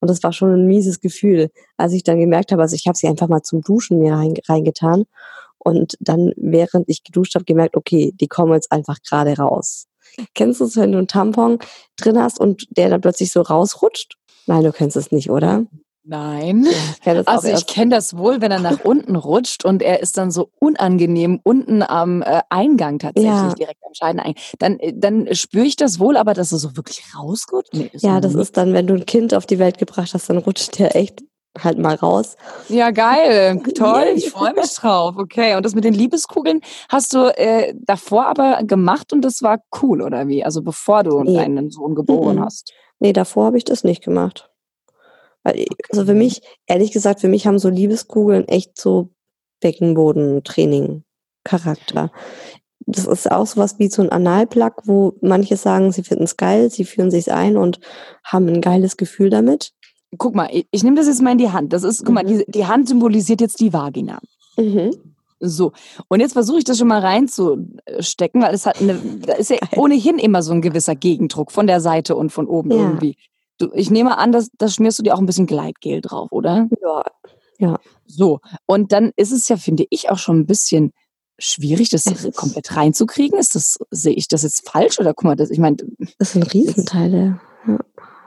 Und 0.00 0.10
das 0.10 0.22
war 0.22 0.32
schon 0.32 0.52
ein 0.52 0.66
mieses 0.66 1.00
Gefühl, 1.00 1.50
als 1.76 1.92
ich 1.92 2.02
dann 2.02 2.18
gemerkt 2.18 2.52
habe, 2.52 2.62
also 2.62 2.74
ich 2.74 2.86
habe 2.86 2.98
sie 2.98 3.06
einfach 3.06 3.28
mal 3.28 3.42
zum 3.42 3.62
Duschen 3.62 4.00
mir 4.00 4.14
reingetan 4.48 5.04
und 5.64 5.96
dann, 6.00 6.32
während 6.36 6.88
ich 6.88 7.02
geduscht 7.02 7.34
habe, 7.34 7.44
gemerkt, 7.44 7.76
okay, 7.76 8.12
die 8.14 8.28
kommen 8.28 8.52
jetzt 8.52 8.70
einfach 8.70 8.98
gerade 9.02 9.36
raus. 9.36 9.86
Kennst 10.34 10.60
du 10.60 10.64
es, 10.64 10.76
wenn 10.76 10.92
du 10.92 10.98
einen 10.98 11.08
Tampon 11.08 11.58
drin 11.96 12.18
hast 12.18 12.38
und 12.38 12.66
der 12.76 12.90
dann 12.90 13.00
plötzlich 13.00 13.32
so 13.32 13.40
rausrutscht? 13.40 14.16
Nein, 14.46 14.62
du 14.62 14.72
kennst 14.72 14.96
es 14.96 15.10
nicht, 15.10 15.30
oder? 15.30 15.64
Nein. 16.06 16.66
Ja, 17.04 17.18
ich 17.20 17.28
also 17.28 17.48
ich 17.48 17.66
kenne 17.66 17.94
das 17.94 18.16
wohl, 18.16 18.42
wenn 18.42 18.52
er 18.52 18.60
nach 18.60 18.80
unten 18.84 19.16
rutscht 19.16 19.64
und 19.64 19.82
er 19.82 20.00
ist 20.00 20.18
dann 20.18 20.30
so 20.30 20.50
unangenehm 20.60 21.40
unten 21.42 21.82
am 21.82 22.20
äh, 22.20 22.42
Eingang 22.50 22.98
tatsächlich, 22.98 23.32
ja. 23.32 23.54
direkt 23.54 23.80
am 23.86 23.94
Scheideneingang. 23.94 24.42
Dann, 24.58 24.78
äh, 24.80 24.92
dann 24.94 25.34
spüre 25.34 25.64
ich 25.64 25.76
das 25.76 25.98
wohl, 25.98 26.18
aber 26.18 26.34
dass 26.34 26.52
er 26.52 26.58
so 26.58 26.76
wirklich 26.76 27.02
rausrutscht? 27.16 27.72
Nee, 27.72 27.90
ja, 27.94 28.20
das 28.20 28.34
nicht. 28.34 28.42
ist 28.42 28.56
dann, 28.58 28.74
wenn 28.74 28.86
du 28.86 28.94
ein 28.94 29.06
Kind 29.06 29.32
auf 29.32 29.46
die 29.46 29.58
Welt 29.58 29.78
gebracht 29.78 30.12
hast, 30.12 30.28
dann 30.28 30.38
rutscht 30.38 30.78
der 30.78 30.94
echt 30.94 31.22
halt 31.62 31.78
mal 31.78 31.94
raus. 31.94 32.36
Ja, 32.68 32.90
geil. 32.90 33.62
Toll. 33.74 34.12
Ich 34.14 34.30
freue 34.30 34.54
mich 34.54 34.74
drauf. 34.74 35.16
Okay. 35.16 35.56
Und 35.56 35.64
das 35.64 35.74
mit 35.74 35.84
den 35.84 35.94
Liebeskugeln 35.94 36.60
hast 36.88 37.14
du 37.14 37.26
äh, 37.36 37.72
davor 37.76 38.26
aber 38.26 38.62
gemacht 38.64 39.12
und 39.12 39.22
das 39.22 39.42
war 39.42 39.60
cool, 39.82 40.02
oder 40.02 40.28
wie? 40.28 40.44
Also 40.44 40.62
bevor 40.62 41.02
du 41.04 41.22
nee. 41.22 41.34
deinen 41.34 41.70
Sohn 41.70 41.94
geboren 41.94 42.36
mhm. 42.36 42.44
hast. 42.44 42.72
Nee, 42.98 43.12
davor 43.12 43.46
habe 43.46 43.58
ich 43.58 43.64
das 43.64 43.84
nicht 43.84 44.02
gemacht. 44.02 44.50
Weil, 45.42 45.54
okay. 45.54 45.68
also 45.90 46.06
für 46.06 46.14
mich, 46.14 46.40
ehrlich 46.66 46.92
gesagt, 46.92 47.20
für 47.20 47.28
mich 47.28 47.46
haben 47.46 47.58
so 47.58 47.68
Liebeskugeln 47.68 48.48
echt 48.48 48.80
so 48.80 49.10
Beckenbodentraining-Charakter. 49.60 52.10
Das 52.86 53.06
ist 53.06 53.30
auch 53.30 53.46
sowas 53.46 53.78
wie 53.78 53.88
so 53.88 54.02
ein 54.02 54.10
Analplug, 54.10 54.82
wo 54.84 55.14
manche 55.22 55.56
sagen, 55.56 55.90
sie 55.92 56.02
finden 56.02 56.24
es 56.24 56.36
geil, 56.36 56.70
sie 56.70 56.84
führen 56.84 57.10
sich 57.10 57.32
ein 57.32 57.56
und 57.56 57.80
haben 58.22 58.46
ein 58.48 58.60
geiles 58.60 58.98
Gefühl 58.98 59.30
damit 59.30 59.72
guck 60.18 60.34
mal, 60.34 60.48
ich, 60.52 60.66
ich 60.70 60.82
nehme 60.82 60.96
das 60.96 61.06
jetzt 61.06 61.22
mal 61.22 61.32
in 61.32 61.38
die 61.38 61.50
Hand. 61.50 61.72
Das 61.72 61.82
ist, 61.82 62.00
guck 62.00 62.08
mhm. 62.08 62.14
mal, 62.14 62.24
die, 62.24 62.44
die, 62.48 62.66
Hand 62.66 62.88
symbolisiert 62.88 63.40
jetzt 63.40 63.60
die 63.60 63.72
Vagina. 63.72 64.20
Mhm. 64.56 64.90
So, 65.40 65.72
und 66.08 66.20
jetzt 66.20 66.32
versuche 66.32 66.58
ich 66.58 66.64
das 66.64 66.78
schon 66.78 66.88
mal 66.88 67.00
reinzustecken, 67.00 68.42
weil 68.42 68.54
es 68.54 68.66
hat 68.66 68.80
eine, 68.80 68.94
da 68.94 69.34
ist 69.34 69.50
ja 69.50 69.58
ohnehin 69.76 70.18
immer 70.18 70.42
so 70.42 70.52
ein 70.52 70.62
gewisser 70.62 70.94
Gegendruck 70.94 71.52
von 71.52 71.66
der 71.66 71.80
Seite 71.80 72.16
und 72.16 72.30
von 72.30 72.46
oben 72.46 72.70
ja. 72.70 72.76
irgendwie. 72.78 73.16
Du, 73.58 73.70
ich 73.74 73.90
nehme 73.90 74.16
an, 74.16 74.32
dass 74.32 74.48
das 74.56 74.74
schmierst 74.74 74.98
du 74.98 75.02
dir 75.02 75.14
auch 75.14 75.18
ein 75.18 75.26
bisschen 75.26 75.46
Gleitgel 75.46 76.00
drauf, 76.00 76.32
oder? 76.32 76.68
Ja. 76.80 77.04
Ja. 77.58 77.78
So, 78.06 78.40
und 78.66 78.92
dann 78.92 79.12
ist 79.16 79.32
es 79.32 79.48
ja, 79.48 79.56
finde 79.56 79.86
ich, 79.90 80.10
auch 80.10 80.18
schon 80.18 80.40
ein 80.40 80.46
bisschen 80.46 80.92
schwierig, 81.38 81.88
das 81.88 82.04
komplett 82.34 82.76
reinzukriegen. 82.76 83.38
Ist 83.38 83.54
das, 83.54 83.78
sehe 83.90 84.14
ich 84.14 84.28
das 84.28 84.42
jetzt 84.42 84.68
falsch 84.68 84.98
oder 84.98 85.14
guck 85.14 85.24
mal, 85.24 85.36
das, 85.36 85.50
ich 85.50 85.58
meine. 85.58 85.76
Das 86.18 86.32
sind 86.32 86.52
Riesenteile. 86.52 87.40
Ja. 87.66 87.78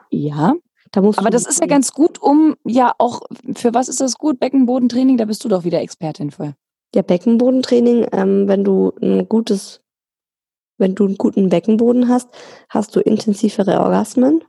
ja. 0.10 0.54
Da 0.92 1.02
musst 1.02 1.20
Aber 1.20 1.30
das 1.30 1.46
ist 1.46 1.60
ja 1.60 1.68
ganz 1.68 1.92
gut, 1.92 2.22
um 2.22 2.56
ja 2.66 2.94
auch, 2.98 3.22
für 3.56 3.74
was 3.74 3.90
ist 3.90 4.02
das 4.02 4.16
gut? 4.16 4.40
Beckenbodentraining, 4.40 5.18
da 5.18 5.26
bist 5.26 5.44
du 5.44 5.50
doch 5.50 5.64
wieder 5.64 5.82
Expertin 5.82 6.32
für. 6.32 6.56
Ja, 6.96 7.02
Beckenbodentraining, 7.02 8.08
ähm, 8.12 8.48
wenn 8.48 8.64
du 8.64 8.94
ein 9.02 9.28
gutes, 9.28 9.82
wenn 10.78 10.96
du 10.96 11.06
einen 11.06 11.18
guten 11.18 11.50
Beckenboden 11.50 12.08
hast, 12.08 12.30
hast 12.70 12.96
du 12.96 13.00
intensivere 13.00 13.82
Orgasmen 13.82 14.44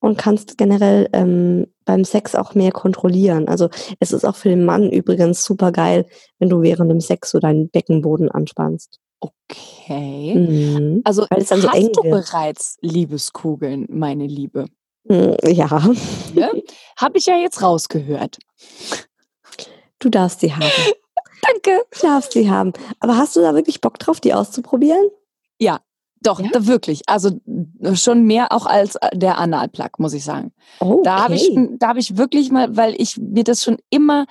und 0.00 0.18
kannst 0.18 0.58
generell 0.58 1.08
ähm, 1.12 1.66
beim 1.84 2.04
Sex 2.04 2.34
auch 2.34 2.54
mehr 2.54 2.72
kontrollieren. 2.72 3.48
Also 3.48 3.68
es 4.00 4.12
ist 4.12 4.24
auch 4.24 4.36
für 4.36 4.48
den 4.48 4.64
Mann 4.64 4.90
übrigens 4.90 5.44
super 5.44 5.72
geil, 5.72 6.06
wenn 6.38 6.48
du 6.48 6.62
während 6.62 6.90
dem 6.90 7.00
Sex 7.00 7.30
so 7.30 7.38
deinen 7.38 7.70
Beckenboden 7.70 8.30
anspannst. 8.30 8.98
Okay. 9.20 10.34
Mhm. 10.34 11.00
Also 11.04 11.26
hast 11.30 11.48
so 11.48 11.56
du 11.56 12.02
wird. 12.04 12.26
bereits 12.26 12.76
Liebeskugeln, 12.82 13.86
meine 13.88 14.26
Liebe? 14.26 14.66
Hm, 15.08 15.36
ja. 15.44 15.66
ja 16.34 16.50
Habe 16.96 17.18
ich 17.18 17.26
ja 17.26 17.36
jetzt 17.36 17.62
rausgehört. 17.62 18.38
Du 19.98 20.08
darfst 20.08 20.40
sie 20.40 20.54
haben. 20.54 20.64
Danke. 21.42 21.84
Du 21.92 22.06
darfst 22.06 22.32
sie 22.32 22.50
haben. 22.50 22.72
Aber 23.00 23.16
hast 23.16 23.36
du 23.36 23.40
da 23.40 23.54
wirklich 23.54 23.80
Bock 23.80 23.98
drauf, 23.98 24.20
die 24.20 24.34
auszuprobieren? 24.34 25.10
Ja, 25.58 25.80
doch, 26.22 26.40
ja? 26.40 26.48
da 26.52 26.66
wirklich. 26.66 27.02
Also 27.06 27.40
schon 27.94 28.24
mehr 28.24 28.52
auch 28.52 28.66
als 28.66 28.96
äh, 28.96 29.16
der 29.16 29.38
Analplug, 29.38 29.98
muss 29.98 30.12
ich 30.12 30.24
sagen. 30.24 30.52
Okay. 30.80 31.02
Da 31.04 31.22
habe 31.24 31.34
ich, 31.34 31.50
da 31.78 31.88
habe 31.88 32.00
ich 32.00 32.16
wirklich 32.16 32.50
mal, 32.50 32.76
weil 32.76 33.00
ich 33.00 33.16
mir 33.18 33.44
das 33.44 33.62
schon 33.62 33.78
immer 33.90 34.26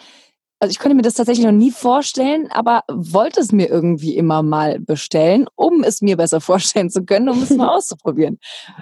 also 0.66 0.72
ich 0.72 0.80
konnte 0.80 0.96
mir 0.96 1.04
das 1.04 1.14
tatsächlich 1.14 1.46
noch 1.46 1.52
nie 1.52 1.70
vorstellen, 1.70 2.50
aber 2.52 2.82
wollte 2.92 3.40
es 3.40 3.52
mir 3.52 3.70
irgendwie 3.70 4.18
immer 4.18 4.42
mal 4.42 4.80
bestellen, 4.80 5.46
um 5.54 5.84
es 5.84 6.02
mir 6.02 6.18
besser 6.18 6.42
vorstellen 6.42 6.90
zu 6.90 7.06
können, 7.06 7.30
um 7.30 7.44
es 7.44 7.52
mal 7.52 7.70
auszuprobieren. 7.76 8.40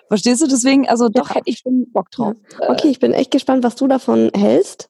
Verstehst 0.08 0.42
du? 0.42 0.48
Deswegen, 0.48 0.88
also 0.88 1.10
doch 1.10 1.30
ja. 1.30 1.36
hätte 1.36 1.50
ich 1.50 1.60
schon 1.60 1.92
Bock 1.92 2.10
drauf. 2.10 2.36
Ja. 2.62 2.70
Okay, 2.70 2.88
ich 2.88 3.00
bin 3.00 3.12
echt 3.12 3.32
gespannt, 3.32 3.66
was 3.66 3.76
du 3.76 3.90
davon 3.90 4.32
hältst 4.34 4.90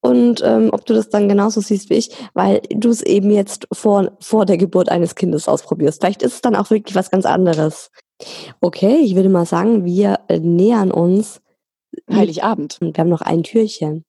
und 0.00 0.40
ähm, 0.44 0.70
ob 0.72 0.86
du 0.86 0.94
das 0.94 1.08
dann 1.08 1.28
genauso 1.28 1.60
siehst 1.60 1.90
wie 1.90 1.94
ich, 1.94 2.10
weil 2.34 2.62
du 2.70 2.88
es 2.88 3.02
eben 3.02 3.32
jetzt 3.32 3.66
vor, 3.72 4.12
vor 4.20 4.46
der 4.46 4.58
Geburt 4.58 4.90
eines 4.90 5.16
Kindes 5.16 5.48
ausprobierst. 5.48 6.00
Vielleicht 6.00 6.22
ist 6.22 6.34
es 6.34 6.40
dann 6.40 6.54
auch 6.54 6.70
wirklich 6.70 6.94
was 6.94 7.10
ganz 7.10 7.26
anderes. 7.26 7.90
Okay, 8.60 8.98
ich 9.02 9.16
würde 9.16 9.28
mal 9.28 9.44
sagen, 9.44 9.84
wir 9.84 10.20
nähern 10.30 10.92
uns 10.92 11.40
Heiligabend. 12.10 12.78
Und 12.80 12.96
wir 12.96 13.02
haben 13.02 13.10
noch 13.10 13.22
ein 13.22 13.42
Türchen. 13.42 14.04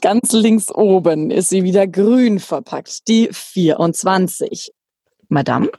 Ganz 0.00 0.32
links 0.32 0.74
oben 0.74 1.30
ist 1.30 1.48
sie 1.48 1.64
wieder 1.64 1.86
grün 1.86 2.38
verpackt, 2.38 3.08
die 3.08 3.28
24. 3.32 4.72
Madame? 5.28 5.70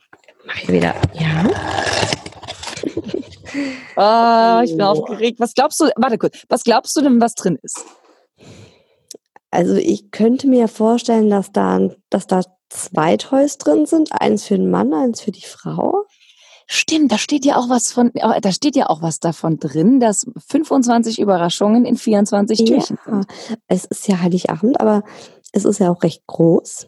Mach 0.45 0.61
ich 0.61 0.71
wieder. 0.71 0.95
Ja. 1.13 1.49
Ah, 3.95 4.61
ich 4.65 4.71
bin 4.71 4.81
oh. 4.81 4.87
aufgeregt. 4.87 5.39
Was 5.39 5.53
glaubst 5.53 5.79
du, 5.79 5.85
warte 5.95 6.17
kurz, 6.17 6.43
was 6.49 6.65
glaubst 6.65 6.93
du 6.97 7.01
denn, 7.01 7.21
was 7.21 7.35
drin 7.35 7.57
ist? 7.61 7.85
Also 9.51 9.75
ich 9.75 10.11
könnte 10.11 10.47
mir 10.47 10.67
vorstellen, 10.67 11.29
dass 11.29 11.53
da, 11.53 11.89
dass 12.09 12.27
da 12.27 12.41
zwei 12.69 13.15
Toys 13.15 13.57
drin 13.57 13.85
sind. 13.85 14.09
Eins 14.11 14.43
für 14.45 14.57
den 14.57 14.69
Mann, 14.69 14.93
eins 14.93 15.21
für 15.21 15.31
die 15.31 15.45
Frau. 15.45 16.03
Stimmt, 16.68 17.11
da 17.11 17.18
steht 17.18 17.45
ja 17.45 17.57
auch 17.57 17.70
was 17.70 17.91
von, 17.91 18.11
da 18.13 18.51
steht 18.51 18.76
ja 18.76 18.89
auch 18.89 19.01
was 19.01 19.20
davon 19.20 19.59
drin, 19.59 19.99
dass 19.99 20.26
25 20.47 21.20
Überraschungen 21.20 21.86
in 21.86 21.95
24 21.95 22.59
ja, 22.59 22.66
Türchen 22.66 22.97
sind. 23.05 23.28
Es 23.68 23.86
ist 23.86 24.07
ja 24.07 24.20
Heiligabend, 24.20 24.80
aber 24.82 25.03
es 25.51 25.63
ist 25.63 25.80
ja 25.80 25.91
auch 25.91 26.01
recht 26.01 26.26
groß. 26.26 26.88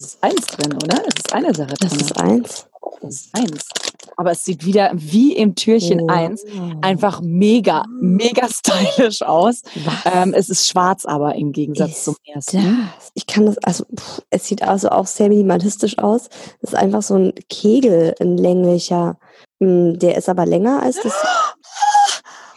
Es 0.00 0.06
ist 0.06 0.22
eins 0.22 0.46
drin, 0.46 0.72
oder? 0.74 1.02
Es 1.06 1.14
ist 1.18 1.32
eine 1.32 1.54
Sache 1.54 1.74
drin. 1.74 1.88
Das 1.90 1.96
ist 1.96 2.16
eins. 2.18 2.67
Das 3.00 3.28
eins. 3.32 3.68
Aber 4.16 4.32
es 4.32 4.44
sieht 4.44 4.64
wieder 4.64 4.90
wie 4.94 5.36
im 5.36 5.54
Türchen 5.54 6.02
oh. 6.02 6.08
1 6.08 6.44
einfach 6.82 7.20
mega, 7.20 7.84
mega 8.00 8.48
stylisch 8.48 9.22
aus. 9.22 9.62
Ähm, 10.04 10.34
es 10.34 10.48
ist 10.48 10.68
schwarz 10.68 11.04
aber 11.04 11.34
im 11.34 11.52
Gegensatz 11.52 11.90
ist 11.90 12.04
zum 12.04 12.16
ersten. 12.24 12.90
Das? 12.96 13.12
Ich 13.14 13.26
kann 13.26 13.46
das, 13.46 13.58
also 13.58 13.84
pff, 13.84 14.22
es 14.30 14.46
sieht 14.46 14.62
also 14.62 14.90
auch 14.90 15.06
sehr 15.06 15.28
minimalistisch 15.28 15.98
aus. 15.98 16.28
Es 16.60 16.70
ist 16.70 16.74
einfach 16.74 17.02
so 17.02 17.14
ein 17.14 17.32
Kegel, 17.48 18.14
ein 18.20 18.36
länglicher. 18.36 19.18
Hm, 19.60 19.98
der 19.98 20.16
ist 20.16 20.28
aber 20.28 20.46
länger 20.46 20.82
als 20.82 20.96
das. 20.96 21.14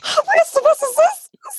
Weißt 0.02 0.56
du, 0.56 0.60
was 0.64 0.82
es 0.82 0.98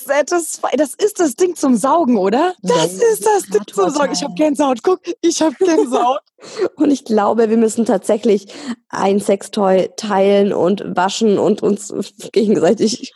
ist? 0.03 0.07
Satisfy. 0.07 0.77
Das 0.77 0.93
ist 0.93 1.19
das 1.19 1.35
Ding 1.35 1.55
zum 1.55 1.75
Saugen, 1.75 2.17
oder? 2.17 2.53
Das 2.61 2.99
Ja, 2.99 3.07
ist 3.11 3.25
das 3.25 3.43
Ding 3.43 3.63
zum 3.71 3.89
Saugen. 3.89 4.13
Ich 4.13 4.23
habe 4.23 4.33
Gänsehaut. 4.35 4.83
Guck, 4.83 5.01
ich 5.21 5.41
habe 5.41 5.55
Gänsehaut. 5.59 6.21
Und 6.75 6.91
ich 6.91 7.05
glaube, 7.05 7.49
wir 7.49 7.57
müssen 7.57 7.85
tatsächlich 7.85 8.47
ein 8.89 9.19
Sextoy 9.19 9.89
teilen 9.95 10.51
und 10.51 10.83
waschen 10.95 11.39
und 11.39 11.63
uns 11.63 11.93
gegenseitig 12.33 13.13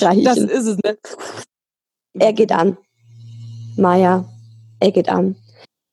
reichen. 0.00 0.24
das 0.24 0.38
ist 0.38 0.66
es, 0.66 0.78
ne? 0.78 0.96
er 2.14 2.32
geht 2.32 2.50
an. 2.50 2.78
Maja, 3.76 4.24
er 4.80 4.90
geht 4.90 5.10
an. 5.10 5.36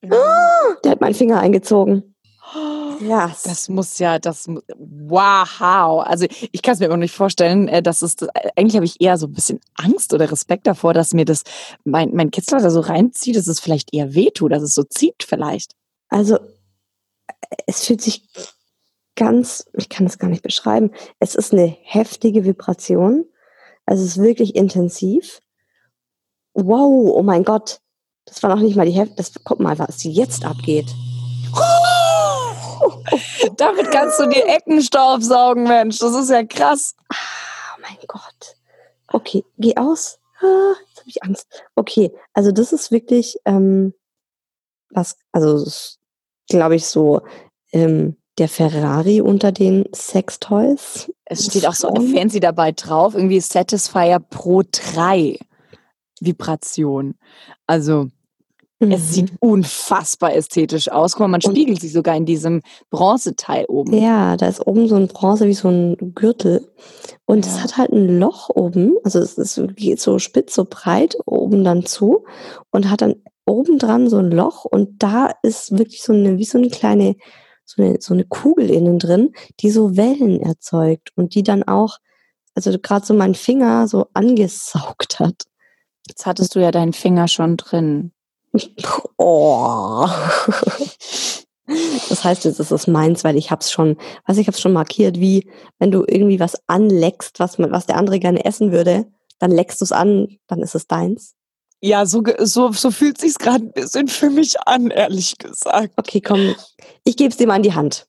Der 0.02 0.92
hat 0.92 1.02
meinen 1.02 1.14
Finger 1.14 1.42
eingezogen. 1.42 2.09
Ja, 3.00 3.34
Das 3.46 3.70
muss 3.70 3.98
ja, 4.00 4.20
das 4.20 4.48
wow. 4.78 6.04
Also 6.06 6.26
ich 6.52 6.62
kann 6.62 6.74
es 6.74 6.80
mir 6.80 6.88
immer 6.88 6.98
nicht 6.98 7.16
vorstellen, 7.16 7.68
äh, 7.68 7.82
dass 7.82 8.02
es 8.02 8.18
eigentlich 8.56 8.76
habe 8.76 8.86
ich 8.86 9.00
eher 9.00 9.18
so 9.18 9.28
ein 9.28 9.34
bisschen 9.34 9.60
Angst 9.76 10.14
oder 10.14 10.30
Respekt 10.32 10.68
davor, 10.68 10.94
dass 10.94 11.14
mir 11.14 11.26
das 11.26 11.44
mein, 11.86 12.14
mein 12.14 12.32
Kitzler 12.32 12.60
da 12.60 12.70
so 12.70 12.82
reinzieht, 12.82 13.36
dass 13.36 13.48
es 13.48 13.60
vielleicht 13.60 13.94
eher 13.94 14.14
wehtut, 14.16 14.52
dass 14.52 14.64
es 14.64 14.74
so 14.74 14.84
zieht 14.84 15.24
vielleicht. 15.24 15.76
also 16.10 16.40
es 17.66 17.86
fühlt 17.86 18.02
sich 18.02 18.28
ganz, 19.16 19.70
ich 19.74 19.90
kann 19.90 20.06
es 20.06 20.18
gar 20.18 20.30
nicht 20.30 20.44
beschreiben. 20.44 20.92
Es 21.20 21.36
ist 21.36 21.54
eine 21.54 21.76
heftige 21.82 22.46
Vibration. 22.46 23.26
Also 23.86 24.04
es 24.04 24.12
ist 24.12 24.22
wirklich 24.22 24.56
intensiv. 24.56 25.42
Wow, 26.54 27.12
oh 27.16 27.24
mein 27.24 27.44
Gott. 27.44 27.82
Das 28.26 28.44
war 28.44 28.56
noch 28.56 28.62
nicht 28.62 28.76
mal 28.76 28.86
die 28.86 28.92
Hälfte. 28.92 29.16
Das, 29.16 29.34
guck 29.44 29.60
mal, 29.60 29.78
was 29.80 30.04
jetzt 30.04 30.46
abgeht. 30.46 30.88
Damit 33.58 33.92
kannst 33.92 34.20
du 34.20 34.28
die 34.28 34.42
Ecken 34.42 34.82
staubsaugen, 34.82 35.64
Mensch. 35.64 36.00
Das 36.00 36.16
ist 36.16 36.30
ja 36.30 36.44
krass. 36.44 36.96
Oh 37.12 37.82
mein 37.82 37.98
Gott. 38.08 38.56
Okay, 39.08 39.44
geh 39.58 39.76
aus. 39.76 40.20
Ah, 40.42 40.74
jetzt 40.88 41.00
habe 41.00 41.10
ich 41.10 41.24
Angst. 41.24 41.48
Okay, 41.76 42.12
also 42.34 42.52
das 42.52 42.72
ist 42.72 42.92
wirklich 42.92 43.38
ähm, 43.46 43.94
was, 44.90 45.18
also 45.32 45.70
glaube 46.50 46.76
ich 46.76 46.86
so 46.86 47.22
ähm, 47.72 48.16
der 48.38 48.48
Ferrari 48.48 49.22
unter 49.22 49.52
den 49.52 49.86
Sextoys. 49.94 51.12
Es 51.26 51.46
steht 51.46 51.68
auch 51.68 51.76
so 51.76 51.94
fancy 51.94 52.40
dabei 52.40 52.72
drauf, 52.72 53.14
irgendwie 53.14 53.42
Satisfier 53.42 54.20
Pro 54.20 54.64
3 54.64 55.38
Vibration. 56.22 57.16
Also 57.68 58.08
Mhm. 58.80 58.92
es 58.92 59.14
sieht 59.14 59.32
unfassbar 59.40 60.34
ästhetisch 60.36 60.90
aus. 60.90 61.14
Guck 61.14 61.22
mal, 61.22 61.28
man 61.28 61.42
Und- 61.44 61.52
spiegelt 61.56 61.82
sich 61.82 61.92
sogar 61.92 62.16
in 62.16 62.26
diesem 62.26 62.62
Bronzeteil 62.90 63.66
oben. 63.66 63.94
Ja, 63.94 64.38
da 64.38 64.48
ist 64.48 64.66
oben 64.66 64.88
so 64.88 64.96
ein 64.96 65.08
Bronze 65.10 65.48
wie 65.48 65.54
so 65.54 65.68
ein 65.70 65.98
Gürtel. 66.16 66.72
Und 67.26 67.46
es 67.46 67.58
Ja. 67.58 67.64
hat 67.64 67.78
halt 67.78 67.92
ein 67.92 68.20
Loch 68.20 68.50
oben, 68.50 68.96
also 69.04 69.20
es 69.20 69.38
ist, 69.38 69.62
geht 69.76 70.00
so 70.00 70.18
spitz, 70.20 70.56
so 70.56 70.66
breit 70.70 71.18
oben 71.26 71.64
dann 71.64 71.86
zu 71.86 72.24
und 72.72 72.90
hat 72.90 73.02
dann 73.02 73.16
oben 73.46 73.80
dran 73.80 74.08
so 74.10 74.18
ein 74.18 74.32
Loch 74.32 74.64
und 74.66 75.02
da 75.04 75.32
ist 75.44 75.78
wirklich 75.78 76.02
so 76.04 76.14
eine, 76.14 76.38
wie 76.38 76.46
so 76.46 76.58
eine 76.58 76.70
kleine, 76.70 77.16
so 77.66 77.82
eine, 77.84 77.98
so 78.00 78.14
eine 78.14 78.24
Kugel 78.24 78.70
innen 78.70 78.98
drin, 79.00 79.34
die 79.60 79.72
so 79.72 79.98
Wellen 79.98 80.40
erzeugt 80.42 81.10
und 81.16 81.36
die 81.36 81.44
dann 81.44 81.64
auch, 81.64 81.98
also 82.56 82.72
gerade 82.82 83.06
so 83.06 83.14
mein 83.14 83.36
Finger 83.36 83.88
so 83.88 84.06
angesaugt 84.14 85.20
hat. 85.20 85.44
Jetzt 86.08 86.26
hattest 86.26 86.56
du 86.56 86.60
ja 86.60 86.72
deinen 86.72 86.94
Finger 86.94 87.28
schon 87.28 87.58
drin. 87.58 88.12
Oh. 89.22 90.08
Das 92.10 92.24
heißt, 92.24 92.46
jetzt 92.46 92.60
ist 92.60 92.72
es 92.72 92.88
meins, 92.88 93.24
weil 93.24 93.38
ich 93.38 93.52
hab's 93.52 93.72
schon, 93.72 93.98
was 94.26 94.38
ich 94.38 94.48
hab's 94.48 94.60
schon 94.60 94.74
markiert, 94.74 95.20
wie 95.20 95.52
wenn 95.78 95.92
du 95.92 96.04
irgendwie 96.08 96.40
was 96.40 96.58
anleckst, 96.68 97.40
was 97.40 97.60
man, 97.60 97.72
was 97.72 97.86
der 97.86 97.98
andere 97.98 98.20
gerne 98.20 98.44
essen 98.44 98.72
würde, 98.72 99.06
dann 99.38 99.52
leckst 99.52 99.80
du 99.82 99.86
es 99.86 99.92
an, 99.92 100.40
dann 100.48 100.62
ist 100.62 100.74
es 100.74 100.88
deins. 100.88 101.36
Ja, 101.82 102.06
so, 102.06 102.24
so, 102.40 102.72
so 102.72 102.92
fühlt 102.92 103.20
sich's 103.20 103.38
gerade 103.38 103.66
ein 103.66 103.72
bisschen 103.72 104.08
für 104.08 104.30
mich 104.30 104.60
an, 104.62 104.90
ehrlich 104.90 105.38
gesagt. 105.38 105.94
Okay, 105.96 106.22
komm, 106.22 106.56
ich 107.06 107.16
geb's 107.16 107.38
dir 107.38 107.48
mal 107.48 107.58
in 107.58 107.64
die 107.64 107.74
Hand. 107.74 108.08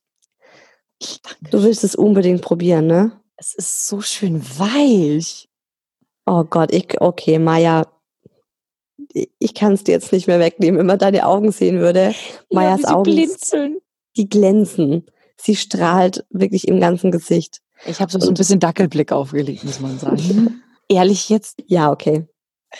Du 1.51 1.63
willst 1.63 1.85
es 1.85 1.95
unbedingt 1.95 2.43
probieren, 2.43 2.87
ne? 2.87 3.21
Es 3.37 3.55
ist 3.55 3.87
so 3.87 4.01
schön 4.01 4.43
weich. 4.59 5.49
Oh 6.27 6.45
Gott, 6.45 6.73
ich, 6.73 7.01
okay, 7.01 7.39
Maja, 7.39 7.87
ich 9.13 9.55
kann 9.55 9.73
es 9.73 9.85
dir 9.85 9.93
jetzt 9.93 10.13
nicht 10.13 10.27
mehr 10.27 10.39
wegnehmen, 10.39 10.79
wenn 10.79 10.87
man 10.87 10.99
deine 10.99 11.27
Augen 11.27 11.53
sehen 11.53 11.81
würde. 11.81 12.15
Majas 12.51 12.83
ja, 12.83 12.95
Augen, 12.95 13.03
blinzeln. 13.05 13.79
die 14.17 14.29
glänzen. 14.29 15.07
Sie 15.37 15.57
strahlt 15.57 16.25
wirklich 16.31 16.69
im 16.69 16.81
ganzen 16.81 17.11
Gesicht. 17.11 17.61
Ich 17.87 18.01
habe 18.01 18.13
so, 18.13 18.19
so 18.21 18.31
ein 18.31 18.35
bisschen 18.35 18.61
Dackelblick 18.61 19.13
aufgelegt, 19.13 19.65
muss 19.65 19.81
man 19.81 19.99
sagen. 19.99 20.63
Ehrlich 20.89 21.29
jetzt? 21.29 21.63
Ja, 21.67 21.91
okay. 21.91 22.27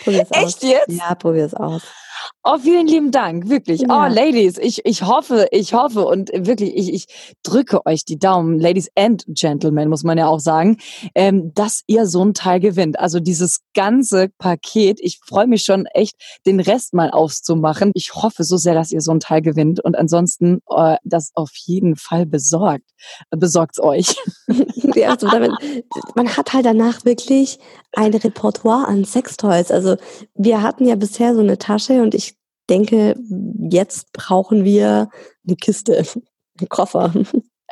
Probier's 0.03 0.31
aus. 0.31 0.43
Echt 0.43 0.63
jetzt? 0.63 0.89
Ja, 0.89 1.15
probier's 1.15 1.53
aus. 1.53 1.81
Oh, 2.43 2.57
vielen 2.57 2.87
lieben 2.87 3.11
Dank, 3.11 3.49
wirklich. 3.49 3.81
Ja. 3.81 3.87
Oh, 3.89 4.13
Ladies, 4.13 4.57
ich, 4.57 4.85
ich 4.85 5.03
hoffe, 5.03 5.47
ich 5.51 5.73
hoffe 5.73 6.05
und 6.05 6.29
wirklich, 6.33 6.75
ich, 6.75 6.93
ich 6.93 7.35
drücke 7.43 7.85
euch 7.85 8.05
die 8.05 8.17
Daumen, 8.17 8.59
Ladies 8.59 8.89
and 8.95 9.23
Gentlemen, 9.27 9.89
muss 9.89 10.03
man 10.03 10.17
ja 10.17 10.27
auch 10.27 10.39
sagen, 10.39 10.77
ähm, 11.15 11.53
dass 11.53 11.83
ihr 11.87 12.05
so 12.07 12.23
ein 12.23 12.33
Teil 12.33 12.59
gewinnt. 12.59 12.99
Also 12.99 13.19
dieses 13.19 13.61
ganze 13.73 14.29
Paket, 14.37 14.99
ich 15.01 15.19
freue 15.23 15.47
mich 15.47 15.63
schon 15.63 15.85
echt, 15.87 16.15
den 16.45 16.59
Rest 16.59 16.93
mal 16.93 17.11
aufzumachen. 17.11 17.91
Ich 17.93 18.13
hoffe 18.15 18.43
so 18.43 18.57
sehr, 18.57 18.73
dass 18.73 18.91
ihr 18.91 19.01
so 19.01 19.11
ein 19.11 19.19
Teil 19.19 19.41
gewinnt 19.41 19.79
und 19.79 19.95
ansonsten 19.95 20.61
äh, 20.69 20.97
das 21.03 21.31
auf 21.35 21.51
jeden 21.53 21.95
Fall 21.95 22.25
besorgt. 22.25 22.85
Besorgt's 23.29 23.79
euch. 23.79 24.15
Ja, 24.95 25.11
also 25.11 25.29
damit, 25.29 25.51
man 26.15 26.35
hat 26.35 26.53
halt 26.53 26.65
danach 26.65 27.05
wirklich 27.05 27.59
ein 27.93 28.13
Repertoire 28.13 28.87
an 28.87 29.05
Sextoys. 29.05 29.71
Also 29.71 29.97
wir 30.35 30.61
hatten 30.61 30.85
ja 30.85 30.95
bisher 30.95 31.33
so 31.33 31.41
eine 31.41 31.57
Tasche 31.57 32.01
und 32.01 32.10
ich 32.15 32.35
denke, 32.69 33.15
jetzt 33.69 34.11
brauchen 34.13 34.63
wir 34.63 35.09
eine 35.47 35.55
Kiste, 35.57 35.97
einen 36.59 36.69
Koffer. 36.69 37.13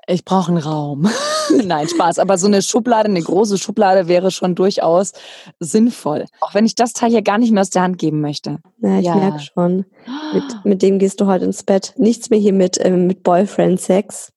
Ich 0.07 0.25
brauche 0.25 0.49
einen 0.51 0.57
Raum. 0.57 1.07
Nein, 1.65 1.87
Spaß. 1.87 2.17
Aber 2.19 2.37
so 2.37 2.47
eine 2.47 2.61
Schublade, 2.63 3.09
eine 3.09 3.21
große 3.21 3.57
Schublade 3.59 4.07
wäre 4.07 4.31
schon 4.31 4.55
durchaus 4.55 5.13
sinnvoll. 5.59 6.25
Auch 6.41 6.53
wenn 6.55 6.65
ich 6.65 6.73
das 6.75 6.93
Teil 6.93 7.11
hier 7.11 7.21
gar 7.21 7.37
nicht 7.37 7.51
mehr 7.51 7.61
aus 7.61 7.69
der 7.69 7.83
Hand 7.83 7.97
geben 7.99 8.21
möchte. 8.21 8.57
Ja, 8.81 8.99
ich 8.99 9.05
Ja. 9.05 9.15
merke 9.15 9.39
schon. 9.39 9.85
Mit, 10.33 10.43
mit 10.65 10.81
dem 10.81 10.97
gehst 10.99 11.21
du 11.21 11.27
heute 11.27 11.45
ins 11.45 11.63
Bett. 11.63 11.93
Nichts 11.97 12.29
mehr 12.29 12.39
hier 12.39 12.53
mit, 12.53 12.77
ähm, 12.83 13.05
mit 13.07 13.21
Boyfriend-Sex. 13.23 14.31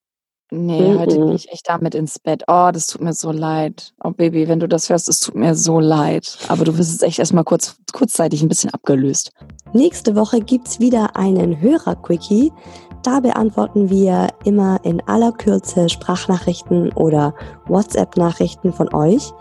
Nee, 0.55 0.99
heute 0.99 1.19
Mhm. 1.19 1.27
gehe 1.29 1.35
ich 1.37 1.51
echt 1.51 1.67
damit 1.67 1.95
ins 1.95 2.19
Bett. 2.19 2.43
Oh, 2.47 2.69
das 2.73 2.87
tut 2.87 3.01
mir 3.01 3.15
so 3.15 3.33
leid. 3.33 3.95
Oh, 4.05 4.11
Baby, 4.11 4.49
wenn 4.49 4.61
du 4.61 4.69
das 4.69 4.91
hörst, 4.91 5.09
es 5.09 5.21
tut 5.21 5.35
mir 5.35 5.55
so 5.55 5.81
leid. 5.81 6.37
Aber 6.49 6.67
du 6.67 6.77
wirst 6.77 6.93
jetzt 6.93 7.03
echt 7.05 7.19
erstmal 7.19 7.45
kurz, 7.45 7.77
kurzzeitig 7.95 8.43
ein 8.43 8.49
bisschen 8.49 8.69
abgelöst. 8.69 9.33
Nächste 9.73 10.15
Woche 10.15 10.41
gibt's 10.43 10.79
wieder 10.79 11.17
einen 11.17 11.59
Hörer-Quickie. 11.59 12.53
Da 13.03 13.21
beantworten 13.21 13.89
wir 13.89 14.29
immer 14.45 14.79
in 14.85 15.01
aller 15.09 15.33
Kürze 15.33 15.89
Sprachnachrichten 15.89 16.93
oder 16.93 17.35
WhatsApp-Nachrichten 17.69 18.75
von 18.75 18.93
euch. 18.93 19.33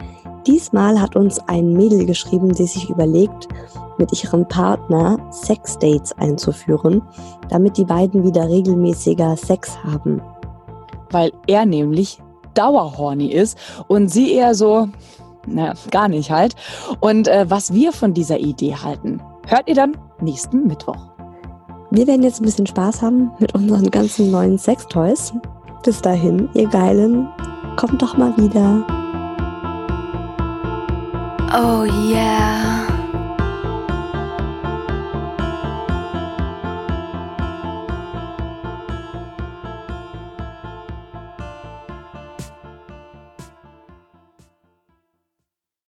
Diesmal 0.47 1.01
hat 1.01 1.17
uns 1.17 1.39
ein 1.47 1.73
Mädel 1.73 2.05
geschrieben, 2.05 2.53
die 2.55 2.65
sich 2.67 2.89
überlegt, 2.89 3.49
mit 3.97 4.23
ihrem 4.23 4.47
Partner 4.47 5.17
Sexdates 5.31 6.13
einzuführen, 6.13 7.01
damit 7.49 7.75
die 7.77 7.83
beiden 7.85 8.23
wieder 8.23 8.47
regelmäßiger 8.47 9.35
Sex 9.35 9.77
haben. 9.83 10.21
Weil 11.11 11.31
er 11.47 11.65
nämlich 11.65 12.19
dauerhorny 12.53 13.31
ist 13.31 13.57
und 13.87 14.09
sie 14.09 14.33
eher 14.33 14.55
so, 14.55 14.89
naja, 15.47 15.73
gar 15.89 16.07
nicht 16.07 16.31
halt. 16.31 16.55
Und 16.99 17.27
äh, 17.27 17.45
was 17.49 17.73
wir 17.73 17.93
von 17.93 18.13
dieser 18.13 18.39
Idee 18.39 18.75
halten, 18.75 19.21
hört 19.47 19.67
ihr 19.67 19.75
dann 19.75 19.97
nächsten 20.21 20.67
Mittwoch. 20.67 21.11
Wir 21.91 22.07
werden 22.07 22.23
jetzt 22.23 22.41
ein 22.41 22.45
bisschen 22.45 22.67
Spaß 22.67 23.01
haben 23.01 23.31
mit 23.39 23.53
unseren 23.53 23.91
ganzen 23.91 24.31
neuen 24.31 24.57
Sextoys. 24.57 25.33
Bis 25.83 26.01
dahin, 26.01 26.47
ihr 26.53 26.69
Geilen, 26.69 27.27
kommt 27.75 28.01
doch 28.01 28.15
mal 28.15 28.35
wieder. 28.37 28.85
Oh 31.53 31.83
yeah. 31.83 32.70